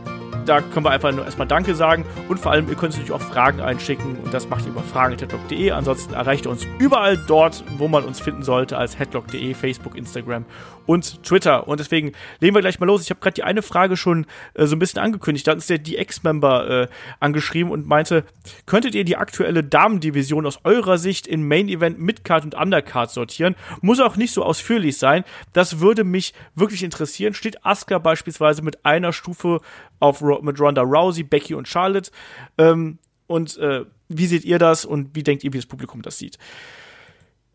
[0.48, 3.22] da können wir einfach nur erstmal Danke sagen und vor allem, ihr könnt natürlich auch
[3.22, 5.72] Fragen einschicken und das macht ihr über fragen.headlock.de.
[5.72, 10.46] Ansonsten erreicht ihr uns überall dort, wo man uns finden sollte, als headlock.de, Facebook, Instagram
[10.86, 11.68] und Twitter.
[11.68, 13.04] Und deswegen legen wir gleich mal los.
[13.04, 15.48] Ich habe gerade die eine Frage schon äh, so ein bisschen angekündigt.
[15.48, 16.88] Da hat uns der DX-Member äh,
[17.20, 18.26] angeschrieben und meinte,
[18.66, 23.56] könntet ihr die aktuelle Damendivision aus eurer Sicht in Main Event, Midcard und Undercard sortieren?
[23.82, 25.24] Muss auch nicht so ausführlich sein.
[25.54, 27.34] Das würde mich wirklich interessieren.
[27.34, 29.62] Steht Asuka beispielsweise mit einer Stufe
[30.04, 32.12] auf mit Ronda Rousey, Becky und Charlotte?
[32.58, 36.18] Ähm, und äh, wie seht ihr das und wie denkt ihr, wie das Publikum das
[36.18, 36.38] sieht?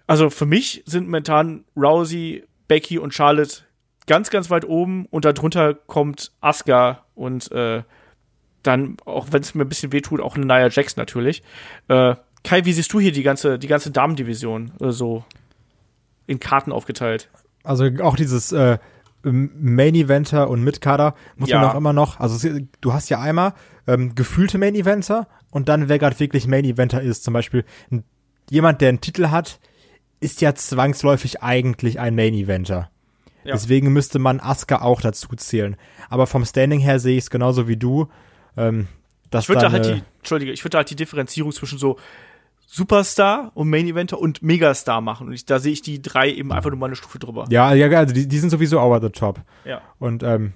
[0.07, 3.63] Also für mich sind momentan Rousey, Becky und Charlotte
[4.07, 7.83] ganz, ganz weit oben und darunter kommt Asuka und äh,
[8.63, 11.43] dann, auch wenn es mir ein bisschen wehtut, auch Nia Jax natürlich.
[11.89, 15.25] Äh, Kai, wie siehst du hier die ganze, die ganze Damendivision äh, so
[16.27, 17.29] in Karten aufgeteilt?
[17.63, 18.79] Also auch dieses äh,
[19.33, 21.61] Main Eventer und Midcarder muss Ja.
[21.61, 23.55] man auch immer noch, also du hast ja einmal
[23.87, 27.65] ähm, gefühlte Main Eventer und dann wer gerade wirklich Main Eventer ist, zum Beispiel
[28.51, 29.61] jemand, der einen Titel hat,
[30.21, 32.91] ist ja zwangsläufig eigentlich ein Main Eventer.
[33.45, 33.55] Ja.
[33.55, 35.77] Deswegen müsste man Asuka auch dazu zählen.
[36.11, 38.09] Aber vom Standing her sehe ich es genauso wie du.
[38.57, 38.89] Ähm,
[39.31, 41.99] dass Ich würde da halt die, Entschuldige, ich würde halt die Differenzierung zwischen so
[42.71, 45.29] Superstar und Main Eventer und Megastar machen.
[45.29, 47.47] Und ich, da sehe ich die drei eben einfach nur mal eine Stufe drüber.
[47.49, 49.41] Ja, ja, also die, die sind sowieso over the top.
[49.65, 49.81] Ja.
[49.99, 50.53] Und ähm,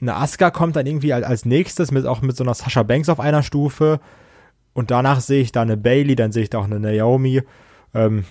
[0.00, 3.10] eine Asuka kommt dann irgendwie als, als nächstes mit auch mit so einer Sasha Banks
[3.10, 4.00] auf einer Stufe.
[4.72, 7.42] Und danach sehe ich da eine Bailey, dann sehe ich da auch eine Naomi.
[7.92, 8.24] Ähm,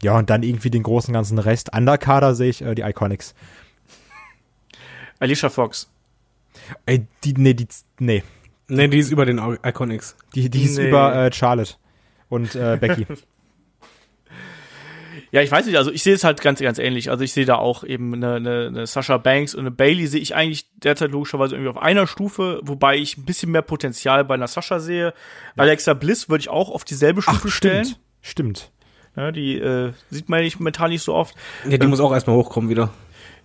[0.00, 1.74] ja, und dann irgendwie den großen ganzen Rest.
[1.74, 3.34] Underkader sehe ich äh, die Iconics.
[5.18, 5.90] Alicia Fox.
[6.86, 7.66] Ey, die, nee, die,
[7.98, 8.22] nee.
[8.70, 10.16] Nee, die ist über den Iconics.
[10.34, 10.88] Die, die ist Nee.
[10.88, 11.74] über äh, Charlotte
[12.28, 13.06] und äh, Becky.
[15.32, 17.08] Ja, ich weiß nicht, also ich sehe es halt ganz, ganz ähnlich.
[17.10, 20.20] Also ich sehe da auch eben eine, eine, eine Sasha Banks und eine Bailey sehe
[20.20, 24.34] ich eigentlich derzeit logischerweise irgendwie auf einer Stufe, wobei ich ein bisschen mehr Potenzial bei
[24.34, 25.14] einer Sasha sehe.
[25.56, 27.84] Alexa Bliss würde ich auch auf dieselbe Stufe stellen.
[27.84, 28.00] stimmt.
[28.22, 28.70] Stimmt.
[29.16, 31.34] Ja, die äh, sieht man nicht momentan nicht so oft.
[31.68, 32.90] Ja, die muss auch erstmal hochkommen wieder.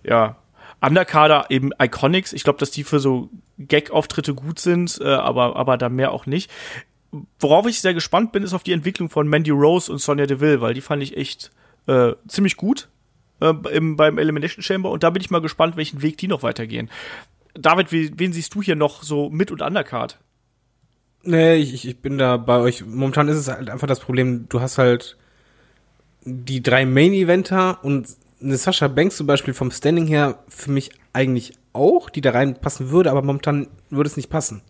[0.02, 0.36] Ja.
[0.80, 2.32] Underkader eben Iconics.
[2.32, 6.26] Ich glaube, dass die für so Gag-Auftritte gut sind, äh, aber, aber da mehr auch
[6.26, 6.50] nicht.
[7.40, 10.60] Worauf ich sehr gespannt bin, ist auf die Entwicklung von Mandy Rose und Sonja Deville,
[10.60, 11.50] weil die fand ich echt
[11.86, 12.88] äh, ziemlich gut
[13.40, 16.42] äh, im, beim Elimination Chamber und da bin ich mal gespannt, welchen Weg die noch
[16.42, 16.90] weitergehen.
[17.54, 20.18] David, wie, wen siehst du hier noch so mit und Undercard?
[21.22, 22.84] Nee, ich, ich bin da bei euch.
[22.84, 25.16] Momentan ist es halt einfach das Problem, du hast halt
[26.24, 28.08] die drei Main-Eventer und
[28.40, 32.90] eine Sascha Banks zum Beispiel vom Standing her für mich eigentlich auch, die da reinpassen
[32.90, 34.62] würde, aber momentan würde es nicht passen.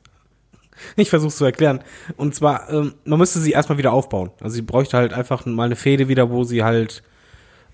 [0.96, 1.80] Ich versuche es zu erklären.
[2.18, 4.30] Und zwar, ähm, man müsste sie erstmal wieder aufbauen.
[4.40, 7.02] Also sie bräuchte halt einfach mal eine Fehde wieder, wo sie halt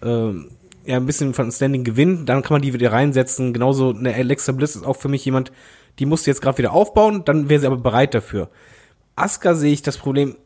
[0.03, 0.51] ähm,
[0.85, 2.29] ja ein bisschen von Standing gewinnt.
[2.29, 3.53] Dann kann man die wieder reinsetzen.
[3.53, 5.51] Genauso eine Alexa Bliss ist auch für mich jemand,
[5.99, 8.49] die musste jetzt gerade wieder aufbauen, dann wäre sie aber bereit dafür.
[9.17, 10.37] Asuka sehe ich das Problem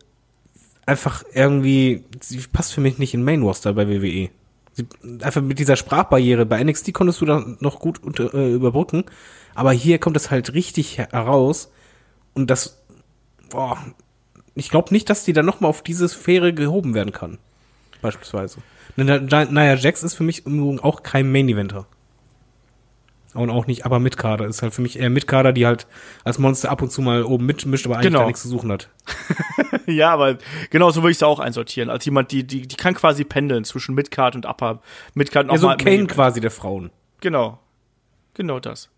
[0.86, 4.30] einfach irgendwie, sie passt für mich nicht in Main Roster bei WWE.
[4.76, 4.86] Sie,
[5.22, 6.44] einfach mit dieser Sprachbarriere.
[6.44, 9.04] Bei NXT konntest du da noch gut unter, äh, überbrücken,
[9.54, 11.72] aber hier kommt es halt richtig heraus
[12.34, 12.82] und das,
[13.48, 13.78] boah,
[14.54, 17.38] ich glaube nicht, dass die dann noch mal auf diese Sphäre gehoben werden kann.
[18.02, 18.58] Beispielsweise.
[18.96, 21.86] Nia Jax ist für mich auch kein Main Eventer.
[23.36, 25.86] Und auch nicht, aber Mitkader ist halt für mich eher Mitkader, die halt
[26.24, 28.20] als Monster ab und zu mal oben mitmischt, aber eigentlich Genau.
[28.20, 28.88] da nichts zu suchen hat.
[29.86, 30.38] ja, aber
[30.70, 31.90] genau so würde ich es auch einsortieren.
[31.90, 34.80] Als jemand, die, die, die kann quasi pendeln zwischen Midcard und Upper.
[35.14, 36.90] Midcard und Ja, so Kane quasi der Frauen.
[37.20, 37.58] Genau.
[38.34, 38.90] Genau das.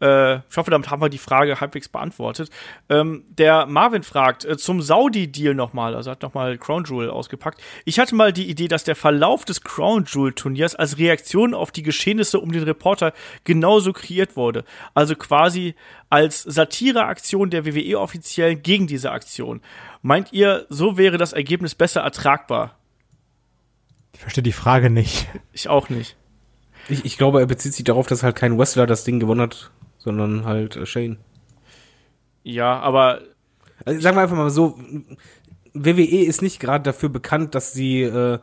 [0.00, 2.50] Äh, ich hoffe, damit haben wir die Frage halbwegs beantwortet.
[2.88, 7.60] Ähm, der Marvin fragt äh, zum Saudi-Deal nochmal, also hat nochmal Crown Jewel ausgepackt.
[7.84, 11.82] Ich hatte mal die Idee, dass der Verlauf des Crown Jewel-Turniers als Reaktion auf die
[11.82, 13.12] Geschehnisse um den Reporter
[13.44, 14.64] genauso kreiert wurde.
[14.94, 15.74] Also quasi
[16.08, 19.60] als Satireaktion der WWE-Offiziellen gegen diese Aktion.
[20.02, 22.76] Meint ihr, so wäre das Ergebnis besser ertragbar?
[24.12, 25.28] Ich verstehe die Frage nicht.
[25.52, 26.16] Ich auch nicht.
[26.88, 29.70] Ich, ich glaube, er bezieht sich darauf, dass halt kein Wrestler das Ding gewonnen hat,
[30.00, 31.18] sondern halt äh, Shane.
[32.42, 33.20] Ja, aber
[33.84, 34.78] Also, sagen wir einfach mal so,
[35.72, 38.38] WWE ist nicht gerade dafür bekannt, dass sie äh,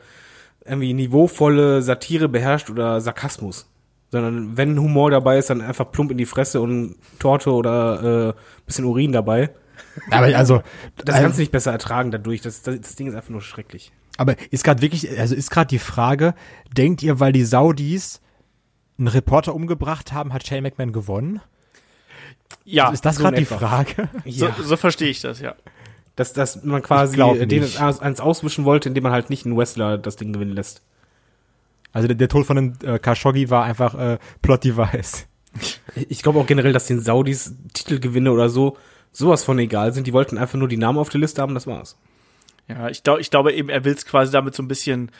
[0.66, 3.70] irgendwie niveauvolle Satire beherrscht oder Sarkasmus.
[4.10, 8.34] Sondern wenn Humor dabei ist, dann einfach plump in die Fresse und Torte oder äh,
[8.66, 9.50] bisschen Urin dabei.
[10.12, 10.62] Aber also,
[10.96, 12.42] Das also, kannst du nicht besser ertragen dadurch.
[12.42, 13.92] Das, das, das Ding ist einfach nur schrecklich.
[14.18, 16.36] aber ist gerade wirklich, also ist gerade die Frage,
[16.72, 18.22] denkt ihr, weil die Saudis
[18.98, 21.42] einen Reporter umgebracht haben, hat Shane McMahon gewonnen?
[22.66, 23.46] ja, ist das so gerade die.
[23.46, 24.10] Frage?
[24.26, 25.56] so, so verstehe ich das, ja.
[26.16, 29.98] Dass, dass man quasi äh, den eins auswischen wollte, indem man halt nicht einen Wrestler
[29.98, 30.82] das Ding gewinnen lässt.
[31.94, 35.28] Also der, der Tod von dem äh, Khashoggi war einfach äh, Plot-Device.
[35.96, 38.78] Ich glaube auch generell, dass den Saudis Titelgewinne oder so
[39.12, 40.06] sowas von egal sind.
[40.06, 41.98] Die wollten einfach nur die Namen auf der Liste haben, das war's.
[42.68, 45.12] Ja, ich, glaub, ich glaube eben, er will es quasi damit so ein bisschen,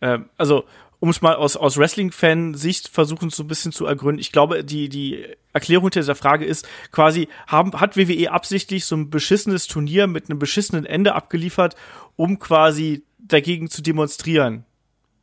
[0.00, 0.64] ähm, also
[1.00, 4.20] um es mal aus, aus Wrestling-Fan-Sicht versuchen, so ein bisschen zu ergründen.
[4.20, 8.96] Ich glaube, die, die Erklärung hinter dieser Frage ist quasi, haben, hat WWE absichtlich so
[8.96, 11.74] ein beschissenes Turnier mit einem beschissenen Ende abgeliefert,
[12.16, 14.64] um quasi dagegen zu demonstrieren?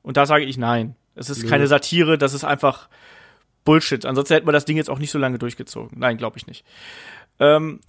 [0.01, 0.95] Und da sage ich nein.
[1.15, 1.49] Es ist Nö.
[1.49, 2.89] keine Satire, das ist einfach
[3.65, 4.05] Bullshit.
[4.05, 5.99] Ansonsten hätten wir das Ding jetzt auch nicht so lange durchgezogen.
[5.99, 6.65] Nein, glaube ich nicht.
[7.39, 7.81] Ähm,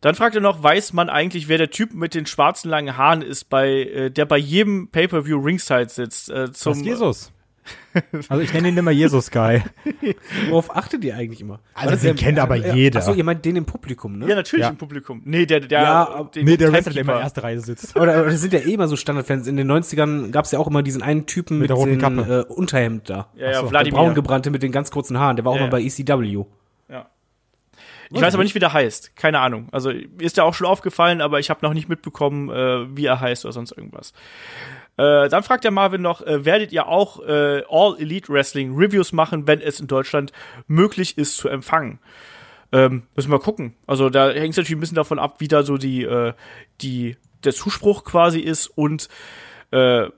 [0.00, 3.22] dann fragt er noch, weiß man eigentlich, wer der Typ mit den schwarzen langen Haaren
[3.22, 6.28] ist, bei, äh, der bei jedem Pay-Per-View Ringside sitzt?
[6.28, 7.31] Äh, Das zum, ist Jesus.
[8.28, 9.62] Also ich nenne ihn immer Jesus Guy.
[10.48, 11.60] Worauf achtet ihr eigentlich immer?
[11.74, 12.98] Also den kennt aber jeder.
[13.00, 14.28] Achso, ihr meint den im Publikum, ne?
[14.28, 14.70] Ja, natürlich Ja.
[14.70, 15.22] im Publikum.
[15.24, 17.18] Nee, der, der, Ja, den Nee, der Wrestler, der immer in Timekeeper.
[17.18, 17.96] der ersten Reihe sitzt.
[17.96, 19.46] Aber da- das sind ja eh immer so Standardfans.
[19.46, 21.90] In den 90ern gab es ja auch immer diesen einen Typen Mit mit, der roten
[21.90, 22.46] den Kappe.
[22.48, 23.28] äh, Unterhemd da.
[23.36, 23.98] Ja, ja, Ach so, Der Wladimir.
[23.98, 25.36] braungebrannte mit den ganz kurzen Haaren.
[25.36, 25.70] Der war auch Ja, mal ja.
[25.70, 26.44] bei ECW.
[28.12, 28.18] Ja.
[28.18, 29.16] Ich weiß aber nicht, wie der heißt.
[29.16, 29.68] Keine Ahnung.
[29.72, 33.20] Also ist der auch schon aufgefallen, aber ich habe noch nicht mitbekommen, äh, wie er
[33.20, 34.12] heißt oder sonst irgendwas.
[34.98, 39.12] Äh, dann fragt der Marvin noch, äh, werdet ihr auch äh, All Elite Wrestling Reviews
[39.12, 40.32] machen, wenn es in Deutschland
[40.66, 41.98] möglich ist zu empfangen?
[42.72, 43.74] Ähm, müssen wir gucken.
[43.86, 46.34] Also da hängt es natürlich ein bisschen davon ab, wie da so die, äh,
[46.82, 49.08] die, der Zuspruch quasi ist und
[49.70, 50.08] äh,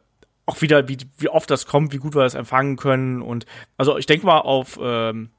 [0.46, 3.22] auch wieder, wie, wie oft das kommt, wie gut wir das empfangen können.
[3.22, 3.46] Und
[3.76, 5.30] also ich denke mal, auf, ähm,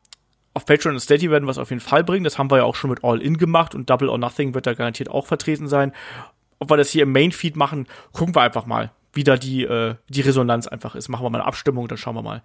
[0.56, 2.24] auf Patreon und Steady werden wir es auf jeden Fall bringen.
[2.24, 4.66] Das haben wir ja auch schon mit All In gemacht und Double or Nothing wird
[4.66, 5.92] da garantiert auch vertreten sein.
[6.60, 9.96] Ob wir das hier im Main-Feed machen, gucken wir einfach mal, wie da die, äh,
[10.08, 11.10] die Resonanz einfach ist.
[11.10, 12.42] Machen wir mal eine Abstimmung, dann schauen wir mal.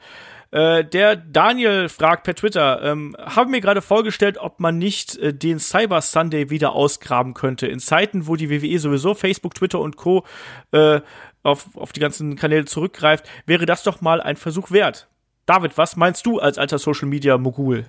[0.51, 5.33] Äh, der Daniel fragt per Twitter, ähm, haben mir gerade vorgestellt, ob man nicht äh,
[5.33, 7.69] den Cyber Sunday wieder ausgraben könnte.
[7.69, 10.25] In Zeiten, wo die WWE sowieso Facebook, Twitter und Co.
[10.73, 11.01] Äh,
[11.45, 15.07] auf, auf die ganzen Kanäle zurückgreift, wäre das doch mal ein Versuch wert.
[15.47, 17.87] David, was meinst du als alter Social Media Mogul?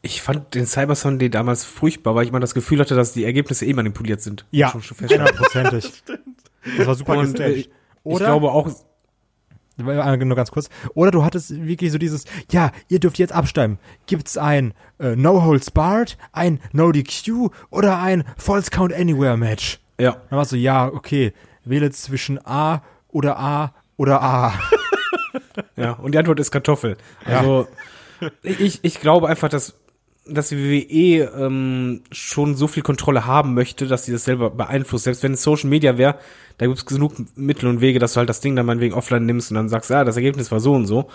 [0.00, 3.24] Ich fand den Cyber Sunday damals furchtbar, weil ich mal das Gefühl hatte, dass die
[3.24, 4.46] Ergebnisse eh manipuliert sind.
[4.50, 6.02] Ja, hundertprozentig.
[6.76, 7.70] Das war super Und äh, ich
[8.02, 8.68] Oder, glaube auch,
[9.78, 13.78] äh, nur ganz kurz, oder du hattest wirklich so dieses, ja, ihr dürft jetzt abstimmen.
[14.06, 19.78] Gibt's ein äh, No Holds Barred, ein No DQ oder ein False Count Anywhere Match?
[19.98, 21.32] ja, Dann warst du, ja, okay,
[21.64, 24.52] wähle zwischen A oder A oder A.
[25.76, 26.96] Ja, und die Antwort ist Kartoffel.
[27.24, 27.68] Also
[28.42, 29.74] ich, ich glaube einfach, dass,
[30.28, 35.04] dass die WWE ähm, schon so viel Kontrolle haben möchte, dass sie das selber beeinflusst.
[35.04, 36.16] Selbst wenn es Social Media wäre,
[36.58, 39.26] da gibt es genug Mittel und Wege, dass du halt das Ding dann meinetwegen offline
[39.26, 41.08] nimmst und dann sagst, ja, das Ergebnis war so und so.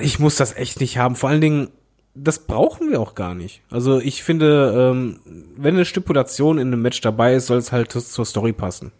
[0.00, 1.16] Ich muss das echt nicht haben.
[1.16, 1.68] Vor allen Dingen,
[2.14, 3.62] das brauchen wir auch gar nicht.
[3.70, 5.20] Also ich finde, ähm,
[5.56, 8.92] wenn eine Stipulation in einem Match dabei ist, soll es halt zur Story passen.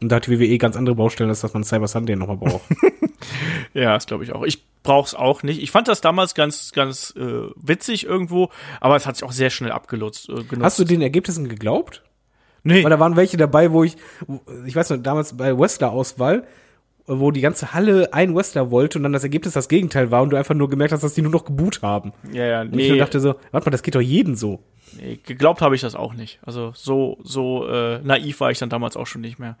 [0.00, 2.64] Und da hat die WWE ganz andere Baustellen, als dass man Cyber Sunday nochmal braucht.
[3.74, 4.44] Ja, das glaube ich auch.
[4.44, 5.62] Ich brauch's auch nicht.
[5.62, 8.50] Ich fand das damals ganz, ganz äh, witzig irgendwo,
[8.80, 10.28] aber es hat sich auch sehr schnell abgelutzt.
[10.28, 10.62] Äh, genutzt.
[10.62, 12.02] Hast du den Ergebnissen geglaubt?
[12.62, 12.82] Nee.
[12.84, 13.96] Weil da waren welche dabei, wo ich,
[14.66, 16.46] ich weiß noch, damals bei Wrestler-Auswahl,
[17.06, 20.30] wo die ganze Halle ein Wrestler wollte und dann das Ergebnis das Gegenteil war und
[20.30, 22.12] du einfach nur gemerkt hast, dass die nur noch geboot haben.
[22.32, 24.60] Ja, ja, Und ich nee, nur dachte so, warte mal, das geht doch jeden so.
[24.96, 26.38] nee geglaubt habe ich das auch nicht.
[26.42, 29.56] Also so, so äh, naiv war ich dann damals auch schon nicht mehr.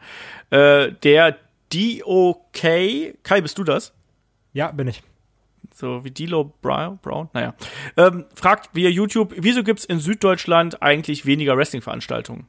[0.50, 1.36] Äh, der
[1.72, 3.94] DOK, Kai, bist du das?
[4.52, 5.02] Ja, bin ich.
[5.74, 7.28] So wie Dilo Brown, Brown?
[7.32, 7.54] naja.
[7.96, 12.46] Ähm, fragt via YouTube, wieso gibt's in Süddeutschland eigentlich weniger Wrestling-Veranstaltungen?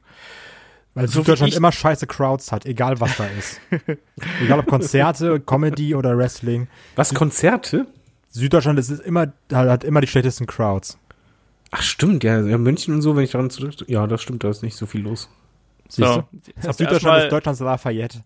[0.94, 3.60] Weil So Süddeutschland immer scheiße Crowds hat, egal was da ist.
[4.42, 6.68] egal ob Konzerte, Comedy oder Wrestling.
[6.96, 7.86] Was, Konzerte?
[8.28, 10.98] Süddeutschland ist immer, hat immer die schlechtesten Crowds.
[11.70, 14.50] Ach stimmt, ja, ja, München und so, wenn ich daran zurück, ja, das stimmt, da
[14.50, 15.30] ist nicht so viel los.
[15.88, 16.24] Siehst So,
[16.62, 16.72] du?
[16.72, 18.22] Süddeutschland ist Deutschlands Lafayette.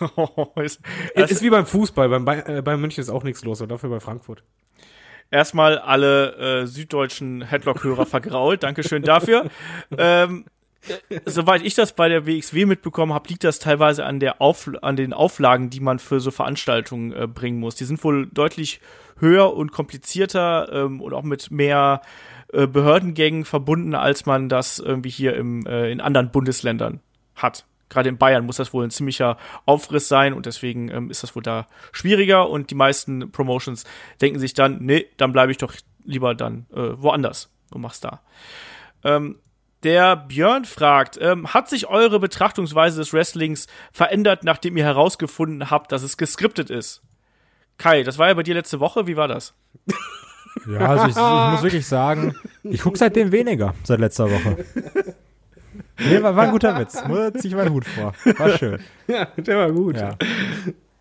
[0.56, 0.80] ist,
[1.14, 3.90] Es ist wie beim Fußball, beim, äh, bei München ist auch nichts los, aber dafür
[3.90, 4.42] bei Frankfurt.
[5.30, 8.62] erstmal alle äh, süddeutschen Headlock-Hörer vergrault.
[8.62, 9.50] Dankeschön dafür.
[9.98, 10.44] ähm,
[10.88, 14.70] äh, soweit ich das bei der WXW mitbekommen habe, liegt das teilweise an, der Auf,
[14.82, 17.74] an den Auflagen, die man für so Veranstaltungen äh, bringen muss.
[17.76, 18.80] Die sind wohl deutlich
[19.18, 22.00] höher und komplizierter ähm, und auch mit mehr
[22.52, 27.00] äh, Behördengängen verbunden, als man das irgendwie hier im, äh, in anderen Bundesländern
[27.34, 27.66] hat.
[27.90, 29.36] Gerade in Bayern muss das wohl ein ziemlicher
[29.66, 33.84] Aufriss sein und deswegen ähm, ist das wohl da schwieriger und die meisten Promotions
[34.20, 38.22] denken sich dann, nee, dann bleibe ich doch lieber dann äh, woanders und mach's da.
[39.04, 39.38] Ähm,
[39.82, 45.90] der Björn fragt, ähm, hat sich eure Betrachtungsweise des Wrestlings verändert, nachdem ihr herausgefunden habt,
[45.92, 47.02] dass es geskriptet ist?
[47.78, 49.54] Kai, das war ja bei dir letzte Woche, wie war das?
[50.68, 54.64] Ja, also ich, ich muss wirklich sagen, ich gucke seitdem weniger, seit letzter Woche.
[56.08, 57.02] Nee, war, war ein guter Witz.
[57.08, 58.12] Muss zieh ich meinen Hut vor.
[58.38, 58.80] War schön.
[59.06, 59.96] Ja, der war gut.
[59.96, 60.16] Ja.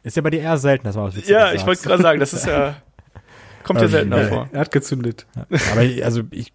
[0.04, 2.20] Ist ja bei dir eher selten, dass man was Witziges Ja, ich wollte gerade sagen,
[2.20, 2.76] das ist ja,
[3.64, 4.50] kommt ja Ähm, seltener vor.
[4.52, 5.26] Er hat gezündet.
[5.72, 6.54] Aber ich, also ich,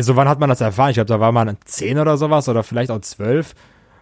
[0.00, 0.90] so wann hat man das erfahren?
[0.90, 3.54] Ich glaube, da war man zehn oder sowas oder vielleicht auch zwölf.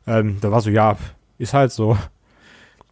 [0.06, 0.96] Ähm, da war so, ja,
[1.38, 1.96] ist halt so.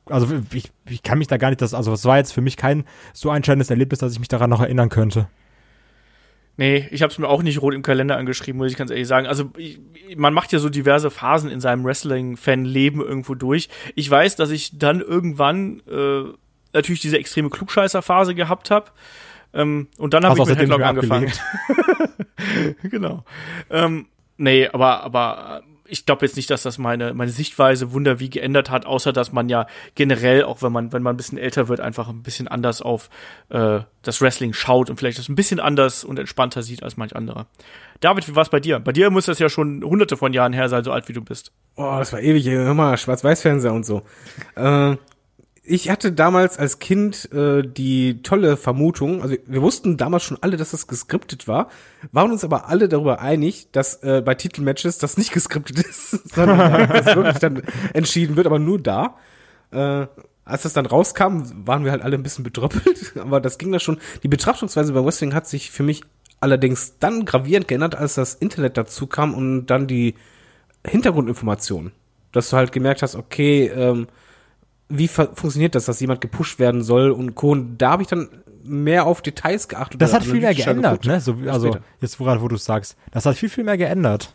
[0.07, 2.57] Also ich, ich kann mich da gar nicht, das, also es war jetzt für mich
[2.57, 5.29] kein so einschneidendes Erlebnis, dass ich mich daran noch erinnern könnte.
[6.61, 9.09] Nee, ich habe es mir auch nicht rot im Kalender angeschrieben, muss ich ganz ehrlich
[9.09, 9.27] sagen.
[9.27, 9.81] Also ich,
[10.19, 13.71] man macht ja so diverse Phasen in seinem Wrestling-Fan-Leben irgendwo durch.
[13.95, 16.25] Ich weiß, dass ich dann irgendwann äh,
[16.75, 18.91] natürlich diese extreme Klugscheißer-Phase gehabt habe.
[19.55, 21.33] Ähm, und dann habe ich auch mit Headlock angefangen.
[22.83, 23.25] genau.
[23.71, 28.31] Ähm, nee, aber, aber ich glaube jetzt nicht, dass das meine, meine Sichtweise wunder wie
[28.31, 31.69] geändert hat, außer dass man ja generell, auch wenn man, wenn man ein bisschen älter
[31.69, 33.11] wird, einfach ein bisschen anders auf
[33.51, 37.15] äh, das Wrestling schaut und vielleicht das ein bisschen anders und entspannter sieht als manch
[37.17, 37.47] anderer.
[38.01, 38.79] David, wie war es bei dir?
[38.79, 41.21] Bei dir muss das ja schon hunderte von Jahren her sein, so alt wie du
[41.21, 41.53] bist.
[41.77, 44.03] Oh, das war ewig, hör mal, Schwarz-Weiß-Fernseher und so.
[44.57, 44.97] Äh,
[45.71, 50.57] ich hatte damals als Kind äh, die tolle Vermutung, also wir wussten damals schon alle,
[50.57, 51.69] dass das geskriptet war,
[52.11, 56.89] waren uns aber alle darüber einig, dass äh, bei Titelmatches das nicht geskriptet ist, sondern
[56.93, 57.63] das wirklich dann
[57.95, 59.17] entschieden wird, aber nur da.
[59.71, 60.07] Äh,
[60.45, 63.79] als das dann rauskam, waren wir halt alle ein bisschen betröppelt, aber das ging da
[63.79, 64.01] schon.
[64.25, 66.03] Die Betrachtungsweise bei Wrestling hat sich für mich
[66.41, 70.17] allerdings dann gravierend geändert, als das Internet dazu kam und dann die
[70.85, 71.93] Hintergrundinformationen.
[72.33, 74.09] Dass du halt gemerkt hast, okay, ähm,
[74.91, 77.53] wie funktioniert das, dass jemand gepusht werden soll und Co.
[77.53, 78.29] Und da habe ich dann
[78.65, 80.03] mehr auf Details geachtet.
[80.03, 81.07] Das hat viel mehr geändert, geguckt.
[81.07, 81.21] ne?
[81.21, 81.85] So, wie- also später.
[82.01, 82.97] jetzt woran, wo du sagst.
[83.13, 84.35] Das hat viel, viel mehr geändert.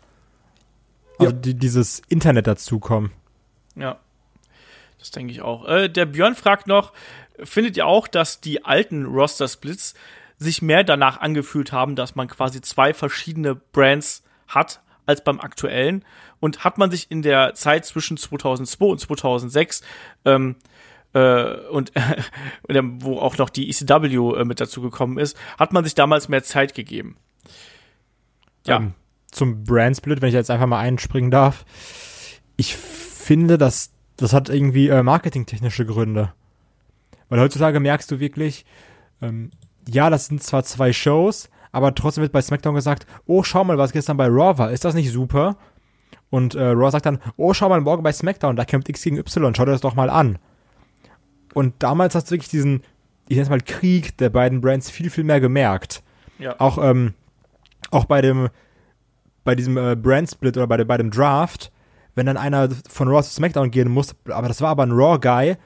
[1.18, 3.12] Also die, dieses Internet dazukommen.
[3.76, 3.98] Ja.
[4.98, 5.66] Das denke ich auch.
[5.68, 6.92] Äh, der Björn fragt noch,
[7.44, 9.94] findet ihr auch, dass die alten Roster-Splits
[10.38, 16.04] sich mehr danach angefühlt haben, dass man quasi zwei verschiedene Brands hat als beim aktuellen?
[16.40, 19.82] Und hat man sich in der Zeit zwischen 2002 und 2006
[20.24, 20.56] ähm,
[21.12, 21.92] äh, und
[22.68, 26.28] äh, wo auch noch die ECW äh, mit dazu gekommen ist, hat man sich damals
[26.28, 27.16] mehr Zeit gegeben?
[28.66, 28.76] Ja.
[28.76, 28.94] Ähm,
[29.30, 31.64] zum Brand-Split, wenn ich jetzt einfach mal einspringen darf.
[32.56, 36.32] Ich finde, dass das hat irgendwie äh, marketingtechnische Gründe.
[37.28, 38.64] Weil heutzutage merkst du wirklich,
[39.20, 39.50] ähm,
[39.88, 43.76] ja, das sind zwar zwei Shows, aber trotzdem wird bei SmackDown gesagt, oh, schau mal,
[43.76, 45.56] was gestern bei Raw war, ist das nicht super?
[46.30, 49.18] Und äh, Raw sagt dann, oh, schau mal, morgen bei SmackDown, da kämpft X gegen
[49.18, 50.38] Y, schau dir das doch mal an.
[51.54, 52.82] Und damals hast du wirklich diesen,
[53.28, 56.02] ich nenne es mal Krieg der beiden Brands viel, viel mehr gemerkt.
[56.38, 56.54] Ja.
[56.58, 57.14] Auch, ähm,
[57.90, 58.48] auch bei dem,
[59.44, 61.70] bei diesem äh, Brand-Split oder bei, dem- bei dem Draft,
[62.14, 65.56] wenn dann einer von Raw zu SmackDown gehen muss, aber das war aber ein Raw-Guy,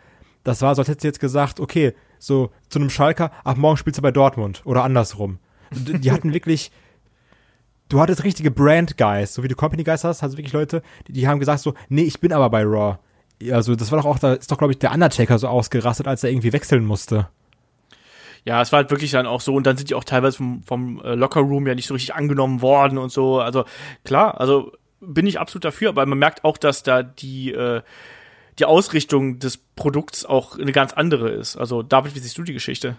[0.45, 3.77] das war so, als hättest du jetzt gesagt, okay, so zu einem Schalker, ab morgen
[3.77, 5.39] spielst du bei Dortmund oder andersrum.
[5.71, 6.71] Die, hatten wirklich,
[7.89, 11.29] du hattest richtige Brand-Guys, so wie du Company-Guys hast, hast du wirklich Leute, die, die
[11.29, 12.99] haben gesagt so, nee, ich bin aber bei Raw.
[13.51, 16.25] Also das war doch auch, da ist doch, glaube ich, der Undertaker so ausgerastet, als
[16.25, 17.29] er irgendwie wechseln musste.
[18.45, 20.63] Ja, es war halt wirklich dann auch so und dann sind die auch teilweise vom,
[20.63, 23.39] vom äh, Locker Room ja nicht so richtig angenommen worden und so.
[23.41, 23.65] Also
[24.05, 27.83] klar, also bin ich absolut dafür, aber man merkt auch, dass da die äh,
[28.59, 31.57] die Ausrichtung des Produkts auch eine ganz andere ist.
[31.57, 32.97] Also David, wie siehst du die Geschichte?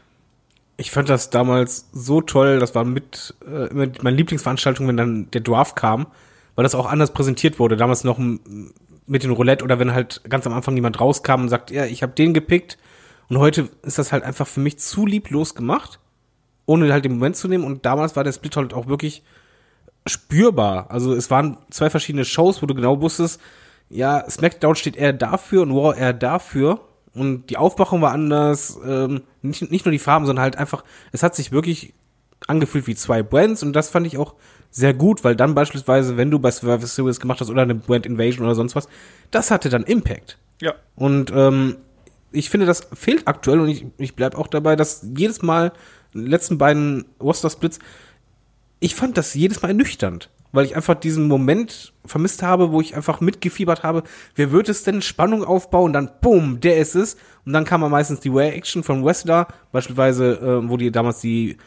[0.81, 5.29] Ich fand das damals so toll, das war mit äh, immer meine Lieblingsveranstaltung, wenn dann
[5.29, 6.07] der Dwarf kam,
[6.55, 7.77] weil das auch anders präsentiert wurde.
[7.77, 11.69] Damals noch mit den Roulette oder wenn halt ganz am Anfang jemand rauskam und sagt,
[11.69, 12.79] ja, ich habe den gepickt.
[13.29, 15.99] Und heute ist das halt einfach für mich zu lieblos gemacht,
[16.65, 17.63] ohne halt den Moment zu nehmen.
[17.63, 19.21] Und damals war der Split halt auch wirklich
[20.07, 20.89] spürbar.
[20.89, 23.39] Also es waren zwei verschiedene Shows, wo du genau wusstest,
[23.87, 26.79] ja, SmackDown steht eher dafür und Raw eher dafür.
[27.13, 28.79] Und die Aufmachung war anders.
[28.85, 31.93] Ähm, nicht, nicht nur die Farben, sondern halt einfach, es hat sich wirklich
[32.47, 34.35] angefühlt wie zwei Brands und das fand ich auch
[34.71, 38.05] sehr gut, weil dann beispielsweise, wenn du bei Survivor Series gemacht hast oder eine Brand
[38.05, 38.87] Invasion oder sonst was,
[39.29, 40.37] das hatte dann Impact.
[40.61, 40.73] Ja.
[40.95, 41.77] Und ähm,
[42.31, 45.73] ich finde, das fehlt aktuell und ich, ich bleib auch dabei, dass jedes Mal,
[46.13, 47.79] in den letzten beiden Roster-Splits,
[48.79, 52.95] ich fand das jedes Mal ernüchternd, weil ich einfach diesen Moment vermisst habe, wo ich
[52.95, 54.03] einfach mitgefiebert habe,
[54.35, 58.19] wer wird es denn Spannung aufbauen, dann boom, der ist es und dann kam meistens
[58.19, 61.57] die Reaction von Wrestler, beispielsweise, äh, wo die damals die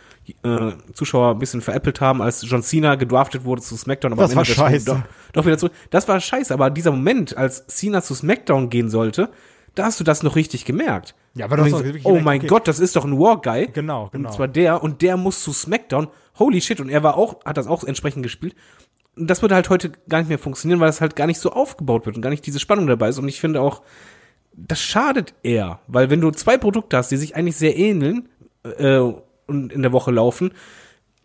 [0.43, 4.36] äh, Zuschauer ein bisschen veräppelt haben, als John Cena gedraftet wurde zu SmackDown, aber Das
[4.36, 4.86] war scheiße.
[4.86, 5.01] Doch,
[5.32, 5.73] doch wieder zurück.
[5.90, 9.31] Das war scheiße, aber dieser Moment, als Cena zu SmackDown gehen sollte,
[9.74, 11.15] da hast du das noch richtig gemerkt.
[11.35, 12.47] Ja, aber du hast denkst, oh mein okay.
[12.47, 13.69] Gott, das ist doch ein War Guy.
[13.73, 14.28] Genau, genau.
[14.28, 16.09] Und zwar der und der muss zu SmackDown.
[16.39, 18.55] Holy shit und er war auch hat das auch entsprechend gespielt.
[19.16, 21.52] Und das würde halt heute gar nicht mehr funktionieren, weil das halt gar nicht so
[21.52, 23.82] aufgebaut wird und gar nicht diese Spannung dabei ist und ich finde auch
[24.56, 28.28] das schadet eher, weil wenn du zwei Produkte hast, die sich eigentlich sehr ähneln
[28.62, 28.98] äh,
[29.47, 30.52] und in der Woche laufen,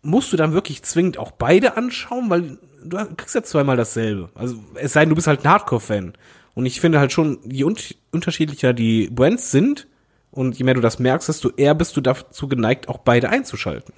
[0.02, 4.30] musst du dann wirklich zwingend auch beide anschauen, weil du kriegst ja zweimal dasselbe.
[4.34, 6.14] Also es sei denn, du bist halt ein Hardcore-Fan.
[6.54, 7.76] Und ich finde halt schon, je un
[8.10, 9.86] unterschiedlicher die Brands sind
[10.30, 13.94] und je mehr du das merkst, desto eher bist du dazu geneigt, auch beide einzuschalten.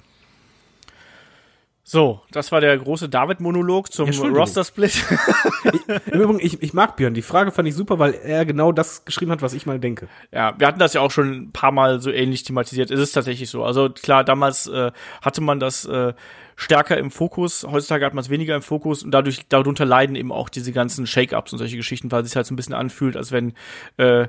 [1.85, 4.09] So, das war der große David-Monolog zum.
[4.09, 5.03] Roster-Split.
[6.11, 7.13] Im Übrigen, ich, ich mag Björn.
[7.13, 10.07] Die Frage fand ich super, weil er genau das geschrieben hat, was ich mal denke.
[10.31, 12.89] Ja, wir hatten das ja auch schon ein paar Mal so ähnlich thematisiert.
[12.89, 13.65] Es ist tatsächlich so.
[13.65, 16.13] Also klar, damals äh, hatte man das äh,
[16.55, 17.67] stärker im Fokus.
[17.69, 21.05] Heutzutage hat man es weniger im Fokus und dadurch darunter leiden eben auch diese ganzen
[21.05, 23.53] Shake-ups und solche Geschichten, weil es sich halt so ein bisschen anfühlt, als wenn
[23.97, 24.27] äh,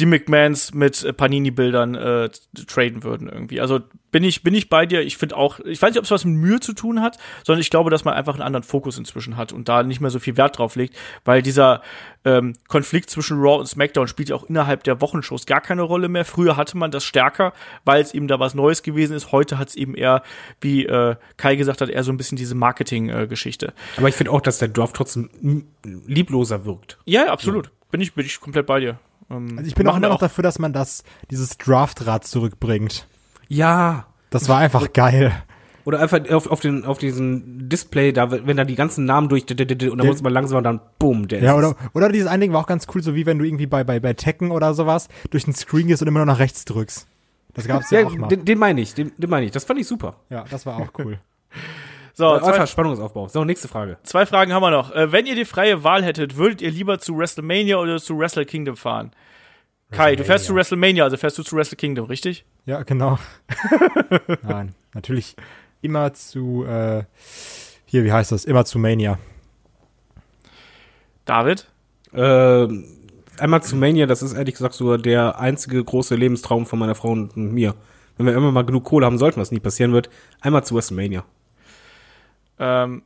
[0.00, 2.30] die McMahons mit äh, Panini-Bildern äh,
[2.66, 3.60] traden würden irgendwie.
[3.60, 3.80] Also
[4.10, 5.02] bin ich bin ich bei dir.
[5.02, 7.60] Ich finde auch, ich weiß nicht, ob es was mit Mühe zu tun hat, sondern
[7.60, 10.18] ich glaube, dass man einfach einen anderen Fokus inzwischen hat und da nicht mehr so
[10.18, 11.82] viel Wert drauf legt, weil dieser
[12.24, 16.08] ähm, Konflikt zwischen Raw und SmackDown spielt ja auch innerhalb der Wochenshows gar keine Rolle
[16.08, 16.24] mehr.
[16.24, 17.52] Früher hatte man das stärker,
[17.84, 19.32] weil es eben da was Neues gewesen ist.
[19.32, 20.22] Heute hat es eben eher,
[20.60, 23.74] wie äh, Kai gesagt hat, eher so ein bisschen diese Marketing-Geschichte.
[23.96, 25.28] Aber ich finde auch, dass der Draft trotzdem
[25.84, 26.98] liebloser wirkt.
[27.04, 27.70] ja, ja, absolut.
[27.90, 28.98] Bin ich bin ich komplett bei dir.
[29.30, 33.06] Ähm, Also ich bin auch immer noch dafür, dass man das, dieses Draftrad zurückbringt.
[33.48, 34.06] Ja.
[34.30, 35.32] Das war einfach geil.
[35.84, 39.46] Oder einfach auf, auf, den, auf diesen Display, da, wenn da die ganzen Namen durch,
[39.48, 39.58] und
[39.98, 42.52] dann muss man langsam und dann bumm, der Ja, ist oder, oder dieses eine Ding
[42.52, 45.08] war auch ganz cool, so wie wenn du irgendwie bei, bei, bei Tekken oder sowas
[45.30, 47.06] durch den Screen gehst und immer nur nach rechts drückst.
[47.54, 48.28] Das gab's ja, Ja, auch mal.
[48.28, 49.52] den, den meine ich, den, den meine ich.
[49.52, 50.16] Das fand ich super.
[50.28, 51.18] Ja, das war auch cool.
[52.18, 53.28] So, Einfach zwei, Spannungsaufbau.
[53.28, 53.96] So, nächste Frage.
[54.02, 54.92] zwei Fragen haben wir noch.
[54.92, 58.44] Äh, wenn ihr die freie Wahl hättet, würdet ihr lieber zu WrestleMania oder zu Wrestle
[58.44, 59.12] Kingdom fahren?
[59.92, 62.44] Kai, du fährst zu WrestleMania, also fährst du zu Wrestle Kingdom, richtig?
[62.66, 63.20] Ja, genau.
[64.42, 65.36] Nein, natürlich
[65.80, 67.04] immer zu, äh,
[67.86, 68.46] hier, wie heißt das?
[68.46, 69.20] Immer zu Mania.
[71.24, 71.68] David?
[72.12, 72.84] Ähm,
[73.38, 77.10] einmal zu Mania, das ist ehrlich gesagt so der einzige große Lebenstraum von meiner Frau
[77.10, 77.76] und mir.
[78.16, 81.24] Wenn wir immer mal genug Kohle haben sollten, was nie passieren wird, einmal zu WrestleMania.
[82.58, 83.02] Ähm,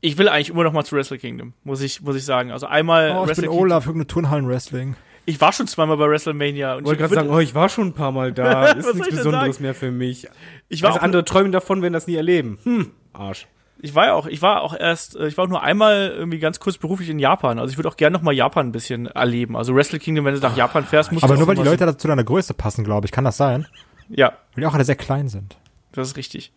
[0.00, 2.50] ich will eigentlich immer noch mal zu Wrestle Kingdom, muss ich, muss ich sagen.
[2.52, 3.58] Also einmal Oh, ich Wrestle bin Kingdom.
[3.64, 4.96] Olaf, irgendeine Turnhallen-Wrestling.
[5.26, 7.88] Ich war schon zweimal bei WrestleMania und Ich wollte gerade sagen, oh, ich war schon
[7.88, 8.66] ein paar Mal da.
[8.72, 9.62] Ist nichts Besonderes sagen?
[9.64, 10.26] mehr für mich.
[10.68, 12.58] ich war Also auch, andere träumen davon, werden das nie erleben.
[12.64, 13.46] Hm, Arsch.
[13.82, 16.38] ich war ja auch, ich war auch erst, äh, ich war auch nur einmal irgendwie
[16.38, 17.58] ganz kurz beruflich in Japan.
[17.58, 19.56] Also ich würde auch gerne noch mal Japan ein bisschen erleben.
[19.56, 21.96] Also Wrestle Kingdom, wenn du nach Japan fährst, musst Aber du nur weil die Leute
[21.96, 23.12] zu deiner Größe passen, glaube ich.
[23.12, 23.66] Kann das sein?
[24.08, 25.56] Ja, Weil die auch alle sehr klein sind.
[25.92, 26.50] das ist richtig.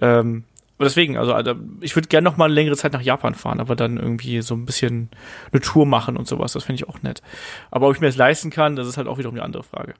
[0.00, 0.44] Ähm,
[0.80, 3.76] deswegen, also, also ich würde gerne noch mal eine längere Zeit nach Japan fahren, aber
[3.76, 5.10] dann irgendwie so ein bisschen
[5.52, 6.52] eine Tour machen und sowas.
[6.52, 7.22] Das finde ich auch nett.
[7.70, 9.94] Aber ob ich mir das leisten kann, das ist halt auch wiederum eine andere Frage.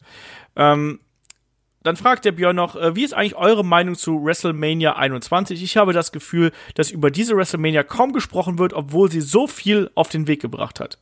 [0.56, 1.00] Ähm,
[1.84, 5.62] dann fragt der Björn noch, äh, wie ist eigentlich eure Meinung zu WrestleMania 21?
[5.62, 9.90] Ich habe das Gefühl, dass über diese WrestleMania kaum gesprochen wird, obwohl sie so viel
[9.94, 10.98] auf den Weg gebracht hat.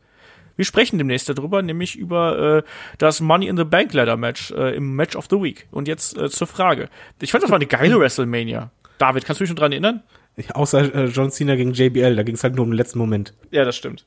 [0.56, 2.62] Wir sprechen demnächst darüber, nämlich über äh,
[2.98, 5.66] das Money in the Bank Ladder Match äh, im Match of the Week.
[5.70, 6.88] Und jetzt äh, zur Frage.
[7.20, 8.70] Ich fand, das war eine geile WrestleMania.
[9.02, 10.04] David, kannst du dich schon dran erinnern?
[10.54, 13.34] Außer äh, John Cena gegen JBL, da ging es halt nur um den letzten Moment.
[13.50, 14.06] Ja, das stimmt.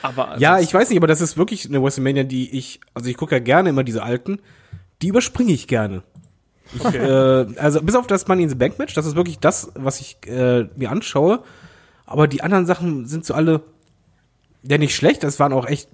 [0.00, 3.18] Aber Ja, ich weiß nicht, aber das ist wirklich eine WrestleMania, die ich, also ich
[3.18, 4.40] gucke ja gerne immer diese alten,
[5.02, 6.02] die überspringe ich gerne.
[6.74, 9.70] Ich, äh, also bis auf das Money in the Bank Match, das ist wirklich das,
[9.74, 11.42] was ich äh, mir anschaue.
[12.06, 13.60] Aber die anderen Sachen sind so alle,
[14.62, 15.90] ja nicht schlecht, es waren auch echt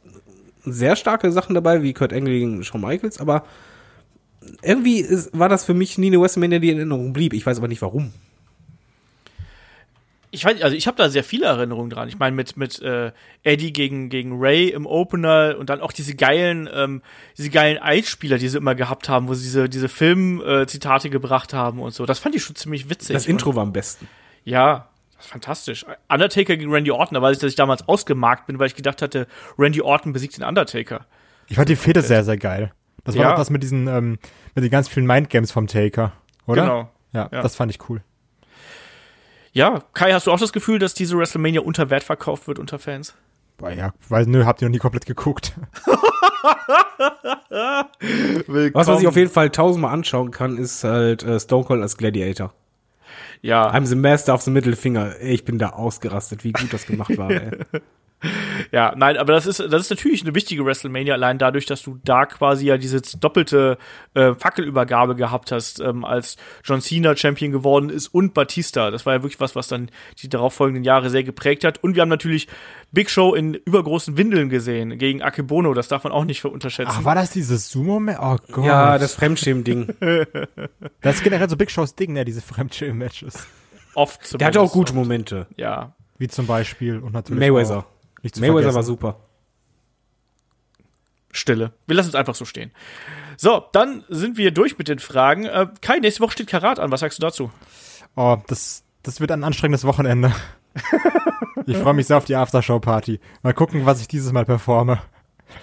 [0.65, 3.43] sehr starke Sachen dabei, wie Kurt Angle gegen Shawn Michaels, aber
[4.63, 7.33] irgendwie ist, war das für mich nie eine WrestleMania, die in Erinnerung blieb.
[7.33, 8.13] Ich weiß aber nicht warum.
[10.37, 12.09] ich weiß, also ich habe da sehr viele Erinnerungen dran.
[12.09, 13.13] Ich meine mit mit äh,
[13.43, 17.03] Eddie gegen gegen Ray im Opener und dann auch diese geilen ähm,
[17.39, 21.11] diese geilen Eisspieler, die sie immer gehabt haben, wo sie diese diese Film äh, Zitate
[21.11, 22.05] gebracht haben und so.
[22.07, 23.15] Das fand ich schon ziemlich witzig.
[23.15, 24.09] Das Intro war am besten.
[24.45, 25.87] Ja, das ist fantastisch.
[26.09, 29.01] Undertaker gegen Randy Orton, da weiß ich, dass ich damals ausgemarkt bin, weil ich gedacht
[29.01, 29.27] hatte,
[29.59, 31.07] Randy Orton besiegt den Undertaker.
[31.49, 32.73] Ich fand die Fehde sehr, sehr geil.
[33.07, 33.31] Das war Ja.
[33.31, 34.19] doch das mit diesen, ähm,
[34.55, 36.13] mit den ganz vielen Mindgames vom Taker,
[36.47, 36.63] oder?
[36.63, 36.91] Genau.
[37.13, 37.41] Ja, Ja.
[37.43, 38.03] das fand ich cool.
[39.53, 42.79] Ja, Kai, hast du auch das Gefühl, dass diese WrestleMania unter Wert verkauft wird unter
[42.79, 43.15] Fans?
[43.57, 45.55] Boah, ja, weil, nö, habt ihr noch nie komplett geguckt.
[48.75, 51.97] Was man sich auf jeden Fall tausendmal anschauen kann, ist halt äh, Stone Cold als
[51.97, 52.53] Gladiator.
[53.43, 55.15] ja, I'm the master of the middle finger.
[55.21, 57.31] Ey, Ich bin da ausgerastet, wie gut das gemacht war.
[58.73, 61.99] Ja, nein, aber das ist, das ist natürlich eine wichtige WrestleMania, allein dadurch, dass du
[62.05, 63.79] da quasi ja diese doppelte
[64.15, 68.91] äh, Fackelübergabe gehabt hast, ähm, als John Cena Champion geworden ist und Batista.
[68.91, 69.91] Das war ja wirklich was, was dann
[70.21, 71.83] die darauffolgenden Jahre sehr geprägt hat.
[71.83, 72.49] Und wir haben natürlich
[72.93, 76.93] Big Show in übergroßen Windeln gesehen gegen Akebono, das darf man auch nicht unterschätzen.
[76.95, 78.19] Ach, war das dieses Sumo-Match?
[78.21, 78.65] Oh Gott.
[78.65, 79.95] Ja, das Fremdschämen-Ding.
[81.01, 83.47] das ist generell so Big Shows Ding, ne, diese Fremdschirm-Matches.
[83.95, 84.47] Oft Der zumindest.
[84.47, 85.47] hatte auch gute Momente.
[85.57, 85.95] Ja.
[86.19, 87.79] Wie zum Beispiel und natürlich Mayweather.
[87.81, 87.85] auch,
[88.35, 88.75] nicht Mayweather vergessen.
[88.77, 89.21] war super.
[91.33, 91.73] Stille.
[91.87, 92.73] Wir lassen es einfach so stehen.
[93.37, 95.45] So, dann sind wir durch mit den Fragen.
[95.45, 96.91] Äh, Kai, nächste Woche steht Karat an.
[96.91, 97.51] Was sagst du dazu?
[98.17, 100.33] Oh, das, das wird ein anstrengendes Wochenende.
[101.67, 103.21] ich freue mich sehr auf die Aftershow-Party.
[103.43, 105.01] Mal gucken, was ich dieses Mal performe.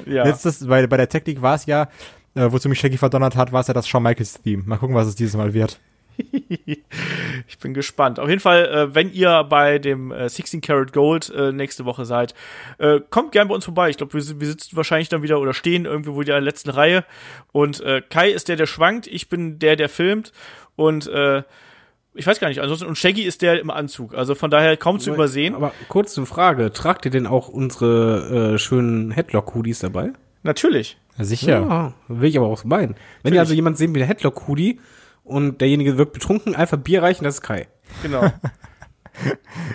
[0.05, 0.23] Ja.
[0.23, 1.89] Letztes, bei, bei der Technik war es ja,
[2.35, 4.63] äh, wozu mich Shaggy verdonnert hat, war es ja das Shawn Michaels Theme.
[4.65, 5.79] Mal gucken, was es dieses Mal wird.
[7.47, 8.19] Ich bin gespannt.
[8.19, 12.05] Auf jeden Fall, äh, wenn ihr bei dem äh, 16 Karat Gold äh, nächste Woche
[12.05, 12.33] seid,
[12.77, 13.89] äh, kommt gern bei uns vorbei.
[13.89, 16.69] Ich glaube, wir, wir sitzen wahrscheinlich dann wieder oder stehen irgendwo wieder in der letzten
[16.69, 17.03] Reihe.
[17.51, 19.07] Und äh, Kai ist der, der schwankt.
[19.07, 20.31] Ich bin der, der filmt.
[20.75, 21.43] Und äh,
[22.13, 22.61] ich weiß gar nicht.
[22.61, 24.13] Ansonsten und Shaggy ist der im Anzug.
[24.13, 25.55] Also von daher kaum zu übersehen.
[25.55, 30.13] Aber kurze Frage, tragt ihr denn auch unsere äh, schönen Headlock-Hoodies dabei?
[30.43, 30.97] Natürlich.
[31.17, 31.61] Ja, sicher.
[31.61, 32.95] Ja, will ich aber auch meinen.
[33.23, 34.79] Wenn ihr also jemand sehen wie der Headlock-Hoodie
[35.23, 37.67] und derjenige wirkt betrunken, einfach Bier reichen, das ist Kai.
[38.01, 38.23] Genau.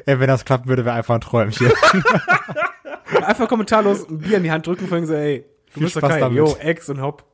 [0.07, 1.70] Ey, wenn das klappen würde, wäre einfach ein Träumchen.
[3.23, 5.97] Einfach kommentarlos ein Bier in die Hand drücken und sagen so, ey, du Viel bist
[5.97, 6.20] doch Kai.
[6.20, 6.37] damit.
[6.39, 7.25] Jo, Ex und Hopp.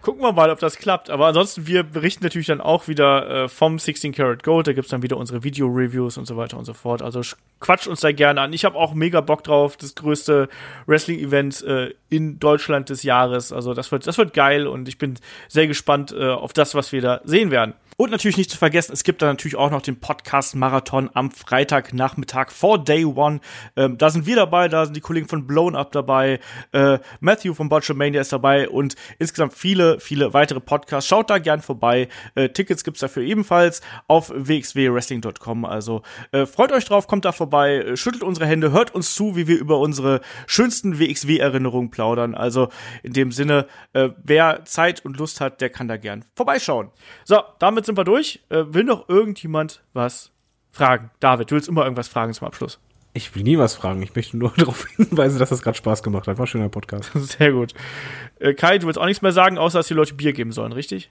[0.00, 1.10] Gucken wir mal, ob das klappt.
[1.10, 4.66] Aber ansonsten, wir berichten natürlich dann auch wieder äh, vom 16 Karat Gold.
[4.66, 7.02] Da gibt's dann wieder unsere Video-Reviews und so weiter und so fort.
[7.02, 8.54] Also sch- quatscht uns da gerne an.
[8.54, 9.76] Ich habe auch mega Bock drauf.
[9.76, 10.48] Das größte
[10.86, 13.52] Wrestling-Event äh, in Deutschland des Jahres.
[13.52, 15.14] Also das wird, das wird geil und ich bin
[15.48, 17.74] sehr gespannt äh, auf das, was wir da sehen werden.
[17.96, 22.50] Und natürlich nicht zu vergessen, es gibt dann natürlich auch noch den Podcast-Marathon am Freitagnachmittag
[22.50, 23.40] vor Day One.
[23.76, 26.40] Ähm, da sind wir dabei, da sind die Kollegen von Blown Up dabei,
[26.72, 31.08] äh, Matthew von Botchamania ist dabei und insgesamt viele, viele weitere Podcasts.
[31.08, 32.08] Schaut da gern vorbei.
[32.34, 35.64] Äh, Tickets gibt's dafür ebenfalls auf wxwwrestling.com.
[35.64, 39.36] Also äh, freut euch drauf, kommt da vorbei, äh, schüttelt unsere Hände, hört uns zu,
[39.36, 42.03] wie wir über unsere schönsten WXW-Erinnerungen plaudern.
[42.34, 42.68] Also
[43.02, 46.90] in dem Sinne, äh, wer Zeit und Lust hat, der kann da gern vorbeischauen.
[47.24, 48.44] So, damit sind wir durch.
[48.48, 50.30] Äh, will noch irgendjemand was
[50.72, 51.10] fragen?
[51.20, 52.78] David, du willst immer irgendwas fragen zum Abschluss.
[53.16, 54.02] Ich will nie was fragen.
[54.02, 56.36] Ich möchte nur darauf hinweisen, dass das gerade Spaß gemacht hat.
[56.36, 57.10] War ein schöner Podcast.
[57.14, 57.72] Sehr gut.
[58.40, 60.72] Äh, Kai, du willst auch nichts mehr sagen, außer dass die Leute Bier geben sollen,
[60.72, 61.10] richtig?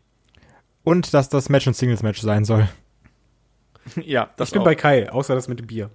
[0.84, 2.68] Und dass das Match ein Singles-Match sein soll.
[4.04, 4.66] ja, das Ich bin auch.
[4.66, 5.90] bei Kai, außer das mit dem Bier.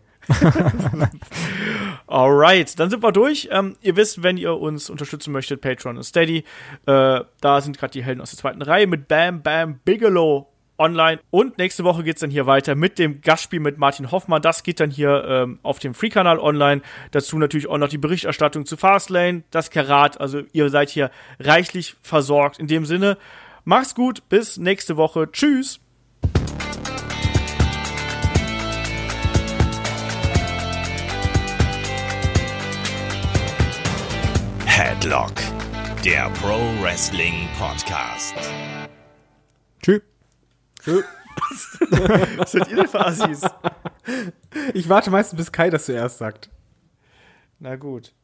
[2.08, 3.48] Alright, dann sind wir durch.
[3.52, 6.38] Ähm, ihr wisst, wenn ihr uns unterstützen möchtet, Patreon und Steady.
[6.86, 10.48] Äh, da sind gerade die Helden aus der zweiten Reihe mit Bam Bam Bigelow
[10.78, 11.20] online.
[11.30, 14.40] Und nächste Woche geht's dann hier weiter mit dem Gastspiel mit Martin Hoffmann.
[14.40, 16.80] Das geht dann hier ähm, auf dem Free-Kanal online.
[17.10, 20.18] Dazu natürlich auch noch die Berichterstattung zu Fastlane, das Karat.
[20.20, 21.10] Also ihr seid hier
[21.40, 22.58] reichlich versorgt.
[22.58, 23.18] In dem Sinne,
[23.64, 25.30] macht's gut, bis nächste Woche.
[25.30, 25.80] Tschüss.
[34.80, 35.32] Headlock,
[36.04, 38.36] der Pro Wrestling Podcast.
[39.82, 40.02] Tschüss.
[42.36, 43.40] Was seid ihr denn für Assis?
[44.74, 46.48] Ich warte meistens, bis Kai das zuerst sagt.
[47.58, 48.14] Na gut.